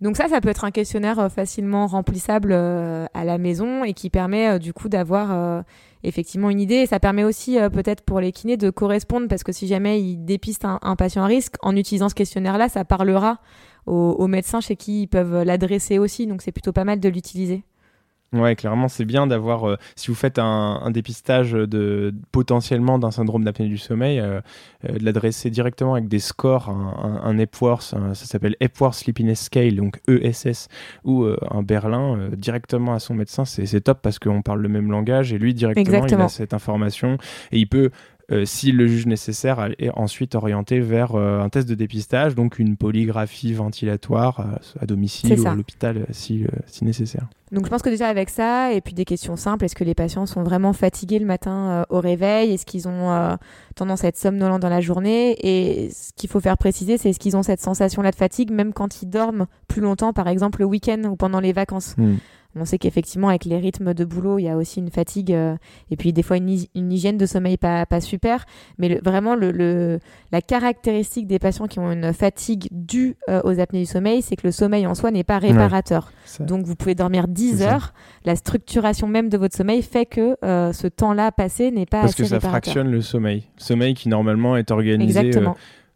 Donc 0.03 0.17
ça, 0.17 0.29
ça 0.29 0.41
peut 0.43 0.51
être 0.51 0.65
un 0.65 0.71
questionnaire 0.71 1.31
facilement 1.33 1.87
remplissable 1.87 2.53
à 2.53 3.25
la 3.25 3.39
maison 3.39 3.85
et 3.85 3.95
qui 3.95 4.11
permet 4.11 4.59
du 4.59 4.75
coup 4.75 4.89
d'avoir 4.91 5.65
effectivement 6.05 6.51
une 6.51 6.61
idée. 6.61 6.77
Et 6.77 6.87
ça 6.87 7.01
permet 7.01 7.25
aussi 7.25 7.59
peut-être 7.73 8.03
pour 8.03 8.21
les 8.21 8.33
kinés 8.33 8.57
de 8.57 8.71
correspondre 8.71 9.29
parce 9.29 9.45
que 9.45 9.53
si 9.53 9.67
jamais 9.67 10.01
ils 10.01 10.17
dépistent 10.17 10.65
un, 10.65 10.97
patient 10.97 11.23
à 11.23 11.27
risque, 11.27 11.55
en 11.63 11.77
utilisant 11.77 12.09
ce 12.09 12.15
questionnaire-là, 12.15 12.69
ça 12.69 12.85
parlera 12.85 13.41
aux 13.87 14.27
médecins 14.27 14.61
chez 14.61 14.77
qui 14.77 15.03
ils 15.03 15.09
peuvent 15.09 15.43
l'adresser 15.43 15.99
aussi. 15.99 16.27
Donc 16.27 16.43
c'est 16.43 16.53
plutôt 16.53 16.73
pas 16.73 16.85
mal 16.85 17.01
de 17.01 17.09
l'utiliser. 17.09 17.65
Ouais, 18.33 18.55
clairement, 18.55 18.87
c'est 18.87 19.05
bien 19.05 19.27
d'avoir, 19.27 19.69
euh, 19.69 19.77
si 19.97 20.07
vous 20.07 20.15
faites 20.15 20.39
un, 20.39 20.89
dépistage 20.93 21.51
de 21.51 22.15
potentiellement 22.31 22.99
d'un 22.99 23.11
syndrome 23.11 23.43
d'apnée 23.43 23.67
du 23.67 23.77
sommeil, 23.77 24.21
euh, 24.21 24.41
euh, 24.89 24.99
de 24.99 25.05
l'adresser 25.05 25.51
directement 25.51 25.95
avec 25.95 26.07
des 26.07 26.21
scores, 26.21 26.69
un, 26.69 27.21
un, 27.25 27.39
Epworth, 27.39 27.83
ça 27.83 28.15
s'appelle 28.15 28.55
Epworth 28.61 28.95
Sleepiness 28.95 29.43
Scale, 29.43 29.75
donc 29.75 30.01
ESS, 30.07 30.69
ou 31.05 31.27
un 31.51 31.63
Berlin, 31.63 32.31
directement 32.37 32.95
à 32.95 33.01
son 33.01 33.15
médecin, 33.15 33.45
c'est 33.45 33.81
top 33.81 34.01
parce 34.01 34.19
qu'on 34.21 34.43
parle 34.43 34.61
le 34.61 34.69
même 34.69 34.91
langage 34.91 35.33
et 35.33 35.39
lui 35.39 35.55
directement 35.55 36.07
il 36.07 36.15
a 36.15 36.29
cette 36.29 36.55
information 36.55 37.19
et 37.51 37.59
il 37.59 37.67
peut 37.67 37.91
euh, 37.91 37.91
s'il 38.45 38.77
le 38.77 38.87
juge 38.87 39.07
nécessaire, 39.07 39.71
et 39.79 39.91
ensuite 39.91 40.35
orienter 40.35 40.81
vers 40.81 41.15
euh, 41.15 41.41
un 41.41 41.49
test 41.49 41.69
de 41.69 41.75
dépistage, 41.75 42.35
donc 42.35 42.59
une 42.59 42.77
polygraphie 42.77 43.53
ventilatoire 43.53 44.41
euh, 44.41 44.57
à 44.81 44.87
domicile 44.87 45.41
ou 45.41 45.49
à 45.49 45.55
l'hôpital 45.55 46.07
si, 46.11 46.45
si 46.67 46.85
nécessaire. 46.85 47.29
Donc 47.53 47.65
je 47.65 47.71
pense 47.71 47.83
que 47.83 47.91
déjà 47.91 48.07
avec 48.07 48.31
ça, 48.31 48.73
et 48.73 48.81
puis 48.81 48.95
des 48.95 49.05
questions 49.05 49.35
simples, 49.35 49.65
est-ce 49.65 49.75
que 49.75 49.83
les 49.83 49.95
patients 49.95 50.27
sont 50.27 50.45
vraiment 50.45 50.73
fatigués 50.73 51.19
le 51.19 51.27
matin 51.27 51.85
au 51.89 51.99
réveil? 51.99 52.53
Est-ce 52.53 52.65
qu'ils 52.65 52.87
ont 52.87 53.37
tendance 53.75 54.05
à 54.05 54.09
être 54.09 54.17
somnolents 54.17 54.61
dans 54.61 54.69
la 54.69 54.81
journée? 54.81 55.37
Et 55.41 55.91
ce 55.91 56.13
qu'il 56.15 56.31
faut 56.31 56.39
faire 56.39 56.57
préciser, 56.57 56.97
c'est 56.97 57.11
est-ce 57.11 57.19
qu'ils 57.19 57.37
ont 57.37 57.43
cette 57.43 57.61
sensation-là 57.61 58.13
de 58.13 58.17
fatigue 58.17 58.53
même 58.53 58.73
quand 58.73 59.03
ils 59.03 59.11
dorment 59.11 59.47
plus 59.67 59.83
longtemps, 59.83 60.13
par 60.13 60.29
exemple 60.29 60.61
le 60.61 60.67
week-end 60.67 61.03
ou 61.11 61.17
pendant 61.17 61.41
les 61.41 61.53
vacances? 61.53 61.97
Hmm. 61.97 62.19
On 62.57 62.65
sait 62.65 62.79
qu'effectivement, 62.79 63.29
avec 63.29 63.45
les 63.45 63.59
rythmes 63.59 63.95
de 63.95 64.05
boulot, 64.05 64.39
il 64.39 64.45
y 64.45 64.49
a 64.49 64.57
aussi 64.57 64.81
une 64.81 64.91
fatigue 64.91 65.33
euh, 65.33 65.57
et 65.91 65.97
puis 65.97 66.13
des 66.13 66.23
fois 66.23 66.37
une, 66.37 66.49
hygiène 66.75 67.17
de 67.17 67.27
sommeil 67.27 67.57
pas, 67.57 67.87
pas 67.87 68.01
super. 68.01 68.45
Mais 68.79 68.99
vraiment, 69.05 69.37
le, 69.37 70.01
la 70.33 70.41
caractéristique 70.41 71.27
des 71.27 71.39
patients 71.39 71.69
qui 71.69 71.79
ont 71.79 71.93
une 71.93 72.13
fatigue 72.13 72.69
due 72.73 73.17
euh, 73.29 73.41
aux 73.45 73.61
apnées 73.61 73.81
du 73.81 73.87
sommeil, 73.87 74.23
c'est 74.23 74.37
que 74.37 74.47
le 74.47 74.53
sommeil 74.53 74.87
en 74.87 74.95
soi 74.95 75.11
n'est 75.11 75.25
pas 75.25 75.39
réparateur. 75.39 76.13
Donc, 76.41 76.65
vous 76.65 76.75
pouvez 76.75 76.95
dormir 76.95 77.29
10 77.29 77.63
heures. 77.63 77.93
La 78.25 78.35
structuration 78.35 79.07
même 79.07 79.29
de 79.29 79.39
votre 79.39 79.57
sommeil 79.57 79.83
fait 79.83 80.07
que 80.07 80.37
euh, 80.45 80.73
ce 80.73 80.89
temps-là 80.89 81.33
passé 81.33 81.71
n'est 81.71 81.87
pas 81.87 82.03
Parce 82.03 82.15
que 82.15 82.25
ça 82.25 82.41
fractionne 82.41 82.91
le 82.91 83.01
sommeil. 83.01 83.45
Sommeil 83.57 83.95
qui 83.95 84.09
normalement 84.09 84.57
est 84.57 84.71
organisé. 84.71 85.31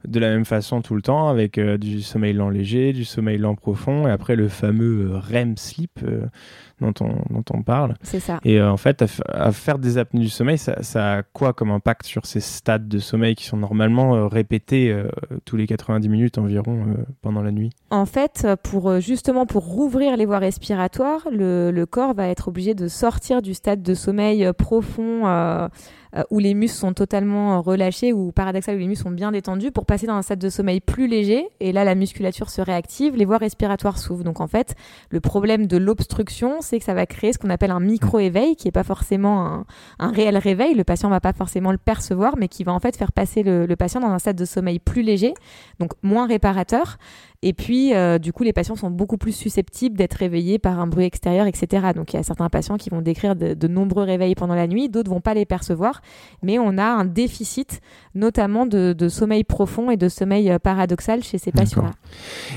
De 0.06 0.20
la 0.20 0.28
même 0.28 0.44
façon 0.44 0.82
tout 0.82 0.94
le 0.94 1.02
temps, 1.02 1.28
avec 1.28 1.56
euh, 1.56 1.78
du 1.78 2.02
sommeil 2.02 2.34
lent 2.34 2.50
léger, 2.50 2.92
du 2.92 3.04
sommeil 3.04 3.38
lent 3.38 3.54
profond, 3.54 4.06
et 4.06 4.10
après 4.10 4.36
le 4.36 4.48
fameux 4.48 5.12
euh, 5.12 5.18
REM 5.18 5.56
sleep 5.56 6.00
euh, 6.02 6.26
dont, 6.80 6.94
on, 7.00 7.34
dont 7.34 7.44
on 7.52 7.62
parle. 7.62 7.94
C'est 8.02 8.20
ça. 8.20 8.40
Et 8.44 8.60
en 8.60 8.76
fait, 8.76 9.04
à, 9.28 9.52
faire 9.52 9.78
des 9.78 9.98
apnées 9.98 10.20
du 10.20 10.28
sommeil, 10.28 10.58
ça, 10.58 10.82
ça, 10.82 11.18
a 11.18 11.22
quoi 11.22 11.52
comme 11.52 11.70
impact 11.70 12.06
sur 12.06 12.26
ces 12.26 12.40
stades 12.40 12.88
de 12.88 12.98
sommeil 12.98 13.34
qui 13.34 13.44
sont 13.44 13.56
normalement 13.56 14.28
répétés 14.28 14.96
tous 15.44 15.56
les 15.56 15.66
90 15.66 16.08
minutes 16.08 16.38
environ 16.38 16.96
pendant 17.22 17.42
la 17.42 17.52
nuit? 17.52 17.70
En 17.90 18.06
fait, 18.06 18.46
pour 18.62 19.00
justement 19.00 19.46
pour 19.46 19.64
rouvrir 19.64 20.16
les 20.16 20.26
voies 20.26 20.38
respiratoires, 20.38 21.26
le, 21.30 21.70
le 21.70 21.87
corps 21.87 22.14
va 22.14 22.28
être 22.28 22.48
obligé 22.48 22.74
de 22.74 22.88
sortir 22.88 23.42
du 23.42 23.54
stade 23.54 23.82
de 23.82 23.94
sommeil 23.94 24.50
profond 24.56 25.26
euh, 26.16 26.22
où 26.30 26.38
les 26.38 26.54
muscles 26.54 26.78
sont 26.78 26.92
totalement 26.92 27.60
relâchés 27.60 28.12
ou 28.12 28.30
paradoxal 28.30 28.76
où 28.76 28.78
les 28.78 28.87
muscles 28.87 29.04
sont 29.04 29.10
bien 29.10 29.32
détendus 29.32 29.72
pour 29.72 29.84
passer 29.84 30.06
dans 30.06 30.14
un 30.14 30.22
stade 30.22 30.38
de 30.38 30.48
sommeil 30.48 30.80
plus 30.80 31.08
léger 31.08 31.48
et 31.58 31.72
là 31.72 31.82
la 31.82 31.96
musculature 31.96 32.50
se 32.50 32.60
réactive, 32.60 33.16
les 33.16 33.24
voies 33.24 33.38
respiratoires 33.38 33.98
s'ouvrent. 33.98 34.22
Donc 34.22 34.40
en 34.40 34.46
fait, 34.46 34.76
le 35.10 35.20
problème 35.20 35.66
de 35.66 35.76
l'obstruction, 35.76 36.60
c'est 36.64 36.79
que 36.79 36.85
ça 36.85 36.94
va 36.94 37.07
créer 37.07 37.33
ce 37.33 37.38
qu'on 37.38 37.50
appelle 37.50 37.70
un 37.70 37.81
micro-éveil 37.81 38.57
qui 38.57 38.66
n'est 38.66 38.72
pas 38.72 38.83
forcément 38.83 39.64
un, 39.98 40.11
réel 40.11 40.37
réveil, 40.37 40.74
le 40.74 40.85
patient 40.85 41.09
va 41.09 41.20
pas 41.20 41.33
forcément 41.33 41.72
le 41.72 41.79
percevoir 41.79 42.37
mais 42.37 42.48
qui 42.48 42.64
va 42.64 42.72
en 42.72 42.81
fait 42.81 42.96
faire 42.96 43.12
passer 43.12 43.42
le 43.42 43.74
patient 43.77 44.00
dans 44.00 44.11
un 44.11 44.18
stade 44.18 44.37
de 44.37 44.44
sommeil 44.44 44.79
plus 44.79 45.03
léger, 45.03 45.35
donc 45.79 45.92
moins 46.03 46.27
réparateur 46.27 46.98
et 47.42 47.52
puis, 47.52 47.94
euh, 47.94 48.18
du 48.18 48.32
coup, 48.32 48.42
les 48.42 48.54
patients 48.54 48.74
sont 48.74 48.90
beaucoup 48.90 49.18
plus 49.18 49.32
susceptibles 49.32 49.98
d'être 49.98 50.14
réveillés 50.14 50.58
par 50.58 50.80
un 50.80 50.86
bruit 50.86 51.04
extérieur, 51.04 51.46
etc. 51.46 51.88
Donc, 51.94 52.12
il 52.12 52.16
y 52.16 52.18
a 52.18 52.22
certains 52.22 52.48
patients 52.48 52.78
qui 52.78 52.88
vont 52.88 53.02
décrire 53.02 53.36
de, 53.36 53.68
nombreux 53.68 54.04
réveils 54.04 54.34
pendant 54.34 54.54
la 54.54 54.66
nuit, 54.66 54.88
d'autres 54.88 55.10
vont 55.10 55.20
pas 55.20 55.34
les 55.34 55.44
percevoir, 55.44 56.00
mais 56.42 56.58
on 56.58 56.78
a 56.78 56.84
un 56.84 57.04
déficit, 57.04 57.82
notamment 58.14 58.64
de, 58.66 59.08
sommeil 59.08 59.44
profond 59.44 59.90
et 59.90 59.98
de 59.98 60.08
sommeil 60.08 60.50
euh, 60.50 60.58
paradoxal 60.58 61.22
chez 61.22 61.36
ces 61.36 61.52
patients-là. 61.52 61.90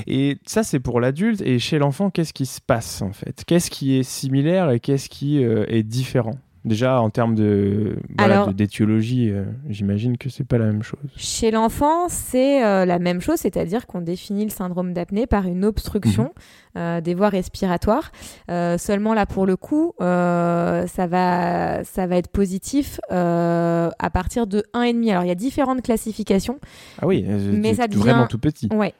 Et 0.06 0.38
ça, 0.46 0.62
c'est 0.62 0.80
pour 0.80 1.00
l'adulte. 1.00 1.42
Et 1.42 1.58
chez 1.58 1.78
l'enfant, 1.78 2.08
qu'est-ce 2.08 2.32
qui 2.32 2.46
se 2.46 2.60
passe 2.60 3.02
en 3.02 3.12
fait? 3.12 3.44
Qu'est-ce 3.46 3.70
qui 3.70 3.98
est 3.98 4.02
similaire 4.02 4.70
et 4.70 4.80
qu'est-ce 4.80 5.10
qui 5.10 5.44
euh, 5.44 5.66
est 5.68 5.82
différent? 5.82 6.36
Déjà, 6.64 7.00
en 7.00 7.10
termes 7.10 7.34
de, 7.34 7.96
d'étiologie, 8.54 9.30
euh, 9.30 9.44
j'imagine 9.68 10.18
que 10.18 10.28
c'est 10.28 10.44
pas 10.44 10.58
la 10.58 10.66
même 10.66 10.82
chose. 10.82 10.98
Chez 11.16 11.50
l'enfant, 11.50 12.08
c'est 12.08 12.64
euh, 12.64 12.84
la 12.84 12.98
même 12.98 13.20
chose, 13.20 13.36
c'est-à-dire 13.36 13.86
qu'on 13.86 14.00
définit 14.00 14.44
le 14.44 14.50
syndrome 14.50 14.92
d'apnée 14.92 15.26
par 15.26 15.46
une 15.46 15.64
obstruction 15.64 16.24
mhm. 16.24 16.82
euh, 16.82 17.00
des 17.00 17.14
voies 17.14 17.28
respiratoires. 17.28 18.10
seulement 18.48 19.14
là, 19.14 19.24
pour 19.24 19.46
le 19.46 19.56
coup, 19.56 19.94
ça 19.98 21.06
va, 21.08 21.84
ça 21.84 22.06
va 22.06 22.16
être 22.16 22.30
positif 22.30 23.00
à 23.08 24.10
partir 24.12 24.46
de 24.46 24.64
1,5. 24.74 25.10
Alors, 25.10 25.24
il 25.24 25.28
y 25.28 25.32
a 25.32 25.36
différentes 25.36 25.82
classifications. 25.82 26.58
Ah 27.00 27.06
oui, 27.06 27.24
mais 27.52 27.74
ça 27.74 27.86
devient 27.86 28.00
vraiment 28.00 28.26
tout 28.26 28.38
petit. 28.38 28.68
Ouais, 28.72 28.94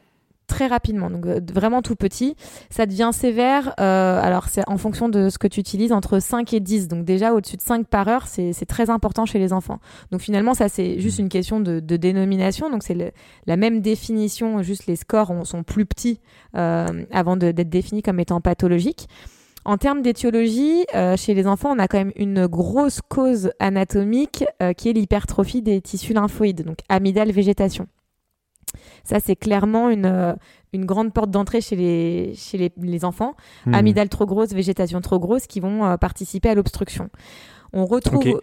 très 0.49 0.67
rapidement, 0.67 1.11
donc 1.11 1.27
euh, 1.27 1.41
vraiment 1.55 1.83
tout 1.83 1.95
petit. 1.95 2.35
Ça 2.71 2.87
devient 2.87 3.11
sévère, 3.13 3.75
euh, 3.79 4.21
alors 4.21 4.49
c'est 4.49 4.69
en 4.69 4.79
fonction 4.79 5.09
de 5.09 5.29
ce 5.29 5.39
que 5.39 5.47
tu 5.47 5.61
utilises, 5.61 5.93
entre 5.93 6.19
5 6.19 6.53
et 6.55 6.59
10. 6.59 6.89
Donc 6.89 7.05
déjà 7.05 7.33
au-dessus 7.33 7.57
de 7.57 7.63
5 7.63 7.87
par 7.87 8.09
heure, 8.09 8.27
c'est 8.27 8.53
très 8.67 8.91
important 8.91 9.27
chez 9.27 9.39
les 9.39 9.53
enfants. 9.53 9.79
Donc 10.11 10.21
finalement, 10.21 10.55
ça 10.55 10.69
c'est 10.69 10.99
juste 10.99 11.21
une 11.21 11.29
question 11.29 11.61
de, 11.61 11.79
dénomination. 11.81 12.71
Donc 12.71 12.83
c'est 12.83 13.13
la 13.47 13.57
même 13.57 13.81
définition, 13.81 14.63
juste 14.63 14.87
les 14.87 14.97
scores 14.97 15.33
sont 15.45 15.63
plus 15.63 15.87
petits 15.87 16.21
euh, 16.57 16.87
avant 17.13 17.37
d'être 17.37 17.69
définis 17.69 18.03
comme 18.03 18.19
étant 18.19 18.41
pathologiques. 18.41 19.09
En 19.65 19.77
termes 19.77 20.01
d'étiologie, 20.01 20.87
chez 21.17 21.35
les 21.35 21.47
enfants, 21.47 21.75
on 21.77 21.79
a 21.79 21.89
quand 21.89 21.99
même 21.99 22.13
une 22.17 22.47
grosse 22.47 23.01
cause 23.07 23.51
anatomique 23.59 24.45
qui 24.79 24.89
est 24.89 24.93
l'hypertrophie 24.95 25.61
des 25.61 25.83
tissus 25.83 26.15
lymphoïdes, 26.15 26.65
donc 26.65 26.79
amygdale 26.89 27.33
végétation. 27.33 27.87
Ça, 29.05 29.21
c'est 29.21 29.37
clairement 29.37 29.91
une, 29.91 30.07
euh, 30.07 30.35
une 30.73 30.85
grande 30.85 31.13
porte 31.13 31.31
d'entrée 31.31 31.61
chez 31.61 31.77
les, 31.77 32.33
chez 32.35 32.73
les, 32.77 33.05
enfants. 33.05 33.35
Mmh. 33.67 33.75
Amygdale 33.75 34.09
trop 34.09 34.27
grosse, 34.27 34.53
végétation 34.53 35.01
trop 35.01 35.19
grosse, 35.19 35.47
qui 35.47 35.61
vont 35.61 35.85
euh, 35.85 35.97
participer 35.97 36.49
à 36.49 36.55
l'obstruction. 36.55 37.11
On 37.73 37.87
retrouve. 37.87 38.41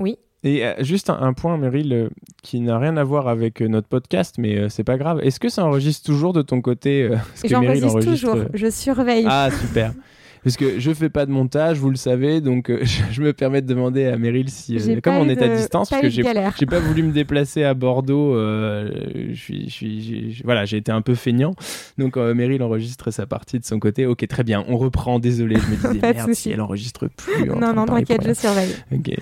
Oui. 0.00 0.18
Et 0.44 0.64
euh, 0.64 0.74
juste 0.80 1.10
un, 1.10 1.32
point, 1.32 1.56
Meryl, 1.56 2.10
qui 2.42 2.60
n'a 2.60 2.78
rien 2.78 2.96
à 2.96 3.04
voir 3.04 3.28
avec 3.28 3.60
notre 3.60 3.88
podcast, 3.88 4.36
mais 4.38 4.68
c'est 4.68 4.84
pas 4.84 4.96
grave. 4.96 5.20
Est-ce 5.22 5.40
que 5.40 5.48
ça 5.48 5.64
enregistre 5.64 6.04
toujours 6.04 6.32
de 6.32 6.42
ton 6.42 6.60
côté 6.60 7.10
J'enregistre 7.44 8.00
toujours, 8.00 8.36
je 8.54 8.70
surveille. 8.70 9.26
Ah, 9.28 9.50
super. 9.50 9.92
parce 10.46 10.56
que 10.56 10.78
je 10.78 10.94
fais 10.94 11.08
pas 11.08 11.26
de 11.26 11.32
montage, 11.32 11.78
vous 11.78 11.90
le 11.90 11.96
savez, 11.96 12.40
donc 12.40 12.70
euh, 12.70 12.78
je, 13.10 13.20
me 13.20 13.32
permets 13.32 13.62
de 13.62 13.66
demander 13.66 14.06
à 14.06 14.16
Meryl 14.16 14.48
si, 14.48 14.78
euh, 14.78 15.00
comme 15.00 15.16
on 15.16 15.28
est 15.28 15.42
à 15.42 15.48
distance, 15.48 15.90
parce 15.90 16.00
que 16.00 16.08
j'ai 16.08 16.22
pas 16.22 16.78
voulu 16.78 17.02
me 17.02 17.10
déplacer 17.12 17.64
à 17.64 17.74
Bordeaux, 17.74 18.32
euh, 18.36 18.88
je 19.30 19.34
suis, 19.34 19.68
je 19.68 19.74
suis 19.74 20.42
voilà, 20.44 20.64
j'ai 20.64 20.76
été 20.76 20.92
un 20.92 21.02
peu 21.02 21.16
feignant, 21.16 21.56
donc 21.98 22.16
Meryl 22.16 22.62
enregistre 22.62 23.10
sa 23.10 23.26
partie 23.26 23.58
de 23.58 23.64
son 23.64 23.80
côté. 23.80 24.06
Ok, 24.06 24.24
très 24.28 24.44
bien, 24.44 24.64
on 24.68 24.76
reprend. 24.76 25.18
Désolé, 25.18 25.56
je 25.56 25.66
me 25.68 25.94
disais 25.94 26.12
merde 26.14 26.32
si 26.32 26.50
elle 26.52 26.60
enregistre 26.60 27.08
plus. 27.08 27.46
non, 27.46 27.74
non, 27.74 27.84
t'inquiète, 27.84 28.22
je 28.24 28.32
surveille. 28.32 28.76
Ok, 28.92 29.16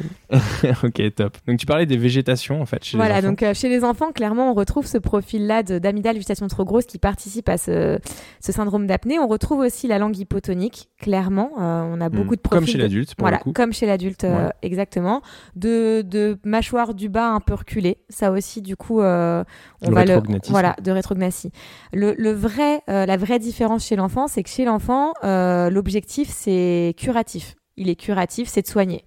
ok, 0.84 1.14
top. 1.14 1.38
Donc 1.48 1.58
tu 1.58 1.64
parlais 1.64 1.86
des 1.86 1.96
végétations 1.96 2.60
en 2.60 2.66
fait 2.66 2.84
chez 2.84 2.98
voilà, 2.98 3.22
les 3.22 3.26
donc 3.26 3.42
chez 3.54 3.70
les 3.70 3.82
enfants, 3.82 4.12
clairement, 4.12 4.50
on 4.50 4.54
retrouve 4.54 4.86
ce 4.86 4.98
profil-là 4.98 5.62
d'amygdale 5.62 6.16
végétation 6.16 6.48
trop 6.48 6.66
grosse 6.66 6.84
qui 6.84 6.98
participe 6.98 7.48
à 7.48 7.56
ce, 7.56 7.98
ce 8.40 8.52
syndrome 8.52 8.86
d'apnée. 8.86 9.18
On 9.18 9.26
retrouve 9.26 9.60
aussi 9.60 9.86
la 9.86 9.96
langue 9.96 10.18
hypotonique 10.18 10.90
clairement. 11.14 11.50
Euh, 11.58 11.82
on 11.84 12.00
a 12.00 12.08
hmm. 12.08 12.12
beaucoup 12.12 12.36
de 12.36 12.40
profils. 12.40 12.58
Comme 12.58 12.66
chez 12.66 12.78
l'adulte, 12.78 13.14
Voilà, 13.18 13.40
comme 13.54 13.72
chez 13.72 13.86
l'adulte, 13.86 14.24
euh, 14.24 14.48
exactement. 14.62 15.22
De, 15.54 16.02
de 16.02 16.38
mâchoire 16.44 16.94
du 16.94 17.08
bas 17.08 17.28
un 17.28 17.40
peu 17.40 17.54
reculée. 17.54 17.98
Ça 18.08 18.32
aussi, 18.32 18.62
du 18.62 18.76
coup, 18.76 19.00
euh, 19.00 19.44
on 19.82 19.90
va 19.90 20.04
le. 20.04 20.20
Voilà, 20.48 20.74
de 20.82 20.90
rétrognathie. 20.90 21.52
Le, 21.92 22.14
le 22.18 22.32
vrai, 22.32 22.82
la 22.88 23.16
vraie 23.16 23.38
différence 23.38 23.86
chez 23.86 23.96
l'enfant, 23.96 24.26
c'est 24.26 24.42
que 24.42 24.50
chez 24.50 24.64
l'enfant, 24.64 25.12
l'objectif, 25.22 26.28
c'est 26.30 26.94
curatif. 26.96 27.54
Il 27.76 27.88
est 27.88 27.96
curatif, 27.96 28.48
c'est 28.48 28.62
de 28.62 28.68
soigner. 28.68 29.04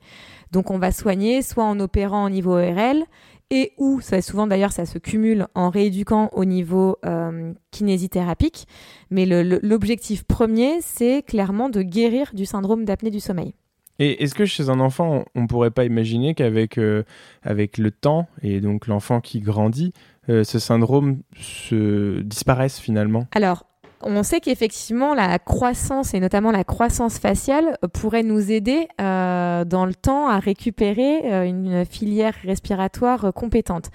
Donc, 0.52 0.72
on 0.72 0.78
va 0.78 0.92
soigner 0.92 1.42
soit 1.42 1.66
en 1.66 1.80
opérant 1.80 2.26
au 2.26 2.30
niveau 2.30 2.54
ORL, 2.54 3.04
et 3.50 3.74
où, 3.78 4.02
ça, 4.02 4.22
souvent 4.22 4.48
d'ailleurs 4.48 4.72
ça 4.72 4.86
se 4.86 4.98
cumule 4.98 5.48
en 5.56 5.70
rééduquant 5.70 6.30
au 6.34 6.46
niveau 6.46 6.98
euh, 7.06 7.54
kinésithérapique, 7.72 8.68
mais 9.10 9.26
l'objectif 9.26 10.24
premier 10.24 10.82
c'est 10.82 11.24
clairement 11.24 11.70
de 11.70 11.82
guérir 11.82 12.32
du 12.34 12.46
syndrome 12.46 12.86
d'apnée 12.86 13.12
du 13.12 13.20
sommeil. 13.20 13.54
Et 14.00 14.24
est-ce 14.24 14.36
que 14.36 14.46
chez 14.46 14.70
un 14.70 14.80
enfant, 14.80 15.26
on 15.34 15.42
ne 15.42 15.48
pourrait 15.48 15.72
pas 15.72 15.84
imaginer 15.84 16.36
qu'avec 16.36 16.78
euh, 16.78 17.04
avec 17.42 17.78
le 17.78 17.90
temps 17.90 18.28
et 18.44 18.60
donc 18.62 18.88
l'enfant 18.88 19.22
qui 19.22 19.40
grandit, 19.40 19.92
euh, 20.30 20.44
ce 20.44 20.60
syndrome 20.60 21.22
se 21.36 22.22
disparaisse 22.22 22.80
finalement? 22.80 23.28
Alors, 23.34 23.66
on 24.08 24.24
sait 24.24 24.40
qu'effectivement 24.40 25.14
la 25.14 25.38
croissance 25.40 26.14
et 26.14 26.20
notamment 26.20 26.52
la 26.52 26.64
croissance 26.64 27.20
faciale 27.20 27.78
pourrait 27.94 28.24
nous 28.24 28.52
aider 28.52 28.88
euh, 29.02 29.66
dans 29.66 29.86
le 29.86 29.94
temps 29.94 30.28
à 30.28 30.40
récupérer 30.40 31.32
euh, 31.32 31.44
une 31.44 31.86
filière 31.86 32.34
respiratoire 32.44 33.34
compétente. 33.34 33.90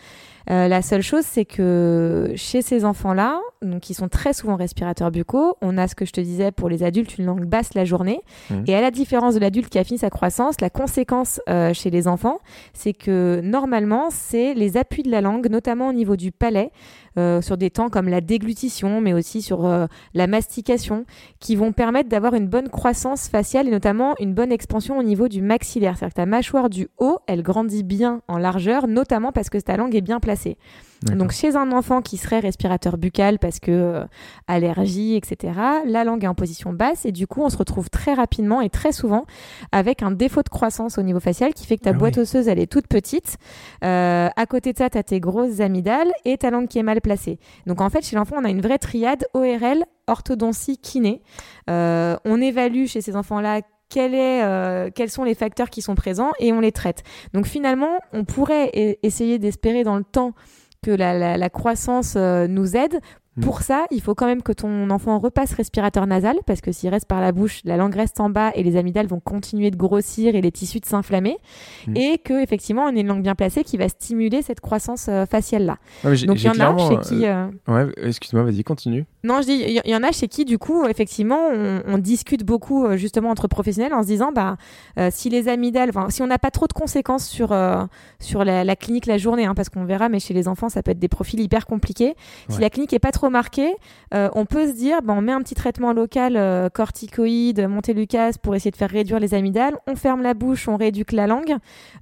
Euh, 0.50 0.68
la 0.68 0.82
seule 0.82 1.02
chose, 1.02 1.24
c'est 1.24 1.44
que 1.44 2.32
chez 2.36 2.62
ces 2.62 2.84
enfants-là, 2.84 3.40
donc 3.62 3.80
qui 3.80 3.94
sont 3.94 4.08
très 4.08 4.32
souvent 4.32 4.56
respirateurs 4.56 5.10
buccaux, 5.10 5.56
on 5.62 5.78
a 5.78 5.88
ce 5.88 5.94
que 5.94 6.04
je 6.04 6.12
te 6.12 6.20
disais 6.20 6.52
pour 6.52 6.68
les 6.68 6.82
adultes, 6.82 7.18
une 7.18 7.26
langue 7.26 7.44
basse 7.44 7.74
la 7.74 7.84
journée. 7.84 8.20
Mmh. 8.50 8.64
Et 8.66 8.74
à 8.74 8.80
la 8.80 8.90
différence 8.90 9.34
de 9.34 9.40
l'adulte 9.40 9.68
qui 9.68 9.78
a 9.78 9.84
fini 9.84 9.98
sa 9.98 10.10
croissance, 10.10 10.60
la 10.60 10.70
conséquence 10.70 11.40
euh, 11.48 11.72
chez 11.72 11.90
les 11.90 12.08
enfants, 12.08 12.38
c'est 12.72 12.92
que 12.92 13.40
normalement, 13.42 14.08
c'est 14.10 14.54
les 14.54 14.76
appuis 14.76 15.02
de 15.02 15.10
la 15.10 15.20
langue, 15.20 15.48
notamment 15.48 15.88
au 15.88 15.92
niveau 15.92 16.16
du 16.16 16.32
palais, 16.32 16.70
euh, 17.18 17.42
sur 17.42 17.58
des 17.58 17.68
temps 17.68 17.90
comme 17.90 18.08
la 18.08 18.22
déglutition, 18.22 19.02
mais 19.02 19.12
aussi 19.12 19.42
sur 19.42 19.66
euh, 19.66 19.86
la 20.14 20.26
mastication, 20.26 21.04
qui 21.40 21.56
vont 21.56 21.72
permettre 21.72 22.08
d'avoir 22.08 22.32
une 22.34 22.48
bonne 22.48 22.70
croissance 22.70 23.28
faciale 23.28 23.68
et 23.68 23.70
notamment 23.70 24.14
une 24.18 24.32
bonne 24.32 24.50
expansion 24.50 24.98
au 24.98 25.02
niveau 25.02 25.28
du 25.28 25.42
maxillaire. 25.42 25.98
C'est-à-dire 25.98 26.14
que 26.14 26.20
ta 26.20 26.26
mâchoire 26.26 26.70
du 26.70 26.88
haut, 26.98 27.18
elle 27.26 27.42
grandit 27.42 27.82
bien 27.82 28.22
en 28.28 28.38
largeur, 28.38 28.88
notamment 28.88 29.30
parce 29.30 29.50
que 29.50 29.58
ta 29.58 29.76
langue 29.76 29.94
est 29.94 30.00
bien 30.00 30.20
placée. 30.20 30.31
Donc 31.02 31.32
chez 31.32 31.56
un 31.56 31.72
enfant 31.72 32.00
qui 32.00 32.16
serait 32.16 32.38
respirateur 32.38 32.96
buccal 32.96 33.38
parce 33.38 33.58
que 33.58 33.70
euh, 33.70 34.04
allergie, 34.46 35.16
etc., 35.16 35.52
la 35.84 36.04
langue 36.04 36.24
est 36.24 36.28
en 36.28 36.34
position 36.34 36.72
basse 36.72 37.04
et 37.04 37.12
du 37.12 37.26
coup 37.26 37.42
on 37.42 37.48
se 37.48 37.56
retrouve 37.56 37.90
très 37.90 38.14
rapidement 38.14 38.60
et 38.60 38.70
très 38.70 38.92
souvent 38.92 39.24
avec 39.72 40.02
un 40.02 40.12
défaut 40.12 40.42
de 40.42 40.48
croissance 40.48 40.98
au 40.98 41.02
niveau 41.02 41.20
facial 41.20 41.54
qui 41.54 41.66
fait 41.66 41.76
que 41.76 41.82
ta 41.82 41.90
ah 41.90 41.94
boîte 41.94 42.18
osseuse 42.18 42.46
elle 42.48 42.60
est 42.60 42.70
toute 42.70 42.86
petite. 42.86 43.36
Euh, 43.84 44.28
à 44.34 44.46
côté 44.46 44.72
de 44.72 44.78
ça, 44.78 44.90
tu 44.90 44.98
as 44.98 45.02
tes 45.02 45.20
grosses 45.20 45.60
amygdales 45.60 46.12
et 46.24 46.38
ta 46.38 46.50
langue 46.50 46.68
qui 46.68 46.78
est 46.78 46.84
mal 46.84 47.00
placée. 47.00 47.38
Donc 47.66 47.80
en 47.80 47.90
fait 47.90 48.04
chez 48.04 48.16
l'enfant 48.16 48.36
on 48.38 48.44
a 48.44 48.50
une 48.50 48.60
vraie 48.60 48.78
triade 48.78 49.24
ORL, 49.34 49.84
orthodontie, 50.06 50.78
kiné. 50.78 51.22
Euh, 51.68 52.16
on 52.24 52.40
évalue 52.40 52.86
chez 52.86 53.00
ces 53.00 53.16
enfants-là 53.16 53.62
quel 53.92 54.14
est, 54.14 54.92
quels 54.94 55.10
sont 55.10 55.24
les 55.24 55.34
facteurs 55.34 55.70
qui 55.70 55.82
sont 55.82 55.94
présents 55.94 56.32
et 56.38 56.52
on 56.52 56.60
les 56.60 56.72
traite. 56.72 57.02
Donc 57.34 57.46
finalement, 57.46 57.98
on 58.12 58.24
pourrait 58.24 58.70
e-, 58.74 58.94
essayer 59.02 59.38
d'espérer 59.38 59.84
dans 59.84 59.96
le 59.96 60.04
temps 60.04 60.32
que 60.82 60.90
la, 60.90 61.50
croissance 61.50 62.14
euh, 62.16 62.48
nous 62.48 62.76
aide 62.76 63.00
Mm. 63.36 63.44
Pour 63.44 63.62
ça, 63.62 63.86
il 63.90 64.02
faut 64.02 64.14
quand 64.14 64.26
même 64.26 64.42
que 64.42 64.52
ton 64.52 64.90
enfant 64.90 65.18
repasse 65.18 65.54
respirateur 65.54 66.06
nasal, 66.06 66.36
parce 66.46 66.60
que 66.60 66.70
s'il 66.70 66.90
reste 66.90 67.06
par 67.06 67.20
la 67.20 67.32
bouche, 67.32 67.60
la 67.64 67.76
langue 67.76 67.94
reste 67.94 68.20
en 68.20 68.28
bas 68.28 68.52
et 68.54 68.62
les 68.62 68.76
amygdales 68.76 69.06
vont 69.06 69.20
continuer 69.20 69.70
de 69.70 69.76
grossir 69.76 70.34
et 70.34 70.42
les 70.42 70.52
tissus 70.52 70.80
de 70.80 70.86
s'inflammer. 70.86 71.38
Mm. 71.86 71.96
Et 71.96 72.18
que 72.18 72.42
effectivement, 72.42 72.84
on 72.84 72.94
ait 72.94 73.00
une 73.00 73.06
langue 73.06 73.22
bien 73.22 73.34
placée 73.34 73.64
qui 73.64 73.76
va 73.76 73.88
stimuler 73.88 74.42
cette 74.42 74.60
croissance 74.60 75.06
euh, 75.08 75.24
faciale-là. 75.24 75.78
Donc 76.04 76.42
il 76.42 76.44
y 76.44 76.48
en 76.50 76.60
a 76.60 76.76
chez 76.88 76.98
qui... 76.98 77.26
Euh, 77.26 77.46
ouais, 77.68 77.86
excuse-moi, 78.02 78.44
vas-y, 78.44 78.64
continue. 78.64 79.06
Non, 79.24 79.40
je 79.40 79.46
dis, 79.46 79.64
il 79.66 79.90
y, 79.90 79.96
en 79.96 80.02
a 80.02 80.12
chez 80.12 80.28
qui, 80.28 80.44
du 80.44 80.58
coup, 80.58 80.84
effectivement, 80.86 81.48
on, 81.86 81.98
discute 81.98 82.44
beaucoup 82.44 82.84
euh, 82.84 82.96
justement 82.96 83.30
entre 83.30 83.46
professionnels 83.46 83.94
en 83.94 84.02
se 84.02 84.08
disant, 84.08 84.32
bah, 84.32 84.56
si 85.10 85.30
les 85.30 85.48
amygdales, 85.48 85.92
si 86.08 86.22
on 86.22 86.26
n'a 86.26 86.38
pas 86.38 86.50
trop 86.50 86.66
de 86.66 86.72
conséquences 86.72 87.26
sur, 87.26 87.56
sur 88.18 88.44
la, 88.44 88.76
clinique 88.76 89.06
la 89.06 89.18
journée, 89.18 89.44
hein, 89.44 89.54
parce 89.54 89.68
qu'on 89.68 89.84
verra, 89.84 90.08
mais 90.08 90.20
chez 90.20 90.34
les 90.34 90.48
enfants, 90.48 90.68
ça 90.68 90.82
peut 90.82 90.90
être 90.90 90.98
des 90.98 91.08
profils 91.08 91.40
hyper 91.40 91.66
compliqués. 91.66 92.14
Si 92.48 92.60
la 92.60 92.70
clinique 92.70 92.92
est 92.92 92.98
pas 92.98 93.12
trop 93.12 93.26
remarqué, 93.26 93.74
euh, 94.14 94.28
on 94.34 94.44
peut 94.44 94.66
se 94.66 94.72
dire, 94.72 95.02
ben, 95.02 95.14
on 95.14 95.22
met 95.22 95.32
un 95.32 95.40
petit 95.40 95.54
traitement 95.54 95.92
local 95.92 96.36
euh, 96.36 96.68
corticoïde, 96.68 97.66
Montelukast 97.66 98.38
pour 98.40 98.54
essayer 98.54 98.70
de 98.70 98.76
faire 98.76 98.90
réduire 98.90 99.20
les 99.20 99.34
amygdales. 99.34 99.76
On 99.86 99.96
ferme 99.96 100.22
la 100.22 100.34
bouche, 100.34 100.68
on 100.68 100.76
rééduque 100.76 101.12
la 101.12 101.26
langue, 101.26 101.56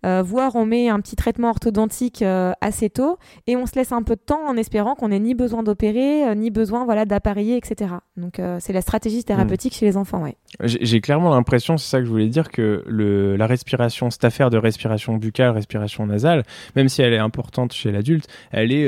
euh, 0.04 0.22
voire 0.22 0.56
on 0.56 0.66
met 0.66 0.88
un 0.88 1.00
petit 1.00 1.16
traitement 1.16 1.50
orthodontique 1.50 2.24
assez 2.60 2.90
tôt 2.90 3.18
et 3.46 3.56
on 3.56 3.66
se 3.66 3.74
laisse 3.74 3.92
un 3.92 4.02
peu 4.02 4.14
de 4.14 4.20
temps 4.20 4.44
en 4.46 4.56
espérant 4.56 4.94
qu'on 4.94 5.08
n'ait 5.08 5.20
ni 5.20 5.34
besoin 5.34 5.62
d'opérer, 5.62 6.34
ni 6.36 6.50
besoin 6.50 6.84
voilà 6.84 7.04
d'appareiller, 7.10 7.56
etc. 7.56 7.92
Donc 8.16 8.40
c'est 8.58 8.72
la 8.72 8.80
stratégie 8.80 9.22
thérapeutique 9.24 9.74
chez 9.74 9.84
les 9.84 9.96
enfants, 9.96 10.22
ouais. 10.22 10.36
J'ai 10.64 11.00
clairement 11.00 11.30
l'impression, 11.30 11.76
c'est 11.76 11.90
ça 11.90 11.98
que 11.98 12.04
je 12.04 12.10
voulais 12.10 12.28
dire, 12.28 12.50
que 12.50 12.82
le, 12.86 13.36
la 13.36 13.46
respiration, 13.46 14.10
cette 14.10 14.24
affaire 14.24 14.50
de 14.50 14.56
respiration 14.56 15.16
buccale, 15.16 15.50
respiration 15.50 16.06
nasale, 16.06 16.44
même 16.76 16.88
si 16.88 17.02
elle 17.02 17.12
est 17.12 17.18
importante 17.18 17.72
chez 17.72 17.92
l'adulte, 17.92 18.26
elle 18.50 18.72
est 18.72 18.86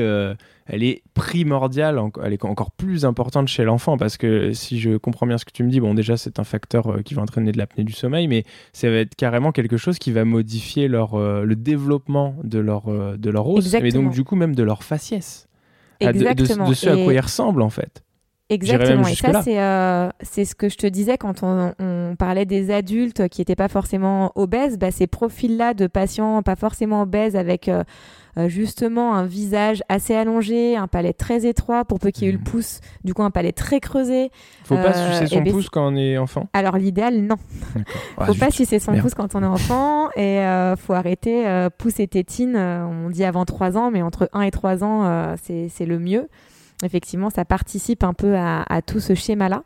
elle 0.66 0.82
est 0.82 1.02
primordiale, 1.14 2.00
elle 2.22 2.32
est 2.32 2.44
encore 2.44 2.70
plus 2.70 3.04
importante 3.04 3.48
chez 3.48 3.64
l'enfant 3.64 3.96
parce 3.96 4.16
que 4.16 4.52
si 4.52 4.78
je 4.78 4.96
comprends 4.96 5.26
bien 5.26 5.38
ce 5.38 5.44
que 5.44 5.50
tu 5.50 5.64
me 5.64 5.70
dis, 5.70 5.80
bon 5.80 5.94
déjà 5.94 6.16
c'est 6.16 6.38
un 6.38 6.44
facteur 6.44 6.86
euh, 6.86 7.02
qui 7.02 7.14
va 7.14 7.22
entraîner 7.22 7.52
de 7.52 7.58
l'apnée 7.58 7.84
du 7.84 7.92
sommeil, 7.92 8.28
mais 8.28 8.44
ça 8.72 8.88
va 8.88 8.96
être 8.96 9.14
carrément 9.16 9.52
quelque 9.52 9.76
chose 9.76 9.98
qui 9.98 10.12
va 10.12 10.24
modifier 10.24 10.88
leur, 10.88 11.14
euh, 11.14 11.44
le 11.44 11.56
développement 11.56 12.36
de 12.44 12.58
leur, 12.58 12.88
euh, 12.88 13.16
de 13.16 13.30
leur 13.30 13.48
os, 13.48 13.74
et 13.74 13.90
donc 13.90 14.12
du 14.12 14.24
coup 14.24 14.36
même 14.36 14.54
de 14.54 14.62
leur 14.62 14.84
faciès, 14.84 15.48
ah, 16.00 16.12
de, 16.12 16.32
de, 16.34 16.44
ce 16.74 16.88
à 16.88 16.96
quoi 16.96 17.12
ils 17.12 17.20
ressemblent 17.20 17.62
en 17.62 17.70
fait. 17.70 18.02
Exactement, 18.52 19.06
et 19.06 19.14
ça 19.14 20.12
c'est 20.22 20.44
ce 20.44 20.54
que 20.54 20.68
je 20.68 20.76
te 20.76 20.86
disais 20.86 21.18
quand 21.18 21.42
on, 21.42 21.72
on 21.78 22.16
parlait 22.16 22.46
des 22.46 22.70
adultes 22.70 23.28
qui 23.28 23.40
n'étaient 23.40 23.56
pas 23.56 23.68
forcément 23.68 24.32
obèses, 24.34 24.78
bah, 24.78 24.90
ces 24.90 25.06
profils-là 25.06 25.74
de 25.74 25.86
patients 25.86 26.42
pas 26.42 26.56
forcément 26.56 27.02
obèses 27.02 27.36
avec 27.36 27.70
euh, 28.38 28.48
justement 28.48 29.14
un 29.14 29.26
visage 29.26 29.82
assez 29.90 30.14
allongé, 30.14 30.74
un 30.74 30.88
palais 30.88 31.12
très 31.12 31.44
étroit 31.44 31.84
pour 31.84 31.98
peu 31.98 32.10
qu'il 32.10 32.24
y 32.24 32.26
ait 32.26 32.30
eu 32.30 32.32
le 32.32 32.38
mhm. 32.38 32.44
pouce, 32.44 32.80
du 33.04 33.12
coup 33.12 33.22
un 33.22 33.30
palais 33.30 33.52
très 33.52 33.78
creusé. 33.78 34.30
Faut 34.64 34.74
pas 34.74 34.96
euh, 34.96 35.20
sucer 35.20 35.26
son 35.26 35.44
pouce 35.44 35.68
quand 35.68 35.92
on 35.92 35.96
est 35.96 36.16
enfant 36.16 36.48
Alors 36.54 36.78
l'idéal, 36.78 37.20
non. 37.20 37.36
faut 38.24 38.34
pas 38.34 38.50
sucer 38.50 38.78
son 38.78 38.94
pouce 38.94 39.12
quand 39.12 39.34
on 39.34 39.42
est 39.42 39.46
enfant 39.46 40.08
et 40.16 40.40
euh, 40.40 40.76
faut 40.76 40.94
arrêter 40.94 41.44
pouce 41.76 42.00
et 42.00 42.08
tétine, 42.08 42.56
on 42.56 43.10
dit 43.10 43.24
avant 43.24 43.44
3 43.44 43.76
ans, 43.76 43.90
mais 43.90 44.00
entre 44.00 44.30
1 44.32 44.42
et 44.42 44.50
3 44.50 44.82
ans, 44.82 45.34
c'est 45.42 45.86
le 45.86 45.98
mieux. 45.98 46.28
Effectivement, 46.82 47.30
ça 47.30 47.44
participe 47.44 48.04
un 48.04 48.12
peu 48.12 48.36
à 48.36 48.82
tout 48.84 49.00
ce 49.00 49.14
schéma-là. 49.14 49.62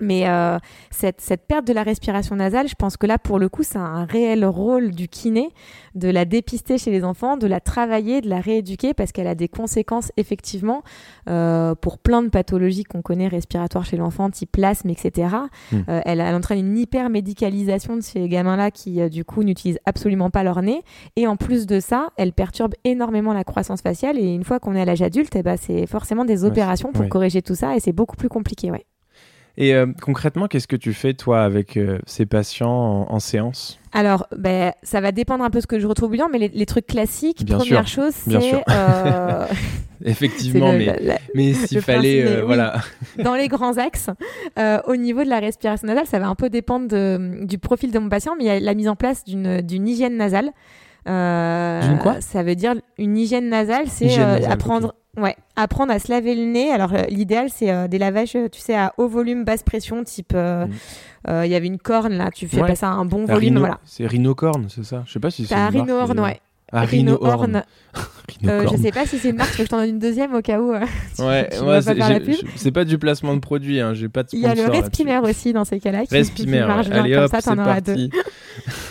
Mais 0.00 0.28
euh, 0.28 0.58
cette, 0.90 1.20
cette, 1.20 1.46
perte 1.46 1.66
de 1.66 1.72
la 1.72 1.84
respiration 1.84 2.34
nasale, 2.36 2.68
je 2.68 2.74
pense 2.74 2.96
que 2.96 3.06
là, 3.06 3.18
pour 3.18 3.38
le 3.38 3.48
coup, 3.48 3.62
c'est 3.62 3.78
un 3.78 4.04
réel 4.04 4.44
rôle 4.44 4.90
du 4.90 5.08
kiné 5.08 5.50
de 5.94 6.08
la 6.08 6.24
dépister 6.24 6.78
chez 6.78 6.90
les 6.90 7.04
enfants, 7.04 7.36
de 7.36 7.46
la 7.46 7.60
travailler, 7.60 8.20
de 8.20 8.28
la 8.28 8.40
rééduquer, 8.40 8.92
parce 8.92 9.12
qu'elle 9.12 9.28
a 9.28 9.36
des 9.36 9.48
conséquences, 9.48 10.10
effectivement, 10.16 10.82
euh, 11.28 11.76
pour 11.76 11.98
plein 11.98 12.22
de 12.22 12.28
pathologies 12.28 12.82
qu'on 12.82 13.02
connaît 13.02 13.28
respiratoires 13.28 13.84
chez 13.84 13.96
l'enfant, 13.96 14.30
type 14.30 14.50
plasme, 14.50 14.90
etc. 14.90 15.36
Hmm. 15.70 15.76
Euh, 15.88 16.00
elle, 16.04 16.20
elle, 16.20 16.34
entraîne 16.34 16.58
une 16.58 16.76
hyper-médicalisation 16.76 17.96
de 17.96 18.00
ces 18.00 18.28
gamins-là 18.28 18.72
qui, 18.72 19.08
du 19.10 19.24
coup, 19.24 19.44
n'utilisent 19.44 19.80
absolument 19.86 20.30
pas 20.30 20.42
leur 20.42 20.60
nez. 20.60 20.82
Et 21.14 21.28
en 21.28 21.36
plus 21.36 21.66
de 21.66 21.78
ça, 21.78 22.08
elle 22.16 22.32
perturbe 22.32 22.74
énormément 22.82 23.32
la 23.32 23.44
croissance 23.44 23.80
faciale. 23.80 24.18
Et 24.18 24.34
une 24.34 24.44
fois 24.44 24.58
qu'on 24.58 24.74
est 24.74 24.80
à 24.80 24.84
l'âge 24.84 25.02
adulte, 25.02 25.36
eh 25.36 25.42
ben, 25.42 25.56
c'est 25.56 25.86
forcément 25.86 26.24
des 26.24 26.44
opérations 26.44 26.92
pour 26.92 27.08
corriger 27.08 27.42
tout 27.42 27.54
ça, 27.54 27.76
et 27.76 27.80
c'est 27.80 27.92
beaucoup 27.92 28.16
plus 28.16 28.28
compliqué, 28.28 28.70
ouais. 28.70 28.84
Et 29.56 29.74
euh, 29.74 29.86
concrètement, 30.02 30.48
qu'est-ce 30.48 30.66
que 30.66 30.76
tu 30.76 30.92
fais, 30.92 31.14
toi, 31.14 31.42
avec 31.42 31.76
euh, 31.76 31.98
ces 32.06 32.26
patients 32.26 33.06
en, 33.08 33.20
séance? 33.20 33.78
Alors, 33.92 34.26
ben, 34.36 34.72
ça 34.82 35.00
va 35.00 35.12
dépendre 35.12 35.44
un 35.44 35.50
peu 35.50 35.58
de 35.58 35.62
ce 35.62 35.66
que 35.68 35.78
je 35.78 35.86
retrouve 35.86 36.10
bien, 36.10 36.28
mais 36.32 36.50
les, 36.52 36.66
trucs 36.66 36.86
classiques, 36.86 37.46
première 37.46 37.86
chose, 37.86 38.12
c'est... 38.12 38.54
Euh... 38.68 39.46
Effectivement, 40.04 40.72
mais, 40.72 41.18
mais 41.34 41.54
s'il 41.54 41.80
fallait... 41.80 42.42
voilà. 42.42 42.80
Dans 43.22 43.34
les 43.36 43.46
grands 43.46 43.78
axes, 43.78 44.10
euh, 44.58 44.80
au 44.86 44.96
niveau 44.96 45.22
de 45.22 45.28
la 45.28 45.38
respiration 45.38 45.86
nasale, 45.86 46.06
ça 46.06 46.18
va 46.18 46.26
un 46.26 46.34
peu 46.34 46.50
dépendre 46.50 46.88
de, 46.88 47.44
du 47.44 47.58
profil 47.58 47.92
de 47.92 47.98
mon 48.00 48.08
patient, 48.08 48.34
mais 48.36 48.44
il 48.44 48.46
y 48.48 48.50
a 48.50 48.58
la 48.58 48.74
mise 48.74 48.88
en 48.88 48.96
place 48.96 49.24
d'une 49.24 49.88
hygiène 49.88 50.16
nasale. 50.16 50.50
d'une 51.06 51.98
quoi? 51.98 52.20
Ça 52.20 52.42
veue 52.42 52.56
dire 52.56 52.74
une 52.98 53.16
hygiène 53.16 53.48
nasale, 53.48 53.86
c'est 53.86 54.18
apprendre... 54.18 54.94
Ouais, 55.16 55.36
apprendre 55.56 55.92
à 55.92 55.98
se 55.98 56.10
laver 56.10 56.34
le 56.34 56.44
nez. 56.44 56.70
Alors 56.70 56.92
euh, 56.92 57.02
l'idéal 57.08 57.48
c'est 57.50 57.70
euh, 57.70 57.88
des 57.88 57.98
lavages, 57.98 58.36
tu 58.50 58.60
sais, 58.60 58.74
à 58.74 58.92
haut 58.98 59.08
volume, 59.08 59.44
basse 59.44 59.62
pression, 59.62 60.02
type. 60.04 60.32
Euh, 60.34 60.66
mm. 60.66 60.72
Il 61.44 61.50
y 61.50 61.54
avait 61.54 61.68
une 61.68 61.78
corne 61.78 62.12
là, 62.12 62.30
tu 62.30 62.46
fais 62.46 62.60
pas 62.60 62.74
ça 62.74 62.88
à 62.88 62.92
un 62.92 63.06
bon 63.06 63.24
volume, 63.24 63.58
voilà. 63.58 63.80
C'est 63.84 64.06
rhinocorne, 64.06 64.66
c'est 64.68 64.84
ça? 64.84 65.04
Je 65.06 65.12
sais 65.12 65.20
pas 65.20 65.30
si 65.30 65.46
c'est. 65.46 65.54
un 65.54 65.70
rhinocorne, 65.70 66.20
ouais. 66.20 66.40
Ah, 66.74 66.84
Rhino 66.84 67.18
Horn. 67.20 67.62
euh, 68.46 68.66
je 68.70 68.76
sais 68.82 68.90
pas 68.90 69.06
si 69.06 69.18
c'est 69.18 69.30
une 69.30 69.36
marque, 69.36 69.56
je 69.56 69.62
t'en 69.62 69.78
donne 69.78 69.90
une 69.90 69.98
deuxième 70.00 70.34
au 70.34 70.42
cas 70.42 70.58
où. 70.58 70.72
Euh, 70.72 70.80
ouais, 71.20 71.80
c'est 72.56 72.72
pas 72.72 72.84
du 72.84 72.98
placement 72.98 73.34
de 73.34 73.40
produit, 73.40 73.80
hein, 73.80 73.94
j'ai 73.94 74.08
pas 74.08 74.24
de 74.24 74.30
Il 74.32 74.40
y 74.40 74.46
a 74.46 74.54
le 74.54 74.64
Respimer 74.64 75.18
aussi 75.18 75.52
dans 75.52 75.64
ces 75.64 75.78
cas-là. 75.78 76.02
Respimer, 76.10 76.58
allez 76.58 77.16
hop, 77.16 77.30
c'est 77.32 77.54
parti. 77.54 78.10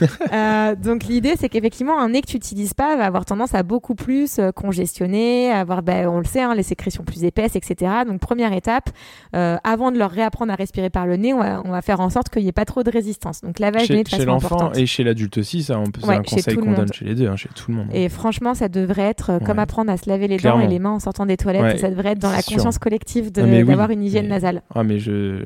euh, 0.34 0.76
donc 0.76 1.04
l'idée, 1.06 1.34
c'est 1.38 1.50
qu'effectivement, 1.50 2.00
un 2.00 2.10
nez 2.10 2.22
que 2.22 2.28
tu 2.28 2.38
n'utilises 2.38 2.74
pas 2.74 2.96
va 2.96 3.06
avoir 3.06 3.26
tendance 3.26 3.54
à 3.54 3.64
beaucoup 3.64 3.96
plus 3.96 4.40
euh, 4.40 4.52
congestionner, 4.52 5.52
avoir, 5.52 5.84
ben, 5.84 6.08
on 6.08 6.20
le 6.20 6.26
sait, 6.26 6.42
hein, 6.42 6.56
les 6.56 6.64
sécrétions 6.64 7.04
plus 7.04 7.24
épaisses, 7.26 7.56
etc. 7.56 7.92
Donc 8.08 8.22
première 8.22 8.54
étape, 8.54 8.90
avant 9.34 9.92
de 9.92 9.98
leur 9.98 10.12
réapprendre 10.12 10.54
à 10.54 10.56
respirer 10.56 10.90
par 10.90 11.06
le 11.06 11.18
nez, 11.18 11.34
on 11.34 11.40
va, 11.40 11.62
on 11.66 11.72
va 11.72 11.82
faire 11.82 12.00
en 12.00 12.10
sorte 12.10 12.30
qu'il 12.30 12.44
n'y 12.44 12.50
ait 12.50 12.54
pas 12.54 12.66
trop 12.66 12.84
de 12.84 12.92
résistance. 12.92 13.42
Donc 13.42 13.60
lavage 13.60 13.90
nez 13.90 14.04
de 14.04 14.10
Chez 14.10 14.24
l'enfant 14.24 14.72
et 14.74 14.86
chez 14.86 15.04
l'adulte 15.04 15.38
aussi, 15.38 15.64
ça, 15.64 15.78
on 15.80 15.86
peut, 15.86 16.06
ouais, 16.08 16.16
un 16.16 16.22
conseil 16.22 16.56
qu'on 16.56 16.72
donne 16.72 16.94
chez 16.94 17.06
les 17.06 17.16
deux, 17.16 17.28
hein, 17.28 17.36
chez 17.36 17.50
tout 17.50 17.73
et 17.92 18.10
franchement, 18.10 18.54
ça 18.54 18.70
devrait 18.70 19.04
être 19.04 19.32
euh, 19.32 19.40
comme 19.40 19.60
apprendre 19.60 19.92
à 19.92 19.98
se 19.98 20.10
laver 20.10 20.28
les 20.28 20.38
dents 20.38 20.60
et 20.60 20.68
les 20.68 20.80
mains 20.80 20.92
en 20.92 21.00
sortant 21.00 21.26
des 21.26 21.38
toilettes. 21.38 21.80
Ça 21.80 21.90
devrait 21.90 22.12
être 22.12 22.20
dans 22.20 22.32
la 22.32 22.42
conscience 22.42 22.78
collective 22.78 23.32
ah, 23.38 23.42
d'avoir 23.42 23.90
une 23.90 24.04
hygiène 24.04 24.28
nasale. 24.28 24.62
Ah, 24.74 24.84
mais 24.84 25.00
je, 25.00 25.46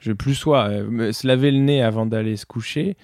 je 0.00 0.12
plus 0.12 0.34
sois. 0.34 0.68
Euh, 0.68 1.12
se 1.12 1.26
laver 1.26 1.50
le 1.50 1.58
nez 1.58 1.82
avant 1.82 2.06
d'aller 2.06 2.36
se 2.36 2.46
coucher. 2.46 2.96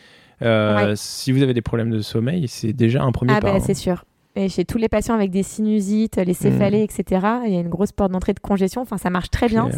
Euh, 0.43 0.95
si 0.97 1.33
vous 1.33 1.43
avez 1.43 1.55
des 1.55 1.63
problèmes 1.63 1.91
de 1.91 2.01
sommeil, 2.01 2.49
c'est 2.49 2.73
déjà 2.73 3.03
un 3.03 3.13
premier 3.13 3.35
ah, 3.37 3.41
pas. 3.41 3.53
Bah, 3.53 3.61
c'est 3.61 3.75
sûr. 3.75 4.05
Et 4.35 4.49
chez 4.49 4.65
tous 4.65 4.79
les 4.79 4.89
patients 4.89 5.15
avec 5.15 5.31
des 5.31 5.43
sinusites, 5.43 6.17
les 6.17 6.33
céphalées, 6.33 6.83
etc., 6.83 7.27
il 7.47 7.53
y 7.53 7.57
a 7.57 7.61
une 7.61 7.69
grosse 7.69 7.93
porte 7.93 8.13
d'entrée 8.13 8.33
de 8.33 8.41
congestion. 8.41 8.81
Enfin, 8.81 8.97
ça 8.97 9.11
marche 9.11 9.29
très 9.31 9.47
bien, 9.49 9.69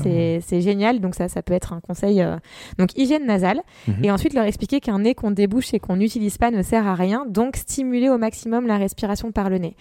c'est 0.47 0.61
génial. 0.61 1.01
Donc 1.01 1.17
ça, 1.17 1.29
ça 1.29 1.43
peut 1.43 1.55
être 1.55 1.73
un 1.73 1.81
conseil. 1.81 2.23
euh, 2.23 2.37
Donc 2.79 2.97
hygiène 2.97 3.27
nasale. 3.27 3.61
Mhm. 3.89 4.05
Et 4.05 4.11
ensuite 4.13 4.33
leur 4.33 4.45
expliquer 4.45 4.79
qu'un 4.81 5.01
nez 5.01 5.15
qu'on 5.17 5.33
débouche 5.33 5.75
et 5.75 5.81
qu'on 5.81 5.97
n'utilise 5.97 6.39
pas 6.39 6.53
ne 6.53 6.63
sert 6.63 6.87
à 6.87 6.95
rien. 6.95 7.27
Donc 7.29 7.57
stimuler 7.57 8.09
au 8.11 8.19
maximum 8.19 8.67
la 8.69 8.77
respiration 8.77 9.33
par 9.33 9.51
le 9.51 9.59
nez. 9.59 9.77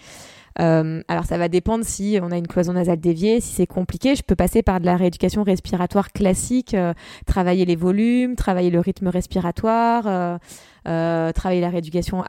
Euh, 0.60 1.02
alors 1.08 1.24
ça 1.24 1.36
va 1.38 1.48
dépendre 1.48 1.84
si 1.84 2.18
on 2.22 2.30
a 2.30 2.36
une 2.38 2.46
cloison 2.46 2.72
nasale 2.74 3.00
déviée, 3.00 3.40
si 3.40 3.52
c'est 3.54 3.66
compliqué. 3.66 4.14
Je 4.14 4.22
peux 4.22 4.36
passer 4.36 4.62
par 4.62 4.80
de 4.80 4.86
la 4.86 4.96
rééducation 4.96 5.42
respiratoire 5.42 6.12
classique, 6.12 6.74
euh, 6.74 6.92
travailler 7.26 7.64
les 7.64 7.76
volumes, 7.76 8.36
travailler 8.36 8.70
le 8.70 8.80
rythme 8.80 9.08
respiratoire, 9.08 10.04
euh, 10.06 10.38
euh, 10.86 11.32
travailler 11.32 11.60
la 11.60 11.70
rééducation 11.70 12.22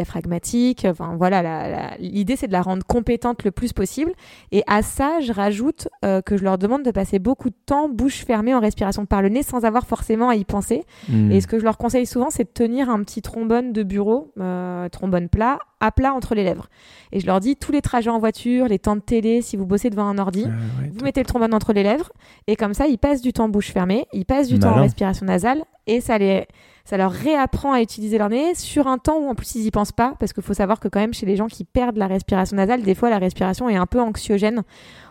abdomino-diaphragmatique. 0.00 0.86
Enfin 0.88 1.14
voilà, 1.16 1.42
la- 1.42 1.68
la- 1.68 1.96
l'idée 1.98 2.36
c'est 2.36 2.46
de 2.46 2.52
la 2.52 2.62
rendre 2.62 2.84
compétente 2.86 3.44
le 3.44 3.50
plus 3.50 3.72
possible. 3.72 4.12
Et 4.52 4.62
à 4.66 4.82
ça, 4.82 5.20
je 5.20 5.32
rajoute 5.32 5.88
euh, 6.04 6.20
que 6.22 6.36
je 6.36 6.44
leur 6.44 6.58
demande 6.58 6.82
de 6.82 6.90
passer 6.90 7.18
beaucoup 7.18 7.50
de 7.50 7.56
temps 7.66 7.88
bouche 7.88 8.24
fermée 8.24 8.54
en 8.54 8.60
respiration 8.60 9.06
par 9.06 9.22
le 9.22 9.28
nez 9.28 9.42
sans 9.42 9.64
avoir 9.64 9.86
forcément 9.86 10.28
à 10.28 10.36
y 10.36 10.44
penser. 10.44 10.84
Mhm. 11.08 11.32
Et 11.32 11.40
ce 11.40 11.46
que 11.46 11.58
je 11.58 11.64
leur 11.64 11.78
conseille 11.78 12.06
souvent, 12.06 12.30
c'est 12.30 12.44
de 12.44 12.48
tenir 12.52 12.90
un 12.90 13.02
petit 13.02 13.22
trombone 13.22 13.72
de 13.72 13.82
bureau, 13.82 14.32
euh, 14.38 14.88
trombone 14.88 15.28
plat, 15.28 15.58
à 15.80 15.92
plat 15.92 16.14
entre 16.14 16.34
les 16.34 16.44
lèvres. 16.44 16.68
Et 17.12 17.20
je 17.20 17.26
leur 17.26 17.40
dis, 17.40 17.56
tous 17.56 17.72
les 17.72 17.82
trajets 17.82 18.10
en 18.10 18.18
voiture, 18.18 18.66
les 18.66 18.78
temps 18.78 18.96
de 18.96 19.00
télé, 19.00 19.42
si 19.42 19.56
vous 19.56 19.66
bossez 19.66 19.90
devant 19.90 20.06
un 20.08 20.18
ordi, 20.18 20.44
Ah 20.46 20.82
ouais, 20.82 20.90
vous 20.94 21.04
mettez 21.04 21.20
le 21.20 21.26
trombone 21.26 21.54
entre 21.54 21.72
les 21.72 21.82
lèvres, 21.82 22.10
et 22.46 22.56
comme 22.56 22.74
ça, 22.74 22.86
ils 22.86 22.98
passent 22.98 23.20
du 23.22 23.32
temps 23.32 23.48
bouche 23.48 23.72
fermée, 23.72 24.06
ils 24.12 24.24
passent 24.24 24.48
du 24.48 24.58
temps 24.58 24.70
en 24.70 24.80
respiration 24.82 25.26
nasale, 25.26 25.64
et 25.86 26.00
ça, 26.00 26.18
les, 26.18 26.46
ça 26.84 26.96
leur 26.96 27.12
réapprend 27.12 27.72
à 27.72 27.80
utiliser 27.80 28.18
leur 28.18 28.28
nez 28.28 28.54
sur 28.54 28.86
un 28.88 28.98
temps 28.98 29.18
où 29.18 29.28
en 29.28 29.34
plus 29.34 29.54
ils 29.54 29.66
y 29.66 29.70
pensent 29.70 29.92
pas, 29.92 30.14
parce 30.18 30.32
qu'il 30.32 30.42
faut 30.42 30.54
savoir 30.54 30.80
que 30.80 30.88
quand 30.88 30.98
même 30.98 31.14
chez 31.14 31.26
les 31.26 31.36
gens 31.36 31.46
qui 31.46 31.64
perdent 31.64 31.96
la 31.96 32.06
respiration 32.06 32.56
nasale, 32.56 32.82
des 32.82 32.94
fois 32.94 33.10
la 33.10 33.18
respiration 33.18 33.68
est 33.68 33.76
un 33.76 33.86
peu 33.86 34.00
anxiogène. 34.00 34.62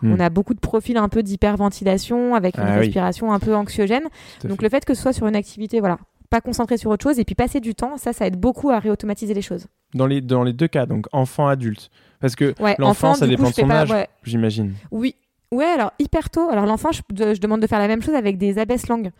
Hmm. 0.02 0.12
On 0.12 0.20
a 0.20 0.28
beaucoup 0.30 0.52
de 0.54 0.60
profils 0.60 0.96
un 0.96 1.08
peu 1.08 1.22
d'hyperventilation 1.22 2.34
avec 2.34 2.56
une 2.58 2.64
Ah 2.66 2.72
oui. 2.74 2.86
respiration 2.86 3.32
un 3.32 3.38
peu 3.38 3.54
anxiogène. 3.54 4.04
Donc 4.44 4.58
fait. 4.58 4.62
le 4.62 4.68
fait 4.68 4.84
que 4.84 4.94
ce 4.94 5.02
soit 5.02 5.12
sur 5.12 5.26
une 5.26 5.36
activité, 5.36 5.80
voilà, 5.80 5.98
pas 6.28 6.40
concentré 6.40 6.76
sur 6.76 6.90
autre 6.90 7.02
chose 7.04 7.18
et 7.18 7.24
puis 7.24 7.34
passer 7.34 7.60
du 7.60 7.74
temps, 7.74 7.96
ça, 7.96 8.12
ça 8.12 8.26
aide 8.26 8.36
beaucoup 8.38 8.70
à 8.70 8.78
réautomatiser 8.78 9.32
les 9.32 9.42
choses. 9.42 9.66
Dans 9.96 10.06
les, 10.06 10.20
dans 10.20 10.42
les 10.44 10.52
deux 10.52 10.68
cas, 10.68 10.86
donc 10.86 11.06
enfant, 11.12 11.46
adulte. 11.48 11.90
Parce 12.20 12.36
que 12.36 12.54
Ouais, 12.62 12.74
L'enfant, 12.78 13.10
enfant, 13.10 13.14
ça 13.14 13.26
dépend 13.26 13.50
de 13.50 13.54
son 13.54 13.66
pas- 13.68 13.80
âge. 13.82 13.90
ouais. 13.90 14.08
j'imagine. 14.24 14.74
Oui. 14.90 15.14
Ouais, 15.52 15.64
alors 15.66 15.92
hyper 15.98 16.28
tôt. 16.30 16.48
Alors 16.50 16.66
l'enfant, 16.66 16.90
je 16.92 17.00
demande 17.40 17.60
de 17.62 17.66
faire 17.66 17.78
la 17.78 17.88
même 17.88 18.02
chose 18.02 18.14
avec 18.14 18.36
des 18.36 18.58
abaisse 18.58 18.88
langues. 18.88 19.10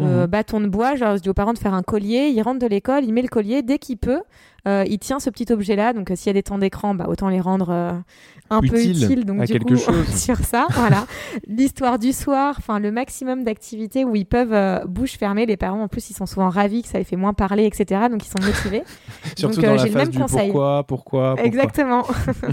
Euh, 0.00 0.22
Mhm. 0.22 0.26
bâton 0.26 0.60
de 0.60 0.66
bois, 0.66 0.96
genre 0.96 1.16
je 1.16 1.22
dis 1.22 1.28
aux 1.28 1.34
parents 1.34 1.52
de 1.52 1.58
faire 1.58 1.72
un 1.72 1.84
collier, 1.84 2.28
il 2.34 2.42
rentre 2.42 2.58
de 2.58 2.66
l'école, 2.66 3.04
il 3.04 3.12
met 3.12 3.22
le 3.22 3.28
collier, 3.28 3.62
dès 3.62 3.78
qu'il 3.78 3.96
peut, 3.96 4.22
euh, 4.66 4.82
il 4.88 4.98
tient 4.98 5.20
ce 5.20 5.30
petit 5.30 5.52
objet-là, 5.52 5.92
donc 5.92 6.10
euh, 6.10 6.16
s'il 6.16 6.26
y 6.26 6.30
a 6.30 6.32
des 6.32 6.42
temps 6.42 6.58
d'écran, 6.58 6.96
bah, 6.96 7.06
autant 7.08 7.28
les 7.28 7.40
rendre 7.40 8.02
un 8.50 8.60
peu 8.60 8.66
Utile 8.76 9.04
utiles, 9.04 9.24
donc 9.24 9.40
à 9.40 9.46
du 9.46 9.52
quelque 9.52 9.68
coup, 9.74 9.76
chose. 9.76 10.08
sur 10.16 10.38
ça, 10.38 10.66
voilà. 10.72 11.06
L'histoire 11.46 12.00
du 12.00 12.12
soir, 12.12 12.56
enfin 12.58 12.80
le 12.80 12.90
maximum 12.90 13.44
d'activités 13.44 14.04
où 14.04 14.16
ils 14.16 14.26
peuvent 14.26 14.84
bouche 14.88 15.16
fermée, 15.16 15.46
les 15.46 15.56
parents 15.56 15.82
en 15.84 15.86
plus 15.88 16.10
ils 16.10 16.14
sont 16.14 16.26
souvent 16.26 16.48
ravis 16.48 16.82
que 16.82 16.88
ça 16.88 16.98
les 16.98 17.04
fait 17.04 17.14
moins 17.14 17.32
parler, 17.32 17.64
etc., 17.64 18.08
donc 18.10 18.26
ils 18.26 18.30
sont 18.30 18.44
motivés. 18.44 18.82
Surtout 19.38 19.56
Donc, 19.60 19.64
dans 19.64 19.70
la 19.74 19.76
j'ai 19.84 19.90
le 19.90 19.94
même 19.94 20.08
du 20.08 20.18
conseil. 20.18 20.48
pourquoi, 20.50 20.82
pourquoi, 20.88 21.34
pourquoi. 21.36 21.46
Exactement. 21.46 22.02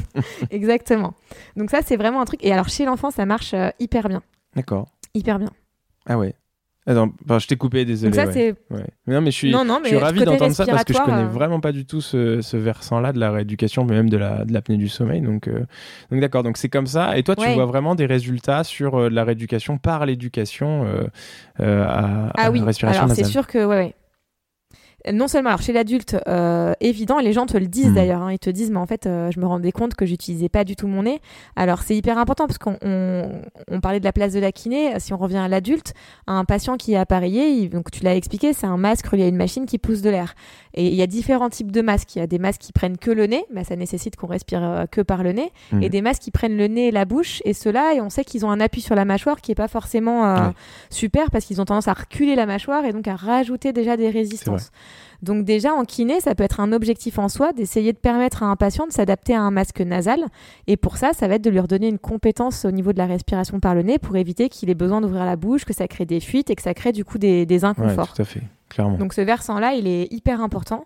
Exactement. 0.51 1.13
Donc 1.57 1.71
ça, 1.71 1.79
c'est 1.83 1.97
vraiment 1.97 2.21
un 2.21 2.25
truc. 2.25 2.43
Et 2.43 2.53
alors, 2.53 2.69
chez 2.69 2.85
l'enfant, 2.85 3.09
ça 3.09 3.25
marche 3.25 3.55
hyper 3.79 4.09
bien. 4.09 4.21
D'accord. 4.55 4.87
Hyper 5.15 5.39
bien. 5.39 5.49
Ah 6.07 6.17
ouais. 6.19 6.35
Attends, 6.87 7.11
enfin, 7.25 7.37
je 7.37 7.45
t'ai 7.45 7.57
coupé, 7.57 7.85
désolé. 7.85 8.11
Donc 8.11 8.19
ça, 8.19 8.25
ouais. 8.25 8.33
c'est... 8.33 8.75
Ouais. 8.75 8.87
Mais 9.05 9.13
non, 9.13 9.21
mais 9.21 9.29
je 9.29 9.35
suis, 9.35 9.51
Non, 9.51 9.63
non, 9.63 9.79
je 9.83 9.89
suis 9.89 9.97
mais 9.97 10.01
ravi 10.01 10.25
d'entendre 10.25 10.53
ça 10.53 10.65
parce 10.65 10.83
que 10.83 10.93
je 10.93 10.99
connais 10.99 11.23
euh, 11.23 11.27
vraiment 11.27 11.59
pas 11.59 11.71
du 11.71 11.85
tout 11.85 12.01
ce, 12.01 12.41
ce 12.41 12.57
versant-là 12.57 13.13
de 13.13 13.19
la 13.19 13.29
rééducation, 13.31 13.85
mais 13.85 13.93
même 13.93 14.09
de 14.09 14.17
la 14.17 14.45
de 14.45 14.53
l'apnée 14.53 14.77
du 14.77 14.89
sommeil. 14.89 15.21
Donc, 15.21 15.47
euh, 15.47 15.65
donc 16.09 16.21
d'accord. 16.21 16.41
Donc 16.41 16.57
c'est 16.57 16.69
comme 16.69 16.87
ça. 16.87 17.17
Et 17.17 17.23
toi, 17.23 17.35
tu 17.35 17.47
vois 17.53 17.65
vraiment 17.65 17.93
des 17.93 18.07
résultats 18.07 18.63
sur 18.63 18.99
euh, 18.99 19.09
la 19.09 19.23
rééducation 19.23 19.77
par 19.77 20.07
l'éducation 20.07 20.87
à, 21.59 21.63
à 21.63 22.31
Ah 22.35 22.51
oui, 22.51 22.61
respiration 22.61 23.03
alors 23.03 23.15
c'est 23.15 23.23
sûr 23.25 23.45
que... 23.45 23.63
Ouais. 23.63 23.93
Non 25.11 25.27
seulement, 25.27 25.49
alors 25.49 25.61
chez 25.61 25.73
l'adulte, 25.73 26.15
euh, 26.27 26.73
évident, 26.79 27.17
et 27.19 27.23
les 27.23 27.33
gens 27.33 27.45
te 27.45 27.57
le 27.57 27.67
disent 27.67 27.89
Hmm. 27.89 27.95
d'ailleurs, 27.95 28.21
hein, 28.21 28.31
ils 28.31 28.39
te 28.39 28.49
disent, 28.49 28.69
mais 28.71 28.77
en 28.77 28.85
fait, 28.85 29.05
euh, 29.07 29.31
je 29.31 29.39
me 29.39 29.45
rendais 29.45 29.71
compte 29.71 29.95
que 29.95 30.05
j'utilisais 30.05 30.49
pas 30.49 30.63
du 30.63 30.75
tout 30.75 30.87
mon 30.87 31.03
nez. 31.03 31.19
Alors 31.55 31.81
c'est 31.81 31.95
hyper 31.95 32.17
important 32.17 32.45
parce 32.47 32.57
qu'on 32.59 32.77
on, 32.83 33.29
on 33.69 33.79
parlait 33.81 33.99
de 33.99 34.05
la 34.05 34.13
place 34.13 34.33
de 34.33 34.39
la 34.39 34.51
kiné. 34.51 34.99
Si 34.99 35.13
on 35.13 35.17
revient 35.17 35.37
à 35.37 35.47
l'adulte, 35.47 35.93
un 36.27 36.45
patient 36.45 36.77
qui 36.77 36.93
est 36.93 36.97
appareillé, 36.97 37.49
il- 37.49 37.69
donc 37.69 37.89
tu 37.91 38.03
l'as 38.03 38.15
expliqué, 38.15 38.53
c'est 38.53 38.67
un 38.67 38.77
masque 38.77 39.07
relié 39.07 39.23
à 39.23 39.27
une 39.27 39.35
machine 39.37 39.65
qui 39.65 39.77
pousse 39.77 40.01
de 40.01 40.09
l'air. 40.09 40.35
Et 40.73 40.87
il 40.87 40.93
y 40.95 41.01
a 41.01 41.07
différents 41.07 41.49
types 41.49 41.71
de 41.71 41.81
masques. 41.81 42.15
Il 42.15 42.19
y 42.19 42.21
a 42.21 42.27
des 42.27 42.39
masques 42.39 42.61
qui 42.61 42.71
prennent 42.71 42.97
que 42.97 43.11
le 43.11 43.25
nez, 43.25 43.43
mais 43.53 43.63
ça 43.63 43.75
nécessite 43.75 44.15
qu'on 44.15 44.27
respire 44.27 44.63
euh, 44.63 44.85
que 44.85 45.01
par 45.01 45.23
le 45.23 45.31
nez. 45.33 45.51
Mhm. 45.71 45.83
Et 45.83 45.89
des 45.89 46.01
masques 46.01 46.21
qui 46.21 46.31
prennent 46.31 46.55
le 46.57 46.67
nez 46.67 46.87
et 46.87 46.91
la 46.91 47.05
bouche. 47.05 47.41
Et 47.45 47.53
ceux-là, 47.53 47.93
et 47.95 48.01
on 48.01 48.09
sait 48.09 48.23
qu'ils 48.23 48.45
ont 48.45 48.51
un 48.51 48.59
appui 48.59 48.81
sur 48.81 48.95
la 48.95 49.03
mâchoire 49.05 49.41
qui 49.41 49.51
est 49.51 49.55
pas 49.55 49.67
forcément 49.67 50.25
euh, 50.25 50.47
Ouais. 50.47 50.53
super 50.89 51.29
parce 51.31 51.45
qu'ils 51.45 51.59
ont 51.61 51.65
tendance 51.65 51.87
à 51.87 51.93
reculer 51.93 52.35
la 52.35 52.45
mâchoire 52.45 52.85
et 52.85 52.93
donc 52.93 53.07
à 53.07 53.15
rajouter 53.15 53.73
déjà 53.73 53.97
des 53.97 54.09
résistances. 54.09 54.71
Donc 55.21 55.45
déjà 55.45 55.73
en 55.73 55.83
kiné, 55.85 56.19
ça 56.19 56.33
peut 56.35 56.43
être 56.43 56.59
un 56.59 56.73
objectif 56.73 57.19
en 57.19 57.29
soi 57.29 57.53
d'essayer 57.53 57.93
de 57.93 57.97
permettre 57.97 58.43
à 58.43 58.47
un 58.47 58.55
patient 58.55 58.87
de 58.87 58.91
s'adapter 58.91 59.35
à 59.35 59.41
un 59.41 59.51
masque 59.51 59.81
nasal. 59.81 60.25
Et 60.67 60.77
pour 60.77 60.97
ça, 60.97 61.13
ça 61.13 61.27
va 61.27 61.35
être 61.35 61.43
de 61.43 61.49
lui 61.49 61.59
redonner 61.59 61.87
une 61.87 61.99
compétence 61.99 62.65
au 62.65 62.71
niveau 62.71 62.91
de 62.93 62.97
la 62.97 63.05
respiration 63.05 63.59
par 63.59 63.75
le 63.75 63.83
nez 63.83 63.99
pour 63.99 64.15
éviter 64.15 64.49
qu'il 64.49 64.69
ait 64.69 64.75
besoin 64.75 65.01
d'ouvrir 65.01 65.25
la 65.25 65.35
bouche, 65.35 65.63
que 65.65 65.73
ça 65.73 65.87
crée 65.87 66.05
des 66.05 66.19
fuites 66.19 66.49
et 66.49 66.55
que 66.55 66.61
ça 66.63 66.73
crée 66.73 66.91
du 66.91 67.05
coup 67.05 67.17
des, 67.17 67.45
des 67.45 67.59
Ouais, 67.59 67.65
inconforts. 67.65 68.13
tout 68.13 68.21
à 68.21 68.25
fait, 68.25 68.41
clairement. 68.69 68.97
Donc 68.97 69.13
ce 69.13 69.21
versant-là, 69.21 69.73
il 69.73 69.87
est 69.87 70.11
hyper 70.11 70.41
important. 70.41 70.85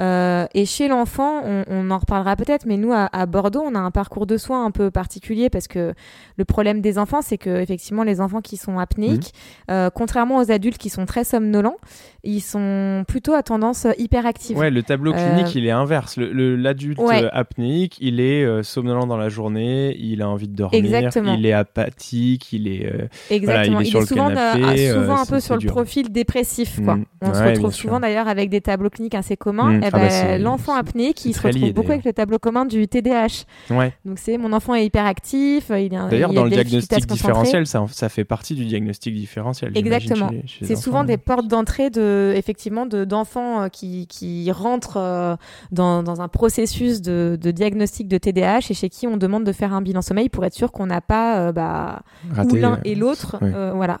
Euh, 0.00 0.46
et 0.54 0.64
chez 0.64 0.88
l'enfant, 0.88 1.42
on, 1.44 1.64
on 1.68 1.90
en 1.90 1.98
reparlera 1.98 2.34
peut-être, 2.36 2.66
mais 2.66 2.76
nous 2.76 2.92
à, 2.92 3.08
à 3.12 3.26
Bordeaux, 3.26 3.62
on 3.64 3.74
a 3.74 3.78
un 3.78 3.90
parcours 3.90 4.26
de 4.26 4.36
soins 4.36 4.64
un 4.64 4.70
peu 4.70 4.90
particulier 4.90 5.50
parce 5.50 5.68
que 5.68 5.92
le 6.36 6.44
problème 6.44 6.80
des 6.80 6.98
enfants, 6.98 7.20
c'est 7.22 7.38
que 7.38 7.60
effectivement 7.60 8.02
les 8.02 8.20
enfants 8.20 8.40
qui 8.40 8.56
sont 8.56 8.78
apnéiques, 8.78 9.32
Mmh. 9.68 9.72
euh, 9.72 9.90
contrairement 9.94 10.38
aux 10.38 10.50
adultes 10.50 10.78
qui 10.78 10.88
sont 10.90 11.04
très 11.06 11.24
somnolents, 11.24 11.76
ils 12.24 12.40
sont 12.40 13.04
plutôt 13.06 13.34
à 13.34 13.42
tendance 13.42 13.86
hyperactive. 13.98 14.56
Ouais, 14.56 14.70
le 14.70 14.82
tableau 14.82 15.12
Euh, 15.12 15.16
clinique, 15.16 15.54
il 15.54 15.66
est 15.66 15.70
inverse. 15.70 16.16
Le- 16.16 16.32
le- 16.32 16.56
L'adulte 16.56 16.98
Ouais. 17.00 17.24
euh, 17.24 17.28
apnéique, 17.32 17.96
il 18.00 18.20
est 18.20 18.44
euh, 18.44 18.62
somnolent 18.62 19.06
dans 19.06 19.16
la 19.16 19.28
journée, 19.28 19.96
il 19.98 20.22
a 20.22 20.28
envie 20.28 20.48
de 20.48 20.54
dormir, 20.54 20.78
Exactement. 20.84 21.34
il 21.34 21.44
est 21.46 21.52
apathique, 21.52 22.52
il 22.52 22.68
est. 22.68 22.86
euh, 22.86 23.08
Exactement. 23.30 23.80
il 23.80 23.86
est 23.86 23.90
sur 23.90 23.98
est 23.98 24.02
le 24.02 24.06
souvent, 24.06 24.28
canapé, 24.28 24.88
euh, 24.90 24.94
souvent 25.00 25.16
euh, 25.18 25.22
un 25.22 25.26
peu 25.26 25.40
sur 25.40 25.54
le 25.54 25.60
dur. 25.60 25.70
profil 25.72 26.10
dépressif. 26.12 26.80
Quoi. 26.82 26.96
Mm. 26.96 27.04
On 27.22 27.34
se 27.34 27.42
retrouve 27.42 27.72
souvent 27.74 28.00
d'ailleurs 28.00 28.28
avec 28.28 28.48
des 28.50 28.60
tableaux 28.60 28.90
cliniques 28.90 29.14
assez 29.14 29.36
communs. 29.36 29.78
Mm. 29.78 29.81
Eh 29.82 29.86
Ah 29.86 29.90
bah, 29.90 30.08
ben, 30.08 30.42
L'enfant 30.42 30.74
apnéique, 30.74 31.20
c'est 31.20 31.28
il 31.30 31.34
se 31.34 31.42
retrouve 31.42 31.62
lié, 31.62 31.72
beaucoup 31.72 31.90
avec 31.90 32.04
le 32.04 32.12
tableau 32.12 32.38
commun 32.38 32.64
du 32.64 32.86
TDAH. 32.88 33.44
Ouais. 33.70 33.92
Donc 34.04 34.18
c'est 34.18 34.38
mon 34.38 34.52
enfant 34.52 34.74
est 34.74 34.86
hyperactif, 34.86 35.70
a 35.70 35.78
D'ailleurs, 36.08 36.32
dans 36.32 36.44
le 36.44 36.50
diagnostic 36.50 37.06
différentiel, 37.06 37.66
ça, 37.66 37.84
ça 37.90 38.08
fait 38.08 38.24
partie 38.24 38.54
du 38.54 38.64
diagnostic 38.64 39.14
différentiel. 39.14 39.72
Exactement. 39.74 40.30
C'est 40.62 40.76
souvent 40.76 41.04
des 41.04 41.16
portes 41.16 41.48
d'entrée 41.48 41.90
de, 41.90 42.32
effectivement, 42.36 42.86
de 42.86 43.04
d'enfants 43.04 43.62
euh, 43.62 43.68
qui, 43.68 44.06
qui 44.06 44.50
rentrent 44.52 44.96
euh, 44.96 45.36
dans, 45.70 46.02
dans 46.02 46.20
un 46.20 46.28
processus 46.28 47.02
de, 47.02 47.38
de 47.40 47.50
diagnostic 47.50 48.08
de 48.08 48.18
TDAH 48.18 48.70
et 48.70 48.74
chez 48.74 48.88
qui 48.88 49.06
on 49.06 49.16
demande 49.16 49.44
de 49.44 49.52
faire 49.52 49.72
un 49.72 49.82
bilan 49.82 50.02
sommeil 50.02 50.28
pour 50.28 50.44
être 50.44 50.54
sûr 50.54 50.72
qu'on 50.72 50.86
n'a 50.86 51.00
pas 51.00 51.38
euh, 51.38 51.52
bah, 51.52 52.02
ou 52.50 52.54
l'un 52.54 52.74
euh, 52.74 52.84
et 52.84 52.94
l'autre. 52.94 53.38
ouais. 53.40 53.52
euh, 53.54 53.72
voilà. 53.74 54.00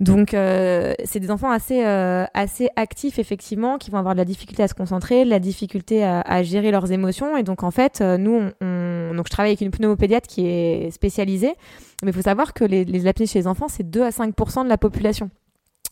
Donc, 0.00 0.32
euh, 0.32 0.94
c'est 1.04 1.20
des 1.20 1.30
enfants 1.30 1.50
assez, 1.50 1.84
euh, 1.84 2.24
assez 2.32 2.70
actifs, 2.76 3.18
effectivement, 3.18 3.76
qui 3.76 3.90
vont 3.90 3.98
avoir 3.98 4.14
de 4.14 4.18
la 4.18 4.24
difficulté 4.24 4.62
à 4.62 4.68
se 4.68 4.72
concentrer, 4.74 5.24
de 5.26 5.30
la 5.30 5.38
difficulté 5.40 6.02
à, 6.02 6.22
à 6.22 6.42
gérer 6.42 6.70
leurs 6.70 6.90
émotions. 6.90 7.36
Et 7.36 7.42
donc, 7.42 7.62
en 7.62 7.70
fait, 7.70 8.00
euh, 8.00 8.16
nous, 8.16 8.32
on, 8.32 8.52
on- 8.66 9.14
donc, 9.14 9.26
je 9.26 9.30
travaille 9.30 9.50
avec 9.50 9.60
une 9.60 9.70
pneumopédiatre 9.70 10.26
qui 10.26 10.46
est 10.46 10.90
spécialisée. 10.90 11.54
Mais 12.02 12.12
il 12.12 12.14
faut 12.14 12.22
savoir 12.22 12.54
que 12.54 12.64
les, 12.64 12.84
les 12.86 13.06
apnées 13.06 13.26
chez 13.26 13.40
les 13.40 13.46
enfants, 13.46 13.68
c'est 13.68 13.88
2 13.90 14.02
à 14.02 14.10
5 14.10 14.34
de 14.64 14.68
la 14.68 14.78
population. 14.78 15.28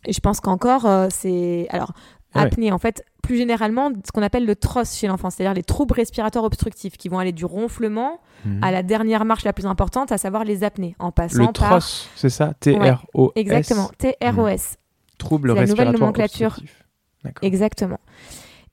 Et 0.06 0.12
je 0.14 0.20
pense 0.20 0.40
qu'encore, 0.40 0.86
euh, 0.86 1.08
c'est. 1.10 1.66
Alors, 1.68 1.92
Ah 2.32 2.40
ouais. 2.40 2.46
apnée, 2.46 2.72
en 2.72 2.78
fait, 2.78 3.04
plus 3.22 3.36
généralement, 3.36 3.90
ce 4.06 4.12
qu'on 4.12 4.22
appelle 4.22 4.46
le 4.46 4.54
TROS 4.56 4.84
chez 4.96 5.06
l'enfant, 5.08 5.28
c'est-à-dire 5.30 5.54
les 5.54 5.62
troubles 5.62 5.94
respiratoires 5.94 6.44
obstructifs, 6.44 6.96
qui 6.96 7.08
vont 7.08 7.18
aller 7.18 7.32
du 7.32 7.44
ronflement 7.44 8.20
Mhm. 8.44 8.62
à 8.62 8.70
la 8.70 8.82
dernière 8.84 9.24
marche 9.24 9.44
la 9.44 9.52
plus 9.52 9.66
importante, 9.66 10.12
à 10.12 10.18
savoir 10.18 10.44
les 10.44 10.62
apnées, 10.64 10.94
en 11.00 11.10
passant 11.10 11.38
Le 11.48 11.52
par. 11.52 11.80
TROS, 11.80 12.08
c'est 12.14 12.30
ça? 12.30 12.54
T-R-O-S. 12.60 13.32
Exactement, 13.34 13.90
TROS. 13.98 14.76
Trouble 15.18 15.50
C'est 15.54 15.60
la 15.60 15.66
nouvelle 15.66 15.90
nomenclature. 15.90 16.46
obstructif. 16.46 16.84
Exactement. 17.42 17.98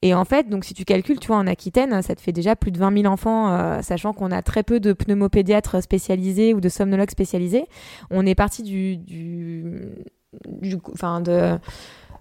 Et 0.03 0.13
en 0.13 0.23
fait, 0.25 0.47
donc 0.49 0.65
si 0.65 0.75
tu 0.75 0.85
calcules, 0.85 1.19
tu 1.19 1.27
vois, 1.27 1.37
en 1.37 1.47
Aquitaine, 1.47 1.99
ça 2.03 2.13
te 2.13 2.21
fait 2.21 2.31
déjà 2.31 2.55
plus 2.55 2.71
de 2.71 2.77
20 2.77 2.95
000 3.01 3.11
enfants, 3.11 3.51
euh, 3.51 3.81
sachant 3.81 4.13
qu'on 4.13 4.29
a 4.31 4.43
très 4.43 4.61
peu 4.61 4.79
de 4.79 4.93
pneumopédiatres 4.93 5.81
spécialisés 5.81 6.53
ou 6.53 6.61
de 6.61 6.69
somnologues 6.69 7.09
spécialisés. 7.09 7.65
On 8.11 8.23
est 8.25 8.35
parti 8.35 8.61
du, 8.61 8.97
du, 8.97 9.87
du- 10.47 10.77
enfin 10.93 11.21
de 11.21 11.57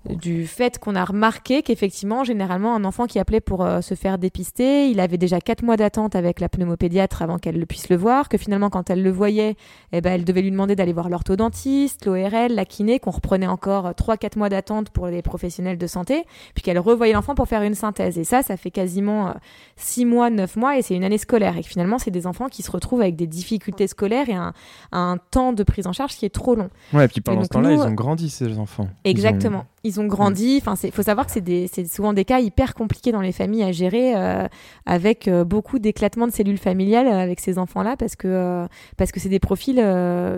du 0.09 0.47
fait 0.47 0.79
qu'on 0.79 0.95
a 0.95 1.05
remarqué 1.05 1.63
qu'effectivement, 1.63 2.25
généralement, 2.25 2.75
un 2.75 2.85
enfant 2.85 3.07
qui 3.07 3.19
appelait 3.19 3.41
pour 3.41 3.65
euh, 3.65 3.81
se 3.81 3.95
faire 3.95 4.19
dépister, 4.19 4.89
il 4.89 5.01
avait 5.01 5.17
déjà 5.17 5.41
quatre 5.41 5.63
mois 5.63 5.77
d'attente 5.77 6.15
avec 6.15 6.41
la 6.41 6.49
pneumopédiatre 6.49 7.23
avant 7.23 7.39
qu'elle 7.39 7.67
puisse 7.67 7.89
le 7.89 7.97
voir, 7.97 8.29
que 8.29 8.37
finalement, 8.37 8.71
quand 8.71 8.91
elle 8.91 9.03
le 9.03 9.11
voyait, 9.11 9.57
eh 9.93 10.01
ben, 10.01 10.13
elle 10.13 10.25
devait 10.25 10.43
lui 10.43 10.51
demander 10.51 10.77
d'aller 10.77 10.93
voir 10.93 11.09
l'orthodontiste, 11.09 12.05
l'ORL, 12.05 12.53
la 12.53 12.65
kiné, 12.65 12.99
qu'on 12.99 13.13
reprenait 13.13 13.47
encore 13.47 13.91
3-4 13.91 14.39
mois 14.39 14.49
d'attente 14.49 14.91
pour 14.91 15.07
les 15.07 15.23
professionnels 15.23 15.79
de 15.79 15.87
santé, 15.87 16.25
puis 16.55 16.63
qu'elle 16.63 16.79
revoyait 16.79 17.15
l'enfant 17.15 17.35
pour 17.35 17.49
faire 17.49 17.63
une 17.63 17.75
synthèse. 17.75 18.19
Et 18.19 18.25
ça, 18.25 18.43
ça 18.43 18.57
fait 18.57 18.71
quasiment 18.71 19.35
6 19.77 20.05
mois, 20.05 20.31
9 20.31 20.57
mois, 20.57 20.79
et 20.79 20.83
c'est 20.83 20.95
une 20.95 21.05
année 21.05 21.19
scolaire. 21.19 21.57
Et 21.57 21.63
finalement, 21.63 21.99
c'est 21.99 22.11
des 22.11 22.27
enfants 22.27 22.49
qui 22.49 22.63
se 22.63 22.71
retrouvent 22.71 23.01
avec 23.01 23.17
des 23.17 23.27
difficultés 23.27 23.87
scolaires 23.87 24.29
et 24.29 24.35
un, 24.35 24.53
un 24.93 25.17
temps 25.31 25.53
de 25.53 25.63
prise 25.63 25.87
en 25.87 25.93
charge 25.93 26.15
qui 26.17 26.27
est 26.27 26.35
trop 26.35 26.55
long. 26.55 26.69
Ouais, 26.93 27.07
et 27.07 27.09
puis 27.09 27.23
pendant 27.23 27.45
ce 27.45 27.49
temps-là, 27.49 27.73
ils 27.73 27.81
ont 27.81 27.93
grandi, 27.93 28.29
ces 28.29 28.59
enfants. 28.59 28.89
Exactement. 29.05 29.65
Ils 29.85 30.01
ont, 30.01 30.07
grandi. 30.07 30.59
Enfin, 30.61 30.75
il 30.83 30.93
faut 30.93 31.03
savoir 31.03 31.27
que 31.27 31.33
c'est 31.33 31.87
souvent 31.87 32.15
des 32.15 32.25
cas 32.25 32.41
hyper 32.41 32.75
compliqués 32.75 33.13
dans 33.13 33.21
les 33.21 33.33
familles 33.33 33.65
à 33.65 33.71
gérer, 33.71 34.17
euh, 34.17 34.49
avec 34.87 35.29
euh, 35.29 35.45
beaucoup 35.45 35.79
d'éclatement 35.79 36.27
de 36.27 36.33
cellules 36.33 36.59
familiales 36.59 37.07
euh, 37.07 37.19
avec 37.19 37.39
ces 37.39 37.59
enfants-là, 37.59 37.97
parce 37.99 38.17
que 38.17 38.67
parce 38.97 39.13
que 39.13 39.21
c'est 39.21 39.29
des 39.29 39.39
profils 39.41 39.83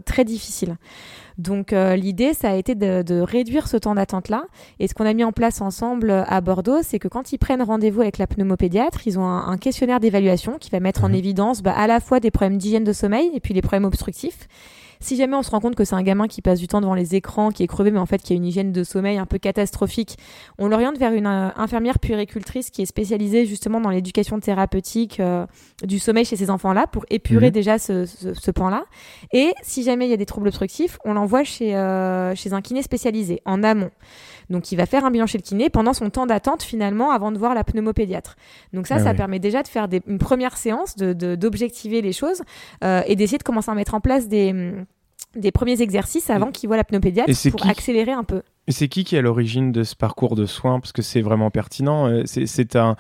très 0.05 0.25
difficiles. 0.25 0.77
Donc 1.39 1.73
l'idée, 1.73 2.33
ça 2.33 2.51
a 2.51 2.55
été 2.55 2.75
de, 2.75 3.21
réduire 3.21 3.69
ce 3.69 3.77
temps 3.77 3.95
d'attente-là. 3.95 4.47
Et 4.81 4.89
ce 4.89 4.95
qu'on 4.95 5.07
a 5.07 5.13
mis 5.13 5.25
en 5.25 5.33
place 5.33 5.61
ensemble 5.61 6.11
à 6.11 6.41
Bordeaux, 6.41 6.81
c'est 6.83 6.99
que 6.99 7.09
quand 7.09 7.33
ils 7.33 7.39
prennent 7.39 7.63
rendez-vous 7.63 8.01
avec 8.01 8.19
la 8.19 8.27
pneumopédiatre, 8.27 9.07
ils 9.07 9.19
ont 9.19 9.27
un, 9.27 9.57
questionnaire 9.59 10.01
d'évaluation 10.01 10.59
qui 10.59 10.71
va 10.71 10.81
mettre 10.81 11.05
en 11.05 11.09
mhm. 11.09 11.15
évidence 11.15 11.63
bah, 11.63 11.75
à 11.77 11.87
la 11.87 12.01
fois 12.01 12.21
des 12.21 12.31
problèmes 12.31 12.59
d'hygiène 12.59 12.85
de 12.85 12.93
sommeil 12.93 13.31
et 13.35 13.41
puis 13.41 13.55
les 13.55 13.63
problèmes 13.63 13.85
obstructifs. 13.85 14.49
Si 15.01 15.17
jamais 15.17 15.37
on 15.37 15.43
se 15.43 15.51
rend 15.51 15.61
compte 15.61 15.75
que 15.75 15.85
c'est 15.85 15.95
un 15.95 16.03
gamin 16.03 16.27
qui 16.29 16.43
passe 16.43 16.59
du 16.59 16.69
temps 16.69 16.81
devant 16.81 16.95
les 16.95 17.15
écrans, 17.15 17.51
qui 17.51 17.63
est 17.63 17.67
crevé, 17.67 17.91
mais 17.91 17.99
en 17.99 18.07
fait 18.07 18.23
qui 18.23 18.33
a 18.33 18.37
une 18.37 18.45
hygiène 18.45 18.73
de 18.73 18.85
sommeil 18.85 19.19
un 19.19 19.27
peu 19.27 19.39
catastrophique, 19.39 20.17
on 20.59 20.69
l'oriente 20.69 20.99
vers 20.99 21.13
une 21.13 21.27
euh, 21.27 21.49
infirmière 21.57 21.99
puéricultrice 21.99 22.71
qui 22.71 22.83
est 22.83 22.87
spécialisée 22.87 23.47
justement 23.47 23.81
dans 23.81 23.91
l'éducation 23.91 24.39
thérapeutique 24.41 25.21
euh, 25.21 25.47
du 25.83 25.99
sommeil 25.99 26.25
chez 26.25 26.37
ces 26.37 26.51
enfants-là 26.51 26.87
pour 26.87 27.05
épurer 27.11 27.47
mhm. 27.47 27.53
déjà 27.53 27.79
ce, 27.79 28.07
ce, 28.07 28.51
pan-là. 28.51 28.85
Et 29.33 29.53
si 29.63 29.83
jamais 29.83 30.07
il 30.07 30.11
y 30.11 30.15
a 30.15 30.17
des 30.17 30.27
troubles 30.27 30.49
obstructifs, 30.49 30.99
on 31.05 31.15
l'envoie 31.15 31.45
chez, 31.45 31.77
euh, 31.77 32.35
chez 32.35 32.53
un 32.53 32.63
kiné 32.63 32.83
spécialisé 32.83 33.41
en 33.45 33.63
amont. 33.63 33.91
Donc 34.51 34.73
il 34.73 34.77
va 34.77 34.87
faire 34.87 35.05
un 35.05 35.11
bilan 35.11 35.27
chez 35.27 35.39
le 35.39 35.43
kiné 35.43 35.71
pendant 35.71 35.93
son 35.93 36.11
temps 36.11 36.27
d'attente 36.27 36.63
finalement 36.63 37.11
avant 37.11 37.33
de 37.33 37.39
voir 37.39 37.55
la 37.55 37.65
pneumopédiatre. 37.65 38.37
Donc 38.73 38.87
ça, 38.87 38.97
ah 38.97 39.05
ça 39.05 39.15
permet 39.15 39.39
déjà 39.39 39.63
de 39.63 39.69
faire 39.69 39.89
des, 39.89 40.03
une 40.07 40.19
première 40.19 40.57
séance, 40.57 40.97
d'objectiver 40.97 42.01
de, 42.01 42.07
les 42.07 42.13
choses 42.13 42.43
et 42.83 43.17
d'essayer 43.17 43.39
de 43.39 43.43
commencer 43.43 43.71
à 43.71 43.75
mettre 43.75 43.95
en 43.95 44.01
place 44.01 44.29
des 44.29 44.75
des 45.37 45.53
premiers 45.53 45.83
exercices 45.83 46.31
avant 46.31 46.51
qu'il 46.51 46.69
voit 46.69 46.77
la 46.77 46.85
pneumopédiatre 46.85 47.33
pour 47.51 47.67
accélérer 47.67 48.13
un 48.13 48.25
peu. 48.25 48.43
C'est 48.69 48.89
qui 48.89 49.05
qui 49.05 49.15
est 49.15 49.21
à 49.21 49.23
l'origine 49.23 49.71
de 49.71 49.85
ce 49.85 49.95
parcours 49.95 50.35
de 50.35 50.45
soins? 50.45 50.81
Parce 50.81 50.91
que 50.91 51.03
c'est 51.03 51.21
vraiment 51.21 51.51
pertinent. 51.51 52.09
Euh, 52.09 52.23
c'est 52.25 52.75
un, 52.75 52.97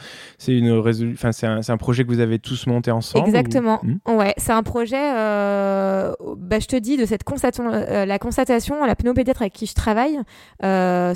une 0.46 0.70
enfin, 1.12 1.32
c'est 1.32 1.46
un, 1.46 1.60
un, 1.66 1.76
projet 1.76 2.04
que 2.04 2.08
vous 2.08 2.20
avez 2.20 2.38
tous 2.38 2.68
monté 2.68 2.92
ensemble. 2.92 3.26
Exactement. 3.26 3.80
Hmm? 3.82 4.16
Ouais, 4.16 4.32
c'est 4.36 4.52
un 4.52 4.62
projet. 4.62 5.16
Euh, 5.16 6.12
bah, 6.36 6.60
je 6.60 6.66
te 6.66 6.76
dis 6.76 6.96
de 6.96 7.04
cette 7.04 7.24
constatation, 7.24 7.68
euh, 7.72 8.06
la 8.06 8.18
constatation, 8.20 8.84
la 8.84 8.94
pneumopédiatre 8.94 9.42
avec 9.42 9.54
qui 9.54 9.66
je 9.66 9.74
travaille 9.74 10.18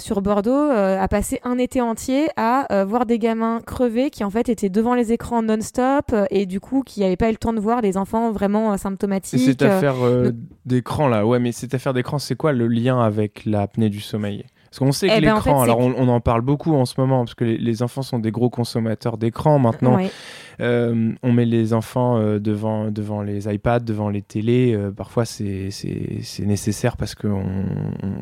sur 0.01 0.23
Bordeaux 0.23 0.71
a 0.71 1.09
passé 1.09 1.41
un 1.45 1.59
été 1.59 1.81
entier 1.81 2.29
à 2.37 2.85
voir 2.85 3.07
des 3.07 3.19
gamins 3.19 3.61
crevés 3.65 4.11
qui 4.11 4.25
en 4.25 4.31
fait 4.31 4.49
étaient 4.49 4.69
devant 4.69 4.95
les 4.95 5.13
écrans 5.13 5.43
non-stop 5.43 6.15
et 6.31 6.47
du 6.47 6.61
coup 6.61 6.83
qui 6.85 7.01
n'avaient 7.01 7.17
pas 7.17 7.29
eu 7.29 7.33
le 7.33 7.37
temps 7.37 7.53
de 7.53 7.61
voir 7.61 7.83
des 7.83 7.97
enfants 7.97 8.33
vraiment 8.33 8.77
symptomatiques. 8.77 9.41
Et 9.41 9.45
cette 9.45 9.63
affaire 9.63 9.97
d'écran 10.67 11.09
là, 11.09 11.27
ouais, 11.27 11.39
mais 11.39 11.53
cette 11.53 11.75
affaire 11.75 11.95
d'écran, 11.95 12.19
c'est 12.19 12.37
quoi 12.37 12.53
le 12.53 12.67
lien 12.67 13.01
avec 13.01 13.45
l'apnée 13.45 13.91
du 13.91 14.01
sommeil? 14.01 14.40
Parce 14.71 14.79
qu'on 14.79 14.93
sait 14.93 15.09
que 15.09 15.15
eh 15.17 15.21
ben, 15.21 15.35
l'écran, 15.35 15.63
alors 15.63 15.81
on, 15.81 16.07
en 16.09 16.21
parle 16.21 16.43
beaucoup 16.43 16.75
en 16.77 16.85
ce 16.85 16.95
moment, 16.97 17.25
parce 17.25 17.35
que 17.35 17.45
les, 17.45 17.83
enfants 17.83 18.03
sont 18.03 18.21
des 18.21 18.31
gros 18.31 18.51
consommateurs 18.51 19.19
d'écran 19.19 19.59
maintenant. 19.59 19.99
Euh, 20.61 21.13
on 21.23 21.33
met 21.33 21.45
les 21.45 21.73
enfants 21.73 22.19
euh, 22.19 22.39
devant, 22.39 22.91
devant 22.91 23.23
les 23.23 23.53
iPads, 23.53 23.81
devant 23.81 24.09
les 24.09 24.23
télés. 24.23 24.75
Euh, 24.75 24.91
parfois, 24.91 25.25
c'est 25.25 25.71
nécessaire 26.41 26.97
parce 26.97 27.15
que 27.15 27.29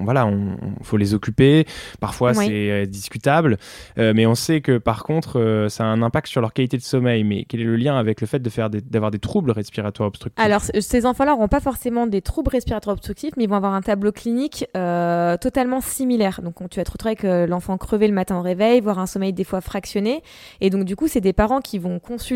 voilà, 0.00 0.26
on, 0.26 0.56
faut 0.82 0.96
les 0.96 1.14
occuper. 1.14 1.66
Parfois, 2.00 2.34
c'est 2.34 2.86
discutable. 2.86 3.58
mais 3.96 4.26
on 4.26 4.34
sait 4.34 4.60
que 4.60 4.78
par 4.78 5.04
contre, 5.04 5.66
ça 5.68 5.84
a 5.84 5.86
un 5.86 6.02
impact 6.02 6.28
sur 6.28 6.40
leur 6.40 6.52
qualité 6.52 6.76
de 6.76 6.82
sommeil. 6.82 7.24
Mais 7.24 7.44
quel 7.44 7.60
est 7.60 7.64
le 7.64 7.76
lien 7.76 7.96
avec 7.96 8.20
le 8.20 8.26
fait 8.26 8.40
de 8.40 8.48
d'avoir 8.80 9.10
des, 9.10 9.18
troubles 9.18 9.50
respiratoires 9.50 10.08
obstructifs? 10.08 10.44
Alors, 10.44 10.62
ces 10.62 11.06
enfants-là 11.06 11.32
n'auront 11.32 11.48
pas 11.48 11.60
forcément 11.60 12.06
des 12.06 12.22
troubles 12.22 12.50
respiratoires 12.50 12.94
obstructifs, 12.94 13.32
mais 13.36 13.44
ils 13.44 13.50
vont 13.50 13.56
avoir 13.56 13.74
un 13.74 13.82
tableau 13.82 14.12
clinique 14.12 14.66
totalement 14.72 15.80
similaire. 15.80 16.40
Donc, 16.42 16.56
tu 16.70 16.80
vas 16.80 16.84
te 16.84 16.90
retrouver 16.90 17.16
avec 17.20 17.48
l'enfant 17.48 17.76
crevé 17.78 18.08
le 18.08 18.14
matin 18.14 18.38
au 18.38 18.42
réveil, 18.42 18.80
voire 18.80 18.98
un 18.98 19.06
sommeil 19.06 19.32
des 19.32 19.44
fois 19.44 19.60
fractionné. 19.60 20.22
Et 20.60 20.70
donc, 20.70 20.84
du 20.84 20.96
coup, 20.96 21.08
c'est 21.08 21.20
des 21.20 21.32
parents 21.32 21.60
qui 21.60 21.78
vont 21.78 21.98
consulter 21.98 22.27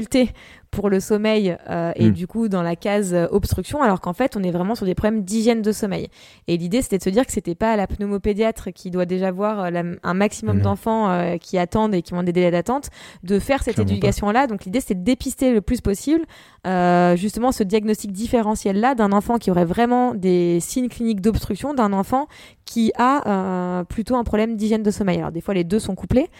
pour 0.73 0.89
le 0.89 1.01
sommeil 1.01 1.55
euh, 1.69 1.93
et 1.97 2.09
hmm. 2.09 2.13
du 2.13 2.27
coup 2.27 2.49
dans 2.49 2.63
la 2.63 2.77
case 2.77 3.13
euh, 3.13 3.27
obstruction, 3.31 3.83
alors 3.83 4.01
qu'en 4.01 4.15
fait 4.15 4.37
on 4.39 4.43
est 4.43 4.51
vraiment 4.51 4.75
sur 4.75 4.87
des 4.87 4.95
problèmes 4.95 5.23
d'hygiène 5.23 5.61
de 5.61 5.71
sommeil. 5.71 6.09
Et 6.49 6.57
l'idée 6.57 6.81
c'était 6.81 6.97
de 6.97 7.03
se 7.03 7.11
dire 7.11 7.27
que 7.27 7.33
c'était 7.33 7.55
pas 7.55 7.77
la 7.77 7.87
pneumopédiatre 7.87 8.73
qui 8.73 8.91
doit 8.91 9.05
déjà 9.05 9.31
voir 9.31 9.65
euh, 9.65 9.95
un 10.03 10.15
maximum 10.15 10.59
hmm. 10.59 10.63
d'enfants 10.63 11.37
qui 11.41 11.59
attendent 11.59 11.95
et 11.95 12.01
qui 12.01 12.15
ont 12.15 12.23
des 12.23 12.33
délais 12.33 12.51
d'attente 12.51 12.89
de 13.23 13.39
faire 13.39 13.63
cette 13.63 13.79
éducation-là. 13.79 14.47
Donc 14.47 14.65
l'idée 14.65 14.81
c'est 14.81 14.95
de 14.95 15.05
dépister 15.05 15.53
le 15.53 15.61
plus 15.61 15.83
possible 15.83 16.25
justement 17.17 17.53
ce 17.53 17.63
diagnostic 17.63 18.13
différentiel-là 18.13 18.95
d'un 18.95 19.13
enfant 19.13 19.37
qui 19.37 19.51
aurait 19.51 19.67
vraiment 19.67 20.15
des 20.15 20.59
signes 20.61 20.89
cliniques 20.89 21.21
d'obstruction 21.21 21.75
d'un 21.75 21.93
enfant 21.93 22.29
qui 22.65 22.93
a 22.97 23.85
plutôt 23.89 24.17
un 24.17 24.25
problème 24.25 24.57
d'hygiène 24.57 24.83
de 24.83 24.91
sommeil. 24.91 25.19
Alors 25.19 25.33
des 25.33 25.43
fois 25.43 25.53
les 25.53 25.65
deux 25.65 25.79
sont 25.79 25.95
couplés. 25.95 26.31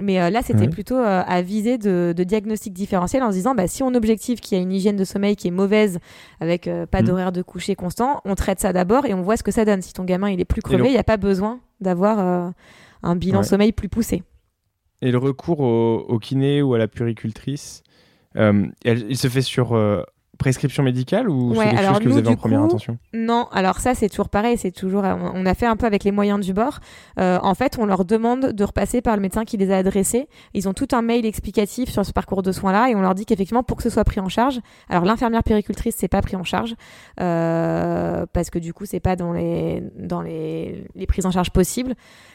Mais 0.00 0.20
euh, 0.20 0.30
là, 0.30 0.40
c'était 0.42 0.68
plutôt 0.68 0.96
euh, 0.96 1.22
à 1.26 1.42
viser 1.42 1.76
de, 1.76 2.14
diagnostic 2.16 2.72
différentiel 2.72 3.22
en 3.22 3.30
se 3.30 3.36
disant, 3.36 3.54
bah, 3.54 3.66
si 3.66 3.82
on 3.82 3.94
objective 3.94 4.40
qu'il 4.40 4.56
y 4.56 4.60
a 4.60 4.62
une 4.62 4.72
hygiène 4.72 4.96
de 4.96 5.04
sommeil 5.04 5.36
qui 5.36 5.48
est 5.48 5.52
mauvaise, 5.52 5.98
avec 6.40 6.66
euh, 6.66 6.86
pas 6.86 7.02
mm. 7.02 7.06
d'horaire 7.06 7.32
de 7.32 7.42
coucher 7.42 7.74
constant, 7.74 8.22
on 8.24 8.34
traite 8.34 8.58
ça 8.58 8.72
d'abord 8.72 9.04
et 9.04 9.12
on 9.12 9.20
voit 9.20 9.36
ce 9.36 9.42
que 9.42 9.50
ça 9.50 9.66
donne. 9.66 9.82
Si 9.82 9.92
ton 9.92 10.04
gamin 10.04 10.30
il 10.30 10.40
est 10.40 10.46
plus 10.46 10.62
crevé, 10.62 10.86
il 10.86 10.92
n'y 10.92 10.98
a 10.98 11.04
pas 11.04 11.18
besoin 11.18 11.60
d'avoir 11.80 12.52
un 13.02 13.16
bilan 13.16 13.42
sommeil 13.42 13.72
plus 13.72 13.88
poussé. 13.88 14.22
Et 15.02 15.10
le 15.10 15.18
recours 15.18 15.60
au, 15.60 16.18
kiné 16.20 16.62
ou 16.62 16.74
à 16.74 16.78
la 16.78 16.86
puricultrice, 16.86 17.82
il 18.36 19.16
se 19.16 19.28
fait 19.28 19.42
sur 19.42 19.72
prescription 20.42 20.82
médicale 20.82 21.28
ou 21.28 21.54
c'est 21.54 21.70
quelque 21.70 21.86
chose 21.86 21.98
que 22.00 22.08
vous 22.08 22.18
avez 22.18 22.28
en 22.28 22.36
première 22.36 22.62
intention? 22.62 22.98
Non, 23.14 23.46
alors 23.52 23.78
ça 23.78 23.94
c'est 23.94 24.08
toujours 24.08 24.28
pareil, 24.28 24.58
c'est 24.58 24.70
toujours 24.72 25.04
on 25.04 25.46
a 25.46 25.54
fait 25.54 25.66
un 25.66 25.76
peu 25.76 25.86
avec 25.86 26.04
les 26.04 26.12
moyens 26.12 26.40
du 26.40 26.52
bord. 26.52 26.80
Euh, 27.18 27.38
en 27.42 27.54
fait, 27.54 27.78
on 27.78 27.86
leur 27.86 28.04
demande 28.04 28.52
de 28.52 28.64
repasser 28.64 29.00
par 29.00 29.16
le 29.16 29.22
médecin 29.22 29.44
qui 29.44 29.56
les 29.56 29.70
a 29.70 29.76
adressés. 29.76 30.28
Ils 30.54 30.68
ont 30.68 30.74
tout 30.74 30.88
un 30.92 31.02
mail 31.02 31.24
explicatif 31.24 31.90
sur 31.90 32.04
ce 32.04 32.12
parcours 32.12 32.42
de 32.42 32.52
soins 32.52 32.72
là 32.72 32.88
et 32.90 32.94
on 32.94 33.00
leur 33.00 33.14
dit 33.14 33.24
qu'effectivement 33.24 33.62
pour 33.62 33.76
que 33.76 33.82
ce 33.82 33.90
soit 33.90 34.04
pris 34.04 34.20
en 34.20 34.28
charge, 34.28 34.60
alors 34.88 35.04
l'infirmière 35.04 35.42
péricultrice 35.42 35.94
c'est 35.98 36.08
pas 36.08 36.22
pris 36.22 36.36
en 36.36 36.44
charge 36.44 36.74
euh, 37.20 38.26
parce 38.32 38.50
que 38.50 38.58
du 38.58 38.74
coup 38.74 38.84
c'est 38.84 39.00
pas 39.00 39.16
dans 39.16 39.32
les 39.32 39.82
dans 39.96 40.20
les, 40.20 40.84
les 40.94 41.06
prises 41.06 41.26
en 41.26 41.30
charge 41.30 41.50
possibles. 41.50 41.94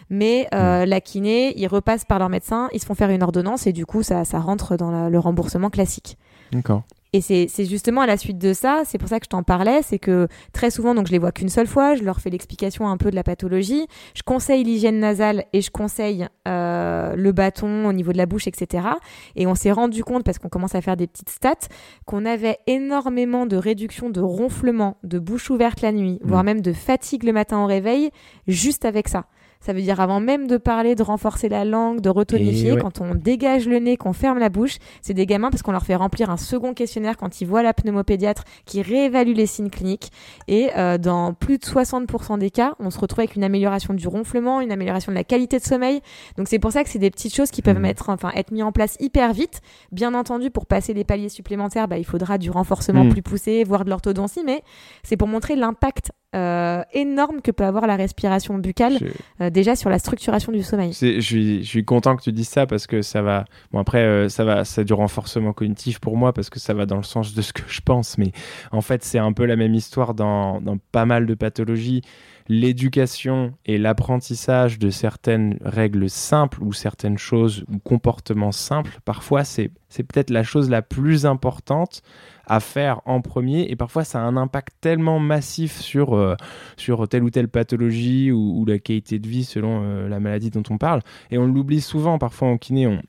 Mais 0.10 0.48
euh, 0.54 0.86
hmm. 0.86 0.90
la 0.90 1.02
kiné, 1.02 1.60
ils 1.60 1.68
repassent 1.68 2.06
par 2.06 2.20
leur 2.20 2.30
médecin, 2.30 2.70
ils 2.74 2.80
se 2.80 2.86
font 2.86 2.96
faire 2.96 3.10
une 3.10 3.24
ordonnance 3.24 3.68
et 3.68 3.74
du 3.74 3.86
coup 3.86 4.04
ça, 4.04 4.24
ça 4.24 4.40
rentre 4.40 4.78
dans 4.78 5.10
le 5.10 5.20
remboursement 5.20 5.70
classique. 5.70 6.18
D'accord. 6.52 6.84
Et 7.14 7.22
c'est 7.22 7.66
justement 7.66 8.02
à 8.02 8.06
la 8.06 8.18
suite 8.18 8.38
de 8.38 8.54
ça, 8.54 8.82
c'est 8.86 8.98
pour 8.98 9.08
ça 9.08 9.20
que 9.20 9.26
je 9.26 9.30
t'en 9.30 9.44
parlais, 9.44 9.82
c'est 9.82 9.98
que 10.00 10.28
très 10.52 10.70
souvent, 10.70 10.94
donc 10.94 11.08
je 11.08 11.14
les 11.14 11.20
vois 11.20 11.32
qu'une 11.32 11.50
seule 11.50 11.68
fois, 11.68 11.96
je 11.96 12.04
leur 12.04 12.20
fais 12.20 12.30
l'explication 12.30 12.88
un 12.88 12.98
peu 12.98 13.10
de 13.12 13.16
la 13.16 13.24
pathologie, 13.24 13.88
je 14.14 14.24
conseille 14.24 14.64
l'hygiène 14.64 15.00
nasale 15.00 15.46
et 15.54 15.62
je 15.62 15.72
conseille 15.72 16.28
euh, 16.48 17.16
le 17.16 17.32
bâton 17.32 17.88
au 17.88 17.94
niveau 17.94 18.12
de 18.12 18.18
la 18.18 18.26
bouche, 18.26 18.48
etc. 18.48 18.88
Et 19.36 19.48
on 19.48 19.56
s'est 19.56 19.72
rendu 19.72 20.04
compte, 20.04 20.24
parce 20.24 20.38
qu'on 20.38 20.50
commence 20.50 20.76
à 20.76 20.82
faire 20.82 20.98
des 20.98 21.08
petites 21.08 21.30
stats, 21.30 21.70
qu'on 22.06 22.26
avait 22.26 22.58
énormément 22.68 23.46
de 23.46 23.56
réduction 23.56 24.10
de 24.10 24.22
ronflement, 24.22 24.98
de 25.04 25.18
bouche 25.18 25.50
ouverte 25.50 25.82
la 25.82 25.94
nuit, 25.94 26.20
voire 26.24 26.44
mmh. 26.44 26.46
même 26.46 26.62
de 26.62 26.74
fatigue 26.74 27.24
le 27.24 27.32
matin 27.32 27.60
au 27.60 27.66
réveil, 27.68 28.10
juste 28.48 28.84
avec 28.84 29.08
ça. 29.08 29.26
Ça 29.60 29.74
veut 29.74 29.82
dire 29.82 30.00
avant 30.00 30.20
même 30.20 30.48
de 30.48 30.58
parler, 30.58 30.96
de 30.96 31.04
renforcer 31.04 31.50
la 31.50 31.66
langue, 31.66 32.02
de 32.02 32.10
retonifier, 32.10 32.78
quand 32.78 33.02
on 33.02 33.16
dégage 33.16 33.68
le 33.68 33.80
nez, 33.80 33.98
qu'on 33.98 34.14
ferme 34.14 34.40
la 34.40 34.50
bouche, 34.50 34.78
c'est 35.02 35.14
des 35.14 35.26
gamins 35.26 35.50
parce 35.50 35.62
qu'on 35.62 35.72
leur 35.72 35.86
fait 35.86 35.96
remplir 35.96 36.30
un 36.30 36.38
second 36.38 36.74
questionnaire 36.74 37.18
quand 37.18 37.42
ils 37.42 37.46
voient 37.46 37.64
la 37.64 37.74
pneumopédiatre 37.74 38.44
qui 38.66 38.82
réévalue 38.82 39.34
les 39.34 39.46
signes 39.46 39.70
cliniques. 39.70 40.12
Et 40.48 40.70
euh, 40.78 40.98
dans 40.98 41.34
plus 41.34 41.58
de 41.58 41.66
60% 41.66 42.38
des 42.40 42.52
cas, 42.52 42.76
on 42.80 42.90
se 42.90 43.00
retrouve 43.00 43.20
avec 43.20 43.36
une 43.36 43.44
amélioration 43.44 43.94
du 43.94 44.08
ronflement, 44.08 44.62
une 44.62 44.72
amélioration 44.72 45.12
de 45.12 45.18
la 45.18 45.24
qualité 45.24 45.60
de 45.60 45.64
sommeil. 45.64 46.02
Donc 46.38 46.48
c'est 46.48 46.60
pour 46.60 46.72
ça 46.72 46.84
que 46.84 46.90
c'est 46.90 47.00
des 47.00 47.12
petites 47.12 47.36
choses 47.36 47.52
qui 47.52 47.62
peuvent 47.62 47.78
mmh. 47.78 47.82
mettre, 47.82 48.10
enfin, 48.10 48.32
être 48.36 48.52
mis 48.52 48.64
en 48.64 48.72
place 48.72 48.96
hyper 49.00 49.34
vite. 49.34 49.62
Bien 49.92 50.14
entendu, 50.14 50.50
pour 50.50 50.66
passer 50.66 50.94
les 50.94 51.04
paliers 51.04 51.30
supplémentaires, 51.30 51.88
bah, 51.88 51.98
il 51.98 52.06
faudra 52.06 52.38
du 52.38 52.50
renforcement 52.50 53.06
mmh. 53.06 53.10
plus 53.10 53.22
poussé, 53.22 53.64
voire 53.64 53.86
de 53.86 53.90
l'orthodontie, 53.90 54.44
mais 54.46 54.64
c'est 55.04 55.18
pour 55.18 55.28
montrer 55.28 55.56
l'impact 55.56 56.12
euh, 56.36 56.84
énorme 56.92 57.42
que 57.42 57.52
peut 57.52 57.64
avoir 57.64 57.88
la 57.88 57.96
respiration 57.96 58.58
buccale 58.58 58.98
euh, 59.40 59.50
déjà 59.50 59.78
sur 59.78 59.90
la 59.90 59.98
structuration 59.98 60.52
du 60.52 60.62
sommeil. 60.62 60.92
Je 60.92 61.22
suis, 61.22 61.64
je 61.64 61.68
suis, 61.68 61.86
content 61.86 62.18
que 62.18 62.22
tu 62.22 62.34
dises 62.34 62.50
ça 62.50 62.66
parce 62.66 62.86
que 62.86 63.02
ça 63.02 63.22
va. 63.22 63.46
Bon 63.72 63.80
après 63.80 64.04
euh, 64.04 64.28
ça 64.28 64.44
va, 64.44 64.66
c'est 64.66 64.84
du 64.84 64.92
renforcement 64.92 65.54
cognitif 65.54 66.00
pour 66.00 66.18
moi 66.18 66.34
parce 66.34 66.50
que 66.50 66.60
ça 66.60 66.74
va 66.74 66.86
dans 66.86 66.98
le 66.98 67.04
sens 67.04 67.34
de 67.34 67.42
ce 67.42 67.54
que 67.54 67.62
je 67.68 67.80
pense, 67.80 68.18
mais 68.18 68.34
en 68.74 68.82
fait 68.82 69.06
c'est 69.06 69.20
un 69.20 69.32
peu 69.32 69.46
la 69.46 69.56
même 69.56 69.74
histoire 69.74 70.14
dans, 70.14 70.60
dans 70.60 70.78
pas 70.92 71.06
mal 71.06 71.28
de 71.28 71.34
pathologies. 71.34 72.02
L'éducation 72.50 73.54
et 73.66 73.78
l'apprentissage 73.78 74.80
de 74.80 74.90
certaines 74.90 75.58
règles 75.64 76.10
simples 76.10 76.64
ou 76.64 76.74
certaines 76.74 77.18
choses 77.18 77.66
ou 77.72 77.80
comportements 77.80 78.52
simples, 78.52 79.00
parfois 79.06 79.44
c'est 79.44 79.72
peut-être 79.94 80.30
la 80.30 80.44
chose 80.44 80.70
la 80.70 80.82
plus 80.82 81.26
importante 81.26 82.02
à 82.46 82.60
faire 82.60 83.02
en 83.06 83.22
premier 83.22 83.64
et 83.70 83.76
parfois 83.76 84.04
ça 84.04 84.20
a 84.20 84.24
un 84.24 84.38
impact 84.38 84.70
tellement 84.80 85.20
massif 85.20 85.80
sur, 85.80 86.16
euh, 86.16 86.36
sur 86.78 87.08
telle 87.10 87.24
ou 87.24 87.30
telle 87.30 87.50
pathologie 87.50 88.32
ou, 88.32 88.64
la 88.66 88.80
qualité 88.80 89.20
de 89.20 89.28
vie 89.28 89.44
selon 89.44 89.82
euh, 89.84 90.08
la 90.08 90.20
maladie 90.20 90.50
dont 90.50 90.64
on 90.70 90.78
parle. 90.78 91.02
Et 91.32 91.38
on 91.38 91.46
l'oublie 91.46 91.82
souvent 91.82 92.18
parfois 92.18 92.48
en 92.48 92.58
kiné 92.58 92.88
on, 92.88 93.02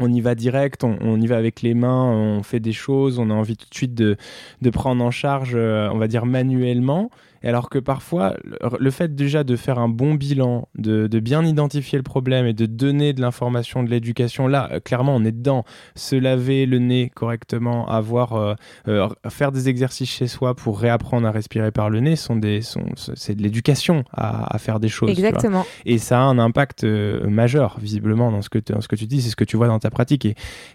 on 0.00 0.12
y 0.12 0.20
va 0.20 0.34
direct, 0.34 0.84
on, 0.84 1.20
y 1.20 1.26
va 1.26 1.36
avec 1.36 1.62
les 1.62 1.74
mains, 1.74 2.10
on 2.10 2.42
fait 2.42 2.60
des 2.60 2.72
choses, 2.72 3.18
on 3.18 3.30
a 3.30 3.34
envie 3.34 3.56
tout 3.56 3.68
de 3.68 3.74
suite 3.74 3.94
de, 3.94 4.16
de 4.62 4.70
prendre 4.70 5.04
en 5.04 5.10
charge, 5.10 5.52
euh, 5.54 5.88
on 5.92 5.98
va 5.98 6.08
dire 6.08 6.24
manuellement 6.24 7.10
alors 7.48 7.68
que 7.68 7.78
parfois, 7.78 8.36
le 8.78 8.90
fait 8.90 9.14
déjà 9.14 9.44
de 9.44 9.56
faire 9.56 9.78
un 9.78 9.88
bon 9.88 10.14
bilan, 10.14 10.68
de, 10.76 11.06
bien 11.20 11.44
identifier 11.44 11.98
le 11.98 12.02
problème 12.02 12.46
et 12.46 12.52
de 12.52 12.66
donner 12.66 13.12
de 13.12 13.20
l'information, 13.20 13.82
de 13.82 13.90
l'éducation, 13.90 14.46
là, 14.46 14.68
euh, 14.72 14.80
clairement, 14.80 15.14
on 15.14 15.24
est 15.24 15.32
dedans. 15.32 15.64
Se 15.94 16.16
laver 16.16 16.66
le 16.66 16.78
nez 16.78 17.10
correctement, 17.14 17.88
avoir, 17.88 18.34
euh, 18.34 18.54
euh, 18.88 19.08
faire 19.28 19.52
des 19.52 19.68
exercices 19.68 20.10
chez 20.10 20.26
soi 20.26 20.54
pour 20.54 20.80
réapprendre 20.80 21.26
à 21.26 21.30
respirer 21.30 21.70
par 21.70 21.90
le 21.90 22.00
nez, 22.00 22.16
sont 22.16 22.36
des, 22.36 22.62
sont, 22.62 22.84
c'est 22.96 23.34
de 23.34 23.42
l'éducation 23.42 24.04
à, 24.12 24.58
faire 24.58 24.80
des 24.80 24.88
choses. 24.88 25.10
Exactement. 25.10 25.66
Et 25.84 25.98
ça 25.98 26.20
a 26.20 26.22
un 26.22 26.38
impact 26.38 26.84
majeur, 26.84 27.78
visiblement, 27.80 28.30
dans 28.30 28.42
ce 28.42 28.48
que, 28.48 28.58
ce 28.80 28.88
que 28.88 28.96
tu 28.96 29.06
dis, 29.06 29.22
c'est 29.22 29.30
ce 29.30 29.36
que 29.36 29.44
tu 29.44 29.56
vois 29.56 29.66
dans 29.66 29.78
ta 29.78 29.90
pratique. 29.90 30.26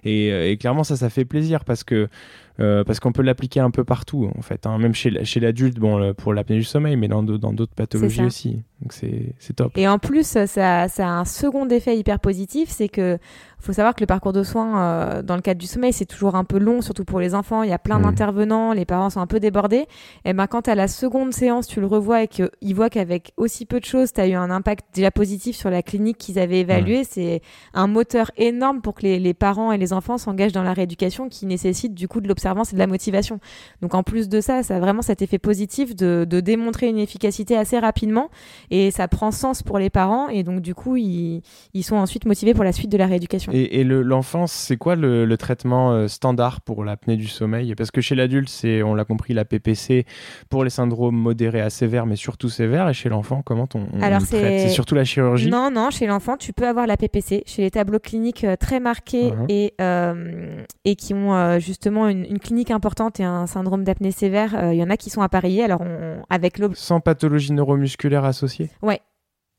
Et, 0.04 0.52
et 0.52 0.58
clairement, 0.58 0.84
ça, 0.84 0.96
ça 0.96 1.10
fait 1.10 1.26
plaisir 1.26 1.64
parce 1.64 1.84
que 1.84 2.10
parce 2.58 3.00
qu'on 3.00 3.12
peut 3.12 3.22
l'appliquer 3.22 3.60
un 3.60 3.72
peu 3.72 3.84
partout 3.84 4.32
en 4.38 4.42
fait, 4.42 4.66
hein. 4.66 4.78
même 4.78 4.94
chez, 4.94 5.24
chez 5.26 5.40
l'adulte, 5.40 5.78
bon, 5.78 6.14
pour 6.14 6.34
l'apnée 6.34 6.58
du 6.58 6.64
sommeil, 6.64 6.96
mais 6.96 7.08
dans, 7.08 7.24
dans 7.24 7.54
d'autres 7.54 7.76
pathologies 7.76 8.24
aussi. 8.24 8.64
Donc 8.82 8.94
c'est 8.94 9.54
top. 9.56 9.72
Et 9.76 9.88
en 9.88 9.98
plus, 9.98 10.26
ça, 10.26 10.46
ça, 10.46 10.88
a 10.98 11.10
un 11.10 11.26
second 11.26 11.68
effet 11.70 11.98
hyper 11.98 12.20
positif, 12.20 12.70
c'est 12.70 12.90
que 12.90 13.18
faut 13.60 13.74
savoir 13.74 13.96
que 13.96 14.02
le 14.02 14.06
parcours 14.06 14.34
de 14.34 14.44
soins 14.44 14.82
euh, 14.82 15.22
dans 15.24 15.36
le 15.36 15.42
cadre 15.42 15.60
du 15.60 15.66
sommeil, 15.66 15.92
c'est 15.92 16.06
toujours 16.06 16.36
un 16.36 16.44
peu 16.44 16.60
long, 16.60 16.82
surtout 16.82 17.06
pour 17.06 17.20
les 17.20 17.34
enfants. 17.34 17.64
Il 17.64 17.70
y 17.70 17.74
a 17.74 17.80
plein 17.80 17.98
mmh. 17.98 18.04
d'intervenants, 18.04 18.72
les 18.72 18.86
parents 18.86 19.10
sont 19.10 19.20
un 19.20 19.26
peu 19.26 19.40
débordés. 19.40 19.88
Et 20.26 20.34
ben 20.34 20.46
quand 20.46 20.68
à 20.68 20.76
la 20.76 20.88
seconde 20.88 21.34
séance, 21.34 21.66
tu 21.66 21.80
le 21.80 21.88
revois 21.88 22.24
et 22.24 22.28
qu'ils 22.28 22.76
voient 22.76 22.92
qu'avec 22.92 23.34
aussi 23.36 23.66
peu 23.66 23.80
de 23.80 23.86
choses, 23.86 24.14
tu 24.14 24.22
as 24.22 24.28
eu 24.28 24.34
un 24.34 24.52
impact 24.52 24.86
déjà 24.94 25.10
positif 25.10 25.56
sur 25.56 25.72
la 25.72 25.82
clinique 25.82 26.20
qu'ils 26.20 26.38
avaient 26.38 26.60
évaluée, 26.60 27.04
c'est 27.04 27.42
un 27.74 27.88
moteur 27.88 28.30
énorme 28.38 28.82
pour 28.82 28.94
que 28.94 29.02
les, 29.02 29.20
les 29.20 29.34
parents 29.34 29.72
et 29.72 29.78
les 29.78 29.92
enfants 29.92 30.20
s'engagent 30.20 30.54
dans 30.54 30.64
la 30.64 30.74
rééducation 30.74 31.28
qui 31.28 31.48
nécessite 31.48 31.96
du 31.96 32.08
coup 32.08 32.22
de 32.22 32.28
l'observance 32.28 32.74
et 32.74 32.76
de 32.76 32.80
la 32.80 32.88
motivation. 32.88 33.40
Donc 33.82 33.96
en 33.96 34.04
plus 34.04 34.30
de 34.30 34.40
ça, 34.40 34.62
ça 34.62 34.76
a 34.76 34.80
vraiment 34.80 35.02
cet 35.02 35.24
effet 35.24 35.40
positif 35.40 35.96
de, 35.96 36.28
de 36.30 36.40
démontrer 36.42 36.88
une 36.88 37.00
efficacité 37.00 37.58
assez 37.58 37.80
rapidement 37.80 38.30
et 38.72 38.92
ça 38.92 39.08
prend 39.08 39.32
sens 39.32 39.64
pour 39.64 39.80
les 39.80 39.90
parents 39.90 40.30
et 40.30 40.44
donc 40.44 40.62
du 40.62 40.76
coup 40.76 40.98
ils, 40.98 41.42
ils 41.74 41.84
sont 41.84 41.96
ensuite 41.96 42.26
motivés 42.26 42.54
pour 42.54 42.64
la 42.64 42.72
suite 42.72 42.92
de 42.92 42.98
la 42.98 43.08
rééducation. 43.08 43.52
Et, 43.54 43.84
l'enfance, 43.84 44.52
c'est 44.52 44.78
quoi 44.78 44.96
le, 44.96 45.36
traitement 45.38 45.92
euh, 45.92 46.08
standard 46.08 46.62
pour 46.62 46.84
l'apnée 46.84 47.16
du 47.16 47.28
sommeil? 47.28 47.76
Parce 47.76 47.92
que 47.92 48.02
chez 48.02 48.16
l'adulte, 48.16 48.50
c'est, 48.50 48.82
on 48.84 48.96
l'a 48.96 49.06
compris, 49.06 49.34
la 49.34 49.46
PPC 49.46 50.06
pour 50.50 50.64
les 50.64 50.70
syndromes 50.70 51.16
modérés 51.16 51.62
à 51.62 51.70
sévères, 51.70 52.06
mais 52.06 52.16
surtout 52.16 52.50
sévères. 52.50 52.90
Et 52.90 52.94
chez 52.94 53.10
l'enfant, 53.10 53.42
comment 53.46 53.68
on, 53.76 54.02
Alors 54.02 54.22
c'est... 54.22 54.60
C'est 54.60 54.70
surtout 54.70 54.96
la 54.96 55.06
chirurgie? 55.06 55.50
Non, 55.50 55.70
non, 55.72 55.90
chez 55.90 56.08
l'enfant, 56.08 56.38
tu 56.38 56.54
peux 56.54 56.68
avoir 56.68 56.88
la 56.88 56.98
PPC. 56.98 57.44
Chez 57.46 57.62
les 57.62 57.72
tableaux 57.72 58.00
cliniques 58.00 58.44
euh, 58.44 58.56
très 58.56 58.80
marqués 58.80 59.30
uh-huh. 59.30 59.46
et, 59.50 59.74
euh, 59.82 60.64
et 60.86 60.96
qui 60.96 61.14
ont 61.14 61.60
justement 61.60 62.08
une, 62.08 62.40
clinique 62.40 62.72
importante 62.72 63.20
et 63.20 63.24
un 63.24 63.48
syndrome 63.48 63.84
d'apnée 63.84 64.12
sévère, 64.12 64.72
il 64.72 64.78
y 64.78 64.84
en 64.84 64.90
a 64.90 64.98
qui 64.98 65.10
sont 65.10 65.22
appareillés. 65.22 65.64
Alors 65.64 65.84
avec 66.30 66.60
Sans 66.74 67.00
pathologie 67.00 67.54
neuromusculaire 67.54 68.26
associée 68.26 68.57
Ouais, 68.82 69.02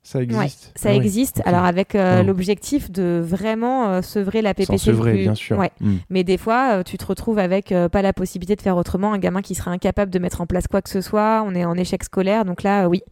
ça 0.09 0.23
existe. 0.23 0.73
ça 0.75 0.89
ah 0.91 0.95
existe. 0.95 1.43
Alors 1.45 1.65
avec 1.65 1.95
euh, 1.95 2.23
l'objectif 2.23 2.91
de 2.91 3.21
vraiment 3.23 3.89
euh, 3.89 4.03
sevrer 4.03 4.41
la 4.41 4.55
PPC. 4.55 4.79
sevrer, 4.79 5.13
bien 5.19 5.35
sûr. 5.35 5.61
Hmm. 5.81 5.97
Mais 6.09 6.25
des 6.25 6.39
fois, 6.39 6.79
euh, 6.79 6.83
tu 6.83 6.97
te 6.97 7.05
retrouves 7.05 7.39
avec 7.39 7.75
pas 7.93 8.01
la 8.01 8.15
possibilité 8.15 8.57
de 8.57 8.63
faire 8.63 8.79
autrement. 8.79 9.13
Un 9.13 9.19
gamin 9.19 9.43
qui 9.43 9.55
serait 9.55 9.71
incapable 9.71 10.11
de 10.11 10.19
mettre 10.19 10.41
en 10.41 10.47
place 10.47 10.67
quoi 10.67 10.81
que 10.81 10.89
ce 10.89 11.03
soit. 11.03 11.45
On 11.47 11.55
est 11.55 11.65
en 11.65 11.75
échec 11.75 12.03
scolaire. 12.03 12.47
Donc 12.47 12.63
là, 12.63 12.89
oui, 12.89 13.03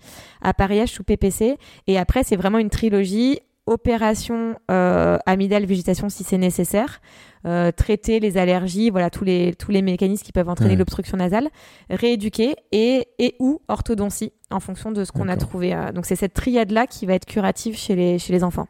appareillage 0.41 0.91
sous 0.91 1.05
PPC. 1.05 1.59
Et 1.87 1.99
après, 1.99 2.23
c'est 2.23 2.37
vraiment 2.37 2.59
une 2.59 2.71
trilogie 2.71 3.41
opération 3.67 4.55
amygdale 4.69 5.67
végétation 5.67 6.09
si 6.09 6.25
c'est 6.25 6.39
nécessaire. 6.39 7.01
Euh, 7.47 7.71
traiter 7.71 8.19
les 8.19 8.39
allergies, 8.39 8.91
voilà 8.91 9.09
tous 9.09 9.23
les 9.23 9.55
tous 9.55 9.71
les 9.71 9.81
mécanismes 9.81 10.25
qui 10.25 10.33
peuvent 10.33 10.49
entraîner 10.49 10.75
l'obstruction 10.75 11.17
nasale, 11.17 11.49
rééduquer 11.91 12.57
et 12.73 13.07
et 13.21 13.37
ou 13.39 13.61
orthodontie 13.69 14.33
en 14.51 14.59
fonction 14.59 14.91
de 14.91 15.05
ce 15.05 15.13
qu'on 15.13 15.29
a 15.29 15.37
trouvé. 15.37 15.73
Euh. 15.73 15.93
donc 15.93 16.07
c'est 16.07 16.17
cette 16.17 16.35
triade 16.35 16.73
là 16.73 16.89
qui 16.89 17.07
va 17.07 17.15
être 17.15 17.27
curative 17.27 17.77
chez 17.77 17.95
les 17.95 18.19
chez 18.19 18.33
les 18.33 18.43
enfants 18.43 18.67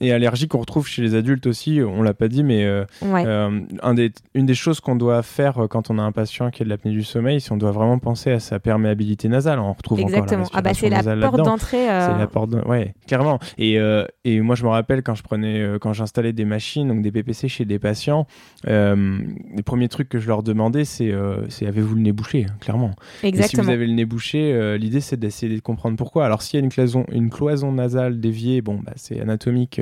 et 0.00 0.12
allergie 0.12 0.48
qu'on 0.48 0.58
retrouve 0.58 0.88
chez 0.88 1.02
les 1.02 1.14
adultes 1.14 1.46
aussi, 1.46 1.80
on 1.86 2.02
l'a 2.02 2.14
pas 2.14 2.26
dit, 2.26 2.42
mais 2.42 2.64
euh, 2.64 2.84
euh, 3.04 3.60
un 3.80 3.94
des, 3.94 4.12
une 4.34 4.44
des 4.44 4.54
choses 4.54 4.80
qu'on 4.80 4.96
doit 4.96 5.22
faire 5.22 5.64
euh, 5.64 5.68
quand 5.68 5.88
on 5.88 5.98
a 5.98 6.02
un 6.02 6.10
patient 6.10 6.50
qui 6.50 6.62
a 6.62 6.64
de 6.64 6.70
l'apnée 6.70 6.90
du 6.90 7.04
sommeil, 7.04 7.40
si 7.40 7.52
on 7.52 7.56
doit 7.56 7.70
vraiment 7.70 7.98
penser 8.00 8.32
à 8.32 8.40
sa 8.40 8.58
perméabilité 8.58 9.28
nasale, 9.28 9.60
on 9.60 9.72
retrouve 9.72 10.00
Exactement. 10.00 10.42
encore 10.42 10.52
la 10.52 10.58
ah 10.58 10.62
bah 10.62 10.74
c'est 10.74 10.90
la 10.90 11.02
porte 11.16 11.36
d'entrée. 11.36 11.86
C'est 11.86 12.18
la 12.18 12.26
porte, 12.26 12.50
ouais, 12.66 12.94
clairement. 13.06 13.38
Et, 13.56 13.78
et 14.24 14.40
moi 14.40 14.56
je 14.56 14.64
me 14.64 14.68
rappelle 14.68 15.02
quand 15.02 15.14
je 15.14 15.22
prenais, 15.22 15.76
quand 15.80 15.92
j'installais 15.92 16.32
des 16.32 16.44
machines, 16.44 16.88
donc 16.88 17.02
des 17.02 17.12
PPC 17.12 17.48
chez 17.48 17.64
des 17.64 17.78
patients, 17.78 18.26
les 18.66 19.62
premiers 19.64 19.88
trucs 19.88 20.08
que 20.08 20.18
je 20.18 20.26
leur 20.26 20.42
demandais, 20.42 20.84
c'est, 20.84 21.14
c'est 21.48 21.66
avez-vous 21.66 21.94
le 21.94 22.00
nez 22.00 22.12
bouché, 22.12 22.46
clairement. 22.60 22.94
Exactement. 23.22 23.44
Et 23.44 23.48
si 23.48 23.56
vous 23.56 23.70
avez 23.70 23.86
le 23.86 23.92
nez 23.92 24.04
bouché, 24.04 24.76
l'idée 24.76 25.00
c'est 25.00 25.18
d'essayer 25.18 25.54
de 25.54 25.60
comprendre 25.60 25.96
pourquoi. 25.96 26.26
Alors 26.26 26.42
s'il 26.42 26.58
y 26.58 26.62
a 26.62 26.64
une 26.64 26.72
cloison, 26.72 27.06
une 27.12 27.30
cloison 27.30 27.70
nasale 27.70 28.18
déviée, 28.18 28.60
bon 28.60 28.80
bah 28.84 28.92
c'est 28.96 29.20
anatomique 29.20 29.80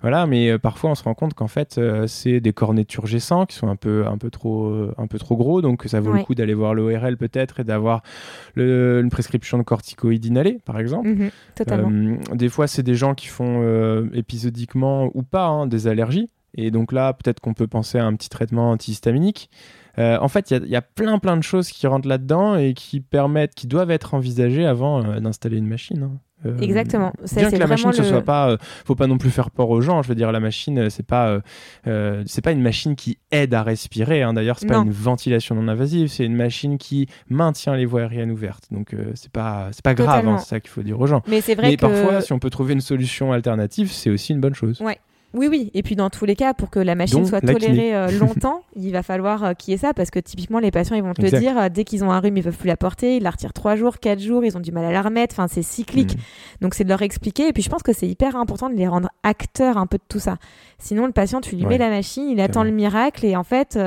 voilà, 0.00 0.26
mais 0.26 0.50
euh, 0.50 0.58
parfois 0.58 0.90
on 0.90 0.94
se 0.94 1.02
rend 1.02 1.14
compte 1.14 1.34
qu'en 1.34 1.48
fait 1.48 1.78
euh, 1.78 2.06
c'est 2.06 2.40
des 2.40 2.52
cornets 2.52 2.84
turgescents 2.84 3.46
qui 3.46 3.56
sont 3.56 3.68
un 3.68 3.76
peu, 3.76 4.06
un 4.06 4.18
peu 4.18 4.30
trop, 4.30 4.66
euh, 4.66 4.94
un 4.98 5.06
peu 5.06 5.18
trop 5.18 5.36
gros, 5.36 5.62
donc 5.62 5.84
ça 5.86 6.00
vaut 6.00 6.12
le 6.12 6.22
coup 6.22 6.34
d'aller 6.34 6.54
voir 6.54 6.74
l'ORL 6.74 7.16
peut-être 7.16 7.60
et 7.60 7.64
d'avoir 7.64 8.02
une 8.56 9.08
prescription 9.10 9.58
de 9.58 9.62
corticoïdes 9.62 10.24
inhalés, 10.24 10.58
par 10.64 10.78
exemple. 10.78 11.08
Mhm, 11.08 11.30
des 12.34 12.48
fois, 12.48 12.66
c'est 12.66 12.82
des 12.82 12.94
gens 12.94 13.14
qui 13.14 13.26
font 13.26 14.08
épisodiquement 14.12 15.10
ou 15.14 15.22
pas 15.22 15.46
hein, 15.46 15.66
des 15.66 15.86
allergies. 15.86 16.30
Et 16.54 16.70
donc 16.70 16.92
là, 16.92 17.12
peut-être 17.12 17.40
qu'on 17.40 17.52
peut 17.52 17.66
penser 17.66 17.98
à 17.98 18.06
un 18.06 18.14
petit 18.14 18.30
traitement 18.30 18.70
antihistaminique. 18.70 19.50
en 19.98 20.28
fait, 20.28 20.50
il 20.50 20.68
y, 20.68 20.76
a 20.76 20.82
plein 20.82 21.18
plein 21.18 21.36
de 21.36 21.42
choses 21.42 21.68
qui 21.68 21.86
rentrent 21.86 22.08
là-dedans 22.08 22.56
et 22.56 22.74
qui 22.74 23.00
permettent, 23.00 23.54
qui 23.54 23.66
doivent 23.66 23.90
être 23.90 24.14
envisagées 24.14 24.66
avant 24.66 25.20
d'installer 25.20 25.58
une 25.58 25.68
machine. 25.68 26.02
Hein. 26.02 26.18
Euh, 26.44 26.58
Exactement. 26.60 27.12
bien 27.34 27.50
que 27.50 27.56
la 27.56 27.66
machine, 27.66 27.92
ce 27.92 28.02
soit 28.02 28.22
pas, 28.22 28.50
euh, 28.50 28.56
faut 28.84 28.94
pas 28.94 29.06
non 29.06 29.16
plus 29.16 29.30
faire 29.30 29.50
peur 29.50 29.70
aux 29.70 29.80
gens. 29.80 30.02
Je 30.02 30.08
veux 30.08 30.14
dire, 30.14 30.32
la 30.32 30.40
machine, 30.40 30.78
euh, 30.78 30.90
c'est 30.90 31.06
pas, 31.06 31.40
c'est 31.84 32.42
pas 32.42 32.52
une 32.52 32.62
machine 32.62 32.94
qui 32.96 33.18
aide 33.30 33.54
à 33.54 33.62
respirer. 33.62 34.22
Hein. 34.22 34.34
D'ailleurs, 34.34 34.58
c'est 34.58 34.66
pas 34.66 34.76
une 34.76 34.90
ventilation 34.90 35.54
non 35.54 35.68
invasive. 35.68 36.08
C'est 36.08 36.24
une 36.24 36.36
machine 36.36 36.78
qui 36.78 37.08
maintient 37.28 37.74
les 37.76 37.86
voies 37.86 38.02
aériennes 38.02 38.30
ouvertes. 38.30 38.64
Donc, 38.70 38.94
c'est 39.14 39.32
pas, 39.32 39.68
c'est 39.72 39.84
pas 39.84 39.94
grave. 39.94 40.26
Hein, 40.26 40.38
c'est 40.38 40.48
ça 40.48 40.60
qu'il 40.60 40.70
faut 40.70 40.82
dire 40.82 41.00
aux 41.00 41.06
gens. 41.06 41.22
Mais 41.26 41.40
c'est 41.40 41.54
vrai 41.54 41.70
Mais 41.70 41.76
parfois, 41.76 42.20
si 42.20 42.32
on 42.32 42.38
peut 42.38 42.50
trouver 42.50 42.74
une 42.74 42.80
solution 42.80 43.32
alternative, 43.32 43.90
c'est 43.90 44.10
aussi 44.10 44.32
une 44.32 44.40
bonne 44.40 44.54
chose. 44.54 44.80
Ouais. 44.80 44.98
Oui, 45.36 45.48
oui. 45.48 45.70
Et 45.74 45.82
puis 45.82 45.96
dans 45.96 46.08
tous 46.08 46.24
les 46.24 46.34
cas, 46.34 46.54
pour 46.54 46.70
que 46.70 46.78
la 46.78 46.94
machine 46.94 47.26
soit 47.26 47.42
tolérée 47.42 47.94
euh, 47.94 48.10
longtemps, 48.18 48.62
il 48.76 48.90
va 48.90 49.02
falloir 49.02 49.44
euh, 49.44 49.52
qu'il 49.52 49.72
y 49.72 49.74
ait 49.74 49.78
ça 49.78 49.92
parce 49.92 50.10
que 50.10 50.18
typiquement 50.18 50.58
les 50.58 50.70
patients 50.70 50.96
ils 50.96 51.02
vont 51.02 51.12
te 51.12 51.20
le 51.20 51.30
dire 51.30 51.58
euh, 51.58 51.68
dès 51.68 51.84
qu'ils 51.84 52.04
ont 52.04 52.10
un 52.10 52.20
rhume 52.20 52.38
ils 52.38 52.42
peuvent 52.42 52.56
plus 52.56 52.68
la 52.68 52.76
porter, 52.78 53.18
ils 53.18 53.22
la 53.22 53.30
retirent 53.30 53.52
trois 53.52 53.76
jours, 53.76 53.98
quatre 53.98 54.20
jours, 54.20 54.44
ils 54.44 54.56
ont 54.56 54.60
du 54.60 54.72
mal 54.72 54.86
à 54.86 54.92
la 54.92 55.02
remettre. 55.02 55.34
Enfin 55.34 55.46
c'est 55.46 55.62
cyclique. 55.62 56.16
Mm. 56.16 56.20
Donc 56.62 56.74
c'est 56.74 56.84
de 56.84 56.88
leur 56.88 57.02
expliquer. 57.02 57.48
Et 57.48 57.52
puis 57.52 57.62
je 57.62 57.68
pense 57.68 57.82
que 57.82 57.92
c'est 57.92 58.08
hyper 58.08 58.34
important 58.36 58.70
de 58.70 58.74
les 58.74 58.88
rendre 58.88 59.10
acteurs 59.22 59.76
un 59.76 59.86
peu 59.86 59.98
de 59.98 60.04
tout 60.08 60.20
ça. 60.20 60.38
Sinon 60.78 61.04
le 61.04 61.12
patient 61.12 61.42
tu 61.42 61.54
lui 61.54 61.66
mets 61.66 61.78
la 61.78 61.90
machine, 61.90 62.30
il 62.30 62.40
attend 62.40 62.64
le 62.64 62.70
miracle 62.70 63.26
et 63.26 63.36
en 63.36 63.44
fait 63.44 63.78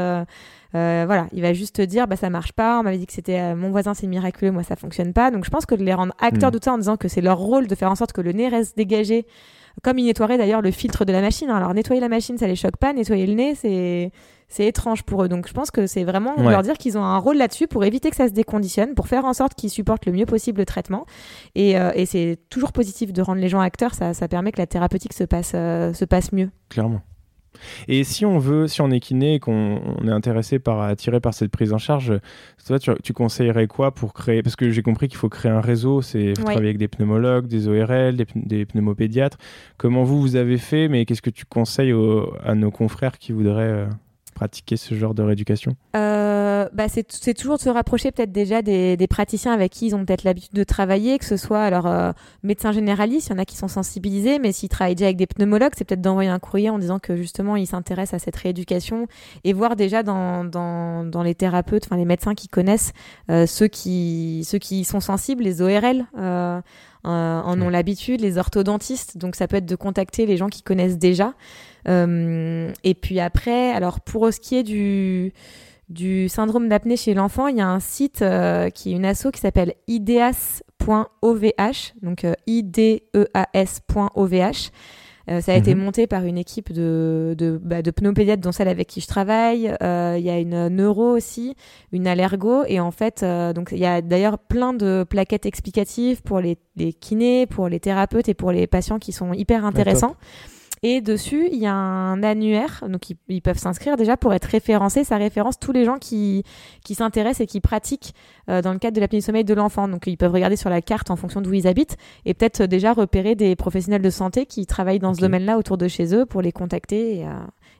voilà, 0.71 1.27
il 1.33 1.41
va 1.41 1.53
juste 1.53 1.77
te 1.77 1.81
dire 1.81 2.07
bah 2.07 2.15
ça 2.15 2.29
marche 2.29 2.51
pas, 2.51 2.79
on 2.79 2.83
m'avait 2.83 2.99
dit 2.99 3.07
que 3.07 3.13
c'était 3.13 3.55
mon 3.55 3.71
voisin 3.71 3.95
c'est 3.95 4.05
miraculeux, 4.05 4.51
moi 4.51 4.61
ça 4.61 4.75
fonctionne 4.75 5.13
pas. 5.13 5.31
Donc 5.31 5.45
je 5.45 5.49
pense 5.49 5.65
que 5.65 5.73
de 5.73 5.83
les 5.83 5.95
rendre 5.95 6.13
acteurs 6.19 6.51
mm. 6.51 6.53
de 6.53 6.57
tout 6.59 6.65
ça 6.65 6.73
en 6.73 6.77
disant 6.77 6.97
que 6.97 7.07
c'est 7.07 7.21
leur 7.21 7.39
rôle 7.39 7.65
de 7.65 7.73
faire 7.73 7.89
en 7.89 7.95
sorte 7.95 8.11
que 8.11 8.21
le 8.21 8.33
nez 8.33 8.49
reste 8.49 8.77
dégagé 8.77 9.25
comme 9.83 9.99
ils 9.99 10.05
nettoieraient 10.05 10.37
d'ailleurs 10.37 10.61
le 10.61 10.71
filtre 10.71 11.05
de 11.05 11.11
la 11.11 11.21
machine. 11.21 11.49
Alors 11.49 11.73
nettoyer 11.73 12.01
la 12.01 12.09
machine, 12.09 12.37
ça 12.37 12.47
les 12.47 12.55
choque 12.55 12.77
pas. 12.77 12.93
Nettoyer 12.93 13.25
le 13.25 13.33
nez, 13.33 13.55
c'est 13.55 14.11
c'est 14.49 14.65
étrange 14.65 15.03
pour 15.03 15.23
eux. 15.23 15.29
Donc 15.29 15.47
je 15.47 15.53
pense 15.53 15.71
que 15.71 15.87
c'est 15.87 16.03
vraiment 16.03 16.35
leur 16.37 16.63
dire 16.63 16.77
qu'ils 16.77 16.97
ont 16.97 17.03
un 17.03 17.17
rôle 17.17 17.37
là-dessus 17.37 17.67
pour 17.67 17.85
éviter 17.85 18.09
que 18.09 18.15
ça 18.15 18.27
se 18.27 18.33
déconditionne, 18.33 18.95
pour 18.95 19.07
faire 19.07 19.25
en 19.25 19.33
sorte 19.33 19.53
qu'ils 19.53 19.69
supportent 19.69 20.05
le 20.05 20.11
mieux 20.11 20.25
possible 20.25 20.59
le 20.59 20.65
traitement. 20.65 21.05
Et, 21.55 21.79
euh, 21.79 21.91
et 21.93 22.05
c'est 22.05 22.39
toujours 22.49 22.71
positif 22.71 23.13
de 23.13 23.21
rendre 23.21 23.39
les 23.39 23.49
gens 23.49 23.59
acteurs. 23.59 23.93
Ça, 23.93 24.13
ça 24.13 24.27
permet 24.27 24.51
que 24.51 24.57
la 24.59 24.67
thérapeutique 24.67 25.13
se 25.13 25.23
passe, 25.23 25.51
euh, 25.53 25.93
se 25.93 26.03
passe 26.03 26.31
mieux. 26.31 26.49
Clairement. 26.69 27.01
Et 27.87 28.03
si 28.03 28.25
on 28.25 28.39
veut, 28.39 28.67
si 28.67 28.81
on 28.81 28.91
est 28.91 28.99
kiné 28.99 29.35
et 29.35 29.39
qu'on 29.39 29.97
est 30.05 30.11
intéressé 30.11 30.59
par 30.59 30.81
attiré 30.81 31.19
par 31.19 31.33
cette 31.33 31.51
prise 31.51 31.73
en 31.73 31.77
charge, 31.77 32.13
toi, 32.65 32.79
tu, 32.79 33.13
conseillerais 33.13 33.67
quoi 33.67 33.93
pour 33.93 34.13
créer 34.13 34.43
Parce 34.43 34.55
que 34.55 34.69
j'ai 34.69 34.81
compris 34.81 35.07
qu'il 35.07 35.17
faut 35.17 35.29
créer 35.29 35.51
un 35.51 35.61
réseau, 35.61 36.01
c'est 36.01 36.33
travailler 36.33 36.69
avec 36.69 36.77
des 36.77 36.87
pneumologues, 36.87 37.47
des 37.47 37.67
ORL, 37.67 38.15
des, 38.35 38.65
pneumopédiatres. 38.65 39.37
Comment 39.77 40.03
vous 40.03 40.21
vous 40.21 40.35
avez 40.35 40.57
fait 40.57 40.87
Mais 40.87 41.05
qu'est-ce 41.05 41.21
que 41.21 41.29
tu 41.29 41.45
conseilles 41.45 41.93
à 42.43 42.55
nos 42.55 42.71
confrères 42.71 43.17
qui 43.17 43.31
voudraient 43.31 43.63
euh, 43.63 43.87
pratiquer 44.39 44.77
ce 44.77 44.95
genre 44.95 45.13
de 45.13 45.21
rééducation 45.21 45.75
euh, 45.97 46.69
bah 46.73 46.85
c'est 46.87 47.33
toujours 47.33 47.57
de 47.57 47.61
se 47.61 47.69
rapprocher 47.69 48.11
peut-être 48.11 48.31
déjà 48.31 48.61
des, 48.61 48.95
des, 48.95 49.07
praticiens 49.07 49.51
avec 49.51 49.73
qui 49.73 49.87
ils 49.87 49.95
ont 49.95 50.05
peut-être 50.05 50.23
l'habitude 50.23 50.53
de 50.53 50.63
travailler, 50.63 51.19
que 51.19 51.25
ce 51.25 51.35
soit 51.35 51.61
alors 51.61 51.87
euh, 51.87 52.11
médecins 52.43 52.71
généralistes, 52.71 53.27
il 53.27 53.33
y 53.33 53.35
en 53.35 53.39
a 53.39 53.45
qui 53.45 53.57
sont 53.57 53.67
sensibilisés, 53.67 54.39
mais 54.39 54.53
s'ils 54.53 54.69
travaillent 54.69 54.95
déjà 54.95 55.07
avec 55.07 55.17
des 55.17 55.27
pneumologues, 55.27 55.73
c'est 55.75 55.83
peut-être 55.83 56.01
d'envoyer 56.01 56.29
un 56.29 56.39
courrier 56.39 56.69
en 56.69 56.79
disant 56.79 56.99
que 56.99 57.17
justement 57.17 57.57
ils 57.57 57.67
s'intéressent 57.67 58.21
à 58.21 58.23
cette 58.23 58.37
rééducation 58.37 59.07
et 59.43 59.51
voir 59.51 59.75
déjà 59.75 60.03
dans, 60.03 60.45
dans, 60.45 61.03
dans 61.03 61.23
les 61.23 61.35
thérapeutes, 61.35 61.85
enfin 61.85 61.97
les 61.97 62.05
médecins 62.05 62.35
qui 62.35 62.47
connaissent 62.47 62.93
euh, 63.29 63.45
ceux 63.45 63.67
qui 63.67 64.43
ceux 64.45 64.59
qui 64.59 64.85
sont 64.85 65.01
sensibles, 65.01 65.43
les 65.43 65.61
ORL. 65.61 66.05
Euh, 67.05 67.41
en 67.41 67.61
ont 67.61 67.69
l'habitude, 67.69 68.19
les 68.19 68.37
orthodontistes. 68.37 69.17
Donc 69.17 69.37
ça 69.37 69.47
peut 69.47 69.55
être 69.55 69.65
de 69.65 69.75
contacter 69.77 70.25
les 70.25 70.35
gens 70.35 70.49
qui 70.49 70.61
connaissent 70.61 70.97
déjà. 70.97 71.33
Euh, 71.87 72.71
et 72.83 72.93
puis 72.93 73.19
après, 73.19 73.71
alors 73.71 74.01
pour 74.01 74.31
ce 74.33 74.39
qui 74.39 74.55
est 74.55 74.63
du 74.63 75.33
du 75.89 76.29
syndrome 76.29 76.69
d'apnée 76.69 76.97
chez 76.97 77.13
l'enfant, 77.13 77.47
il 77.47 77.57
y 77.57 77.61
a 77.61 77.67
un 77.67 77.79
site 77.79 78.21
euh, 78.21 78.69
qui 78.69 78.93
est 78.93 78.95
une 78.95 79.05
asso 79.05 79.31
qui 79.33 79.39
s'appelle 79.39 79.73
ideas.ovh, 79.87 81.51
donc 82.01 82.23
euh, 82.23 82.33
ideas.ovh. 82.47 84.33
Euh, 85.29 85.41
ça 85.41 85.53
a 85.53 85.55
été 85.55 85.75
mhm. 85.75 85.83
monté 85.83 86.07
par 86.07 86.25
une 86.25 86.39
équipe 86.39 86.73
de, 86.73 87.35
de, 87.37 87.59
bah, 87.63 87.83
de 87.83 87.91
pneumopédiatres, 87.91 88.41
dont 88.41 88.51
celle 88.51 88.67
avec 88.67 88.87
qui 88.87 88.99
je 88.99 89.05
travaille. 89.07 89.71
Euh, 89.83 90.15
il 90.17 90.23
y 90.23 90.29
a 90.31 90.39
une 90.39 90.69
neuro 90.69 91.11
aussi, 91.11 91.55
une 91.91 92.07
allergo. 92.07 92.63
Et 92.67 92.79
en 92.79 92.89
fait, 92.89 93.23
donc 93.53 93.69
il 93.71 93.77
y 93.77 93.85
a 93.85 94.01
d'ailleurs 94.01 94.39
plein 94.39 94.73
de 94.73 95.05
plaquettes 95.07 95.45
explicatives 95.45 96.23
pour 96.23 96.39
les, 96.39 96.57
les, 96.77 96.93
kinés, 96.93 97.45
pour 97.45 97.69
les 97.69 97.79
thérapeutes 97.79 98.27
et 98.27 98.33
pour 98.33 98.51
les 98.51 98.65
patients 98.65 98.97
qui 98.97 99.11
sont 99.11 99.33
hyper 99.33 99.65
intéressants. 99.65 100.15
Et 100.83 101.01
dessus, 101.01 101.49
il 101.51 101.59
y 101.59 101.65
a 101.65 101.73
un 101.73 102.23
annuaire, 102.23 102.83
donc 102.87 103.09
ils, 103.27 103.41
peuvent 103.41 103.57
s'inscrire 103.57 103.97
déjà 103.97 104.17
pour 104.17 104.33
être 104.33 104.45
référencés. 104.45 105.03
Ça 105.03 105.17
référence 105.17 105.59
tous 105.59 105.71
les 105.71 105.85
gens 105.85 105.97
qui, 105.97 106.43
qui 106.83 106.95
s'intéressent 106.95 107.41
et 107.41 107.47
qui 107.47 107.59
pratiquent 107.59 108.13
euh, 108.49 108.61
dans 108.61 108.71
le 108.71 108.79
cadre 108.79 108.95
de 108.95 109.01
l'apnée 109.01 109.19
du 109.19 109.25
sommeil 109.25 109.43
de 109.43 109.53
l'enfant. 109.53 109.87
Donc 109.87 110.07
ils 110.07 110.17
peuvent 110.17 110.31
regarder 110.31 110.55
sur 110.55 110.69
la 110.69 110.81
carte 110.81 111.11
en 111.11 111.15
fonction 111.15 111.41
d'où 111.41 111.53
ils 111.53 111.67
habitent 111.67 111.97
et 112.25 112.33
peut-être 112.33 112.63
déjà 112.63 112.93
repérer 112.93 113.35
des 113.35 113.55
professionnels 113.55 114.01
de 114.01 114.09
santé 114.09 114.45
qui 114.45 114.65
travaillent 114.65 114.99
dans 114.99 115.13
ce 115.13 115.21
domaine-là 115.21 115.57
autour 115.57 115.77
de 115.77 115.87
chez 115.87 116.15
eux 116.15 116.25
pour 116.25 116.41
les 116.41 116.51
contacter 116.51 117.19
et, 117.19 117.25
euh, 117.25 117.31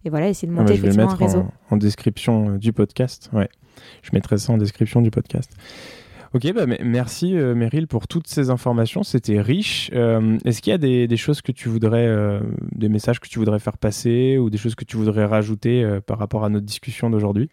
et 0.06 0.10
voilà, 0.10 0.30
essayer 0.30 0.48
de 0.48 0.54
monter 0.54 0.74
ah 0.74 0.76
bah, 0.76 0.80
effectivement 0.80 1.12
un 1.12 1.16
réseau. 1.16 1.46
En, 1.70 1.76
en 1.76 1.78
description 1.78 2.50
euh, 2.50 2.58
du 2.58 2.74
podcast, 2.74 3.30
ouais. 3.34 3.50
Je 4.02 4.10
mettrai 4.14 4.38
ça 4.38 4.52
en 4.54 4.58
description 4.58 5.02
du 5.02 5.12
podcast. 5.12 5.52
Ok, 6.36 6.54
bah, 6.54 6.68
merci 6.68 7.36
euh, 7.36 7.56
Meryl 7.56 7.88
pour 7.88 8.08
toutes 8.08 8.28
ces 8.28 8.52
informations, 8.52 9.02
c'était 9.02 9.42
riche. 9.42 9.90
Euh, 9.94 10.38
est-ce 10.46 10.62
qu'il 10.62 10.70
y 10.70 10.74
a 10.74 10.78
des, 10.78 11.18
choses 11.18 11.42
que 11.42 11.52
tu 11.52 11.70
voudrais, 11.70 12.06
euh, 12.06 12.40
des 12.72 12.88
messages 12.88 13.20
que 13.20 13.28
tu 13.28 13.40
voudrais 13.40 13.58
faire 13.58 13.80
passer 13.80 14.38
ou 14.38 14.52
des 14.52 14.60
choses 14.60 14.76
que 14.76 14.86
tu 14.86 14.96
voudrais 14.96 15.26
rajouter 15.26 16.00
par 16.06 16.20
rapport 16.20 16.46
à 16.46 16.50
notre 16.50 16.68
discussion 16.68 17.10
d'aujourd'hui? 17.10 17.50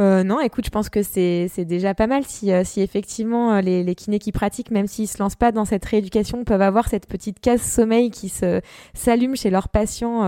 Euh, 0.00 0.24
non, 0.24 0.40
écoute, 0.40 0.64
je 0.64 0.70
pense 0.70 0.88
que 0.88 1.02
c'est 1.02 1.64
déjà 1.64 1.94
pas 1.94 2.06
mal 2.06 2.22
si, 2.26 2.52
euh, 2.52 2.62
si 2.64 2.80
effectivement 2.80 3.52
euh, 3.52 3.60
les, 3.60 3.84
les, 3.84 3.94
kinés 3.94 4.18
qui 4.18 4.32
pratiquent, 4.32 4.70
même 4.70 4.86
s'ils 4.86 5.08
se 5.08 5.18
lancent 5.18 5.36
pas 5.36 5.52
dans 5.52 5.66
cette 5.66 5.84
rééducation, 5.84 6.44
peuvent 6.44 6.62
avoir 6.62 6.88
cette 6.88 7.06
petite 7.06 7.38
case 7.40 7.60
sommeil 7.60 8.10
qui 8.10 8.30
se 8.30 8.62
s'allume 8.94 9.36
chez 9.36 9.50
leurs 9.50 9.68
patients, 9.68 10.22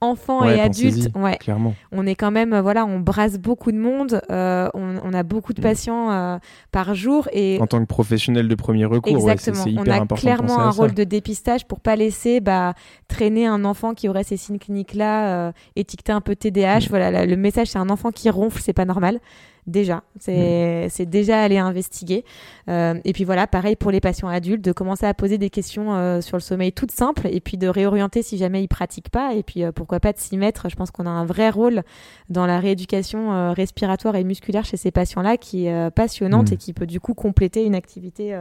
enfants 0.00 0.44
et 0.44 0.60
adultes. 0.60 1.10
Ouais, 1.14 1.36
clairement. 1.36 1.74
On 1.92 2.06
est 2.06 2.16
quand 2.16 2.32
même, 2.32 2.58
voilà, 2.58 2.84
on 2.86 2.98
brasse 2.98 3.38
beaucoup 3.38 3.70
de 3.70 3.78
monde, 3.78 4.20
on, 4.30 4.68
on, 4.74 5.12
a 5.12 5.22
beaucoup 5.22 5.52
de 5.52 5.60
mm. 5.60 5.64
patients 5.64 6.40
par 6.72 6.94
jour 6.94 7.28
et 7.32 7.58
en 7.60 7.66
tant 7.66 7.80
que 7.80 7.86
professionnel 7.86 8.48
de 8.48 8.54
premier 8.54 8.84
recours, 8.84 9.30
exactement. 9.30 9.64
Hyper 9.64 9.82
on 9.86 10.14
a 10.14 10.16
clairement 10.16 10.58
un 10.58 10.70
rôle 10.70 10.94
de 10.94 11.04
dépistage 11.04 11.66
pour 11.66 11.80
pas 11.80 11.94
laisser 11.94 12.40
bah, 12.40 12.74
traîner 13.06 13.46
un 13.46 13.64
enfant 13.64 13.94
qui 13.94 14.08
aurait 14.08 14.24
ces 14.24 14.36
signes 14.36 14.58
cliniques 14.58 14.94
là, 14.94 15.52
étiqueté 15.76 16.10
un 16.10 16.20
peu 16.20 16.34
TDAH. 16.34 16.78
Mm. 16.78 16.86
Voilà, 16.88 17.26
le 17.26 17.36
message 17.36 17.68
c'est 17.68 17.78
un 17.78 17.90
enfant 17.90 18.10
qui 18.10 18.28
ronfle, 18.28 18.60
c'est 18.60 18.72
pas 18.72 18.87
normal 18.88 19.20
déjà. 19.68 20.02
C'est 20.18 20.88
mm. 20.98 21.04
déjà 21.04 21.40
aller 21.40 21.58
investiguer. 21.58 22.24
Euh, 22.68 22.94
et 23.04 23.12
puis 23.12 23.24
voilà, 23.24 23.46
pareil 23.46 23.76
pour 23.76 23.90
les 23.90 24.00
patients 24.00 24.28
adultes, 24.28 24.64
de 24.64 24.72
commencer 24.72 25.06
à 25.06 25.14
poser 25.14 25.38
des 25.38 25.50
questions 25.50 25.94
euh, 25.94 26.20
sur 26.20 26.36
le 26.36 26.40
sommeil 26.40 26.72
toutes 26.72 26.90
simples 26.90 27.28
et 27.30 27.40
puis 27.40 27.56
de 27.56 27.68
réorienter 27.68 28.22
si 28.22 28.38
jamais 28.38 28.62
ils 28.62 28.68
pratiquent 28.68 29.10
pas. 29.10 29.34
Et 29.34 29.42
puis 29.42 29.62
euh, 29.62 29.70
pourquoi 29.70 30.00
pas 30.00 30.12
de 30.12 30.18
s'y 30.18 30.36
mettre. 30.36 30.68
Je 30.68 30.76
pense 30.76 30.90
qu'on 30.90 31.06
a 31.06 31.10
un 31.10 31.26
vrai 31.26 31.50
rôle 31.50 31.82
dans 32.28 32.46
la 32.46 32.58
rééducation 32.58 33.52
respiratoire 33.52 34.16
et 34.16 34.24
musculaire 34.24 34.64
chez 34.64 34.76
ces 34.76 34.90
patients-là 34.90 35.36
qui 35.36 35.66
est 35.66 35.90
passionnante 35.90 36.50
mm. 36.50 36.54
et 36.54 36.56
qui 36.56 36.72
peut 36.72 36.86
du 36.86 36.98
coup 36.98 37.14
compléter 37.14 37.64
une 37.64 37.74
activité 37.74 38.36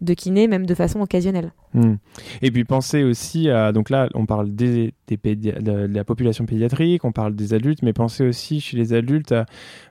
de 0.00 0.14
kiné, 0.14 0.48
même 0.48 0.66
de 0.66 0.74
façon 0.74 1.00
occasionnelle. 1.00 1.52
Mm. 1.74 1.94
Et 2.42 2.50
puis 2.50 2.64
pensez 2.64 3.02
aussi 3.04 3.50
à, 3.50 3.72
donc 3.72 3.90
là 3.90 4.08
on 4.14 4.26
parle 4.26 4.54
des, 4.54 4.94
de, 5.08 5.86
la 5.86 6.04
population 6.04 6.46
pédiatrique, 6.46 7.04
on 7.04 7.12
parle 7.12 7.34
des 7.34 7.54
adultes, 7.54 7.82
mais 7.82 7.92
pensez 7.92 8.26
aussi 8.26 8.60
chez 8.60 8.76
les 8.76 8.92
adultes 8.92 9.34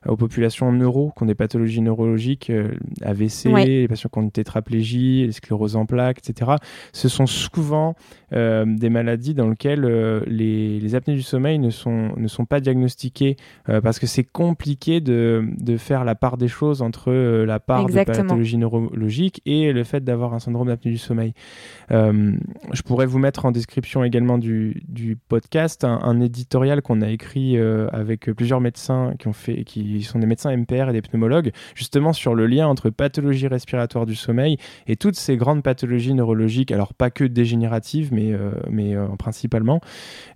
aux 0.07 0.17
populations 0.17 0.71
neuro, 0.71 1.11
qui 1.15 1.23
ont 1.23 1.25
des 1.25 1.35
pathologies 1.35 1.81
neurologiques, 1.81 2.49
euh, 2.49 2.69
AVC, 3.01 3.49
les 3.65 3.87
patients 3.87 4.09
qui 4.11 4.19
ont 4.19 4.23
une 4.23 4.31
tétraplégie, 4.31 5.25
les 5.25 5.31
scléroses 5.31 5.75
en 5.75 5.85
plaques, 5.85 6.19
etc. 6.19 6.51
Ce 6.93 7.09
sont 7.09 7.27
souvent 7.27 7.95
euh, 8.33 8.65
des 8.67 8.89
maladies 8.89 9.33
dans 9.33 9.49
lesquelles 9.49 9.85
euh, 9.85 10.21
les, 10.27 10.79
les, 10.79 10.95
apnées 10.95 11.15
du 11.15 11.21
sommeil 11.21 11.59
ne 11.59 11.69
sont, 11.69 12.11
ne 12.17 12.27
sont 12.27 12.45
pas 12.45 12.59
diagnostiquées 12.59 13.37
parce 13.65 13.99
que 13.99 14.07
c'est 14.07 14.23
compliqué 14.23 15.01
de, 15.01 15.45
de, 15.57 15.77
faire 15.77 16.03
la 16.03 16.15
part 16.15 16.37
des 16.37 16.47
choses 16.47 16.81
entre 16.81 17.11
la 17.11 17.59
part 17.59 17.85
de 17.85 18.03
pathologie 18.03 18.57
neurologique 18.57 19.41
et 19.45 19.71
le 19.71 19.83
fait 19.83 19.94
d'avoir 20.03 20.33
un 20.33 20.39
syndrome 20.39 20.67
d'apnée 20.67 20.91
du 20.91 20.97
sommeil. 20.97 21.33
je 21.89 22.81
pourrais 22.83 23.05
vous 23.05 23.19
mettre 23.19 23.45
en 23.45 23.51
description 23.51 24.03
également 24.03 24.37
du, 24.37 24.83
du 24.87 25.15
podcast 25.15 25.83
un, 25.83 25.99
un 26.03 26.19
éditorial 26.19 26.81
qu'on 26.81 27.01
a 27.01 27.09
écrit 27.09 27.57
avec 27.57 28.31
plusieurs 28.31 28.61
médecins 28.61 29.13
qui 29.19 29.27
ont 29.27 29.33
fait, 29.33 29.63
qui 29.63 30.03
sont 30.03 30.19
des 30.19 30.27
médecins 30.27 30.55
MPR 30.55 30.89
et 30.89 30.93
des 30.93 31.01
pneumologues, 31.01 31.51
justement 31.73 32.13
sur 32.13 32.35
le 32.35 32.47
lien 32.47 32.67
entre 32.67 32.89
pathologie 32.89 33.47
respiratoire 33.47 34.05
du 34.05 34.15
sommeil 34.15 34.57
et 34.87 34.95
toutes 34.95 35.15
ces 35.15 35.37
grandes 35.37 35.63
pathologies 35.63 36.13
neurologiques, 36.13 36.71
alors 36.71 36.93
pas 36.93 37.09
que 37.09 37.23
dégénératives, 37.23 38.13
mais, 38.13 38.33
euh, 38.33 38.51
mais 38.69 38.95
euh, 38.95 39.07
principalement, 39.17 39.81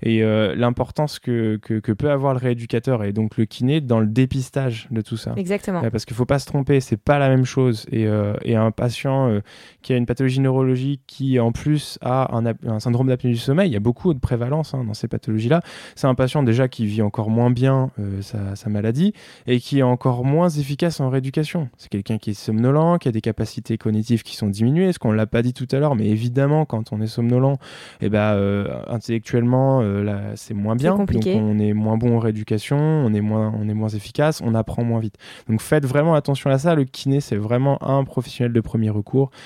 et 0.01 0.23
euh, 0.23 0.55
l'importance 0.55 1.19
que, 1.19 1.57
que, 1.57 1.91
peut 1.91 2.11
avoir 2.11 2.33
le 2.33 2.39
rééducateur 2.39 3.03
et 3.03 3.11
donc 3.11 3.37
le 3.37 3.45
kiné 3.45 3.81
dans 3.81 3.99
le 3.99 4.07
dépistage 4.07 4.87
de 4.91 5.01
tout 5.01 5.17
ça. 5.17 5.33
Exactement. 5.35 5.81
parce 5.89 6.05
qu'il 6.05 6.15
faut 6.15 6.25
pas 6.25 6.39
se 6.39 6.45
tromper, 6.45 6.79
c'est 6.79 6.97
pas 6.97 7.19
la 7.19 7.29
même 7.29 7.45
chose. 7.45 7.85
Et, 7.91 8.07
et 8.43 8.55
un 8.55 8.71
patient 8.71 9.41
qui 9.81 9.93
a 9.93 9.97
une 9.97 10.05
pathologie 10.05 10.39
neurologique 10.39 11.01
qui 11.07 11.39
en 11.39 11.51
plus 11.51 11.97
a 12.01 12.35
un, 12.35 12.45
un 12.65 12.79
syndrome 12.79 13.07
d'apnée 13.07 13.31
du 13.31 13.37
sommeil, 13.37 13.69
il 13.69 13.73
y 13.73 13.77
a 13.77 13.81
beaucoup 13.81 14.13
de 14.13 14.19
prévalence 14.19 14.73
hein, 14.73 14.83
dans 14.83 14.93
ces 14.93 15.07
pathologies-là. 15.07 15.61
C'est 15.95 16.07
un 16.07 16.15
patient 16.15 16.43
déjà 16.43 16.67
qui 16.67 16.85
vit 16.85 17.01
encore 17.01 17.29
moins 17.29 17.51
bien 17.51 17.91
sa, 18.21 18.55
sa 18.55 18.69
maladie 18.69 19.13
et 19.47 19.59
qui 19.59 19.79
est 19.79 19.83
encore 19.83 20.25
moins 20.25 20.49
efficace 20.49 20.99
en 20.99 21.09
rééducation. 21.09 21.69
C'est 21.77 21.89
quelqu'un 21.89 22.17
qui 22.17 22.31
est 22.31 22.33
somnolent, 22.33 22.97
qui 22.99 23.07
a 23.07 23.11
des 23.11 23.21
capacités 23.21 23.77
cognitives 23.77 24.23
qui 24.23 24.35
sont 24.35 24.47
diminuées, 24.47 24.93
ce 24.93 24.99
qu'on 24.99 25.11
l'a 25.11 25.27
pas 25.27 25.41
dit 25.41 25.53
tout 25.53 25.67
à 25.71 25.79
l'heure, 25.79 25.95
mais 25.95 26.07
évidemment 26.07 26.65
quand 26.65 26.91
on 26.91 27.01
est 27.01 27.07
somnolent, 27.07 27.57
eh 28.01 28.09
ben, 28.09 28.33
euh, 28.33 28.81
intellectuellement 28.87 29.81
euh, 29.81 30.03
là, 30.03 30.21
c'est 30.35 30.53
moins 30.53 30.75
bien, 30.75 30.95
donc 30.95 31.09
on 31.25 31.59
est 31.59 31.73
moins 31.73 31.97
bon 31.97 32.17
en 32.17 32.19
rééducation, 32.19 32.77
on 32.77 33.13
est 33.13 33.21
moins, 33.21 33.53
on 33.57 33.67
est 33.67 33.73
moins 33.73 33.89
efficace, 33.89 34.41
on 34.43 34.55
apprend 34.55 34.83
moins 34.83 34.99
vite. 34.99 35.15
Donc 35.47 35.61
faites 35.61 35.85
vraiment 35.85 36.15
attention 36.15 36.49
à 36.49 36.57
ça. 36.57 36.75
Le 36.75 36.85
kiné 36.85 37.19
c'est 37.19 37.35
vraiment 37.35 37.81
un 37.83 38.03
professionnel 38.03 38.53
de 38.53 38.61
premier 38.61 38.89
recours 38.89 39.09
euh, 39.19 39.38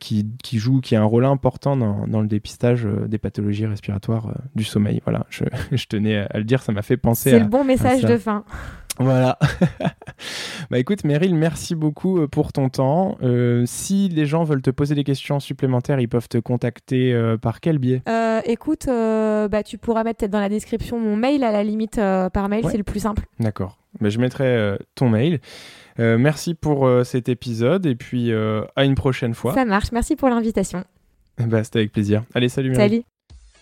qui, 0.00 0.26
qui, 0.42 0.58
joue, 0.58 0.80
qui 0.80 0.96
a 0.96 1.02
un 1.02 1.04
rôle 1.04 1.24
important 1.26 1.76
dans, 1.76 2.06
dans 2.06 2.20
le 2.22 2.26
dépistage 2.26 2.86
des 3.06 3.18
pathologies 3.18 3.66
respiratoires 3.66 4.32
du 4.54 4.64
sommeil. 4.64 5.02
Voilà, 5.04 5.26
je, 5.28 5.44
je, 5.72 5.86
tenais 5.86 6.26
à 6.30 6.38
le 6.38 6.44
dire, 6.44 6.62
ça 6.62 6.72
m'a 6.72 6.82
fait 6.82 6.96
penser. 6.96 7.30
C'est 7.30 7.40
le 7.40 7.46
bon 7.46 7.64
message 7.64 8.02
de 8.02 8.16
fin. 8.16 8.44
Voilà. 8.98 9.38
bah 10.70 10.78
écoute, 10.78 11.04
Meryl, 11.04 11.34
merci 11.34 11.74
beaucoup 11.74 12.18
euh, 12.18 12.26
pour 12.26 12.52
ton 12.52 12.68
temps. 12.68 13.16
Euh, 13.22 13.62
si 13.66 14.08
les 14.08 14.26
gens 14.26 14.42
veulent 14.42 14.62
te 14.62 14.70
poser 14.70 14.94
des 14.94 15.04
questions 15.04 15.38
supplémentaires, 15.38 16.00
ils 16.00 16.08
peuvent 16.08 16.28
te 16.28 16.38
contacter 16.38 17.12
euh, 17.12 17.36
par 17.36 17.60
quel 17.60 17.78
biais? 17.78 18.02
Écoute, 18.44 18.86
bah, 18.86 19.62
tu 19.62 19.78
pourras 19.78 20.04
mettre 20.04 20.18
peut-être 20.18 20.30
dans 20.30 20.40
la 20.40 20.48
description 20.48 20.98
mon 20.98 21.16
mail 21.16 21.44
à 21.44 21.52
la 21.52 21.62
limite 21.62 21.96
par 21.96 22.48
mail, 22.48 22.64
c'est 22.70 22.78
le 22.78 22.84
plus 22.84 23.00
simple. 23.00 23.24
D'accord. 23.40 23.78
Bah, 24.00 24.08
je 24.08 24.18
mettrai 24.18 24.78
ton 24.94 25.08
mail. 25.08 25.40
Merci 25.98 26.54
pour 26.54 26.88
cet 27.04 27.28
épisode 27.28 27.86
et 27.86 27.94
puis 27.94 28.32
à 28.32 28.84
une 28.84 28.94
prochaine 28.94 29.34
fois. 29.34 29.54
Ça 29.54 29.64
marche. 29.64 29.92
Merci 29.92 30.16
pour 30.16 30.28
l'invitation. 30.28 30.84
Bah, 31.38 31.62
C'était 31.62 31.78
avec 31.78 31.92
plaisir. 31.92 32.24
Allez, 32.34 32.48
salut. 32.48 32.74
Salut. 32.74 33.02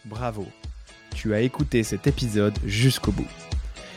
Bravo. 0.06 0.46
Tu 1.14 1.34
as 1.34 1.40
écouté 1.40 1.82
cet 1.82 2.06
épisode 2.06 2.58
jusqu'au 2.64 3.12
bout. 3.12 3.26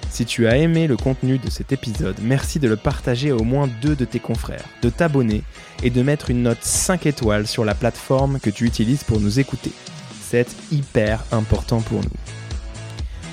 Si 0.10 0.26
tu 0.26 0.48
as 0.48 0.58
aimé 0.58 0.88
le 0.88 0.98
contenu 0.98 1.38
de 1.38 1.50
cet 1.50 1.72
épisode, 1.72 2.16
merci 2.22 2.60
de 2.60 2.68
le 2.68 2.76
partager 2.76 3.30
à 3.30 3.36
au 3.36 3.44
moins 3.44 3.70
deux 3.82 3.96
de 3.96 4.06
tes 4.06 4.20
confrères, 4.20 4.66
de 4.82 4.90
t'abonner 4.90 5.44
et 5.84 5.92
de 5.92 6.02
mettre 6.02 6.32
une 6.32 6.44
note 6.44 6.62
5 6.62 7.06
étoiles 7.06 7.46
sur 7.48 7.64
la 7.64 7.76
plateforme 7.76 8.40
que 8.40 8.50
tu 8.50 8.66
utilises 8.66 9.04
pour 9.04 9.20
nous 9.20 9.40
écouter. 9.40 9.72
C'est 10.20 10.56
hyper 10.72 11.24
important 11.32 11.82
pour 11.82 12.02
nous. 12.02 12.39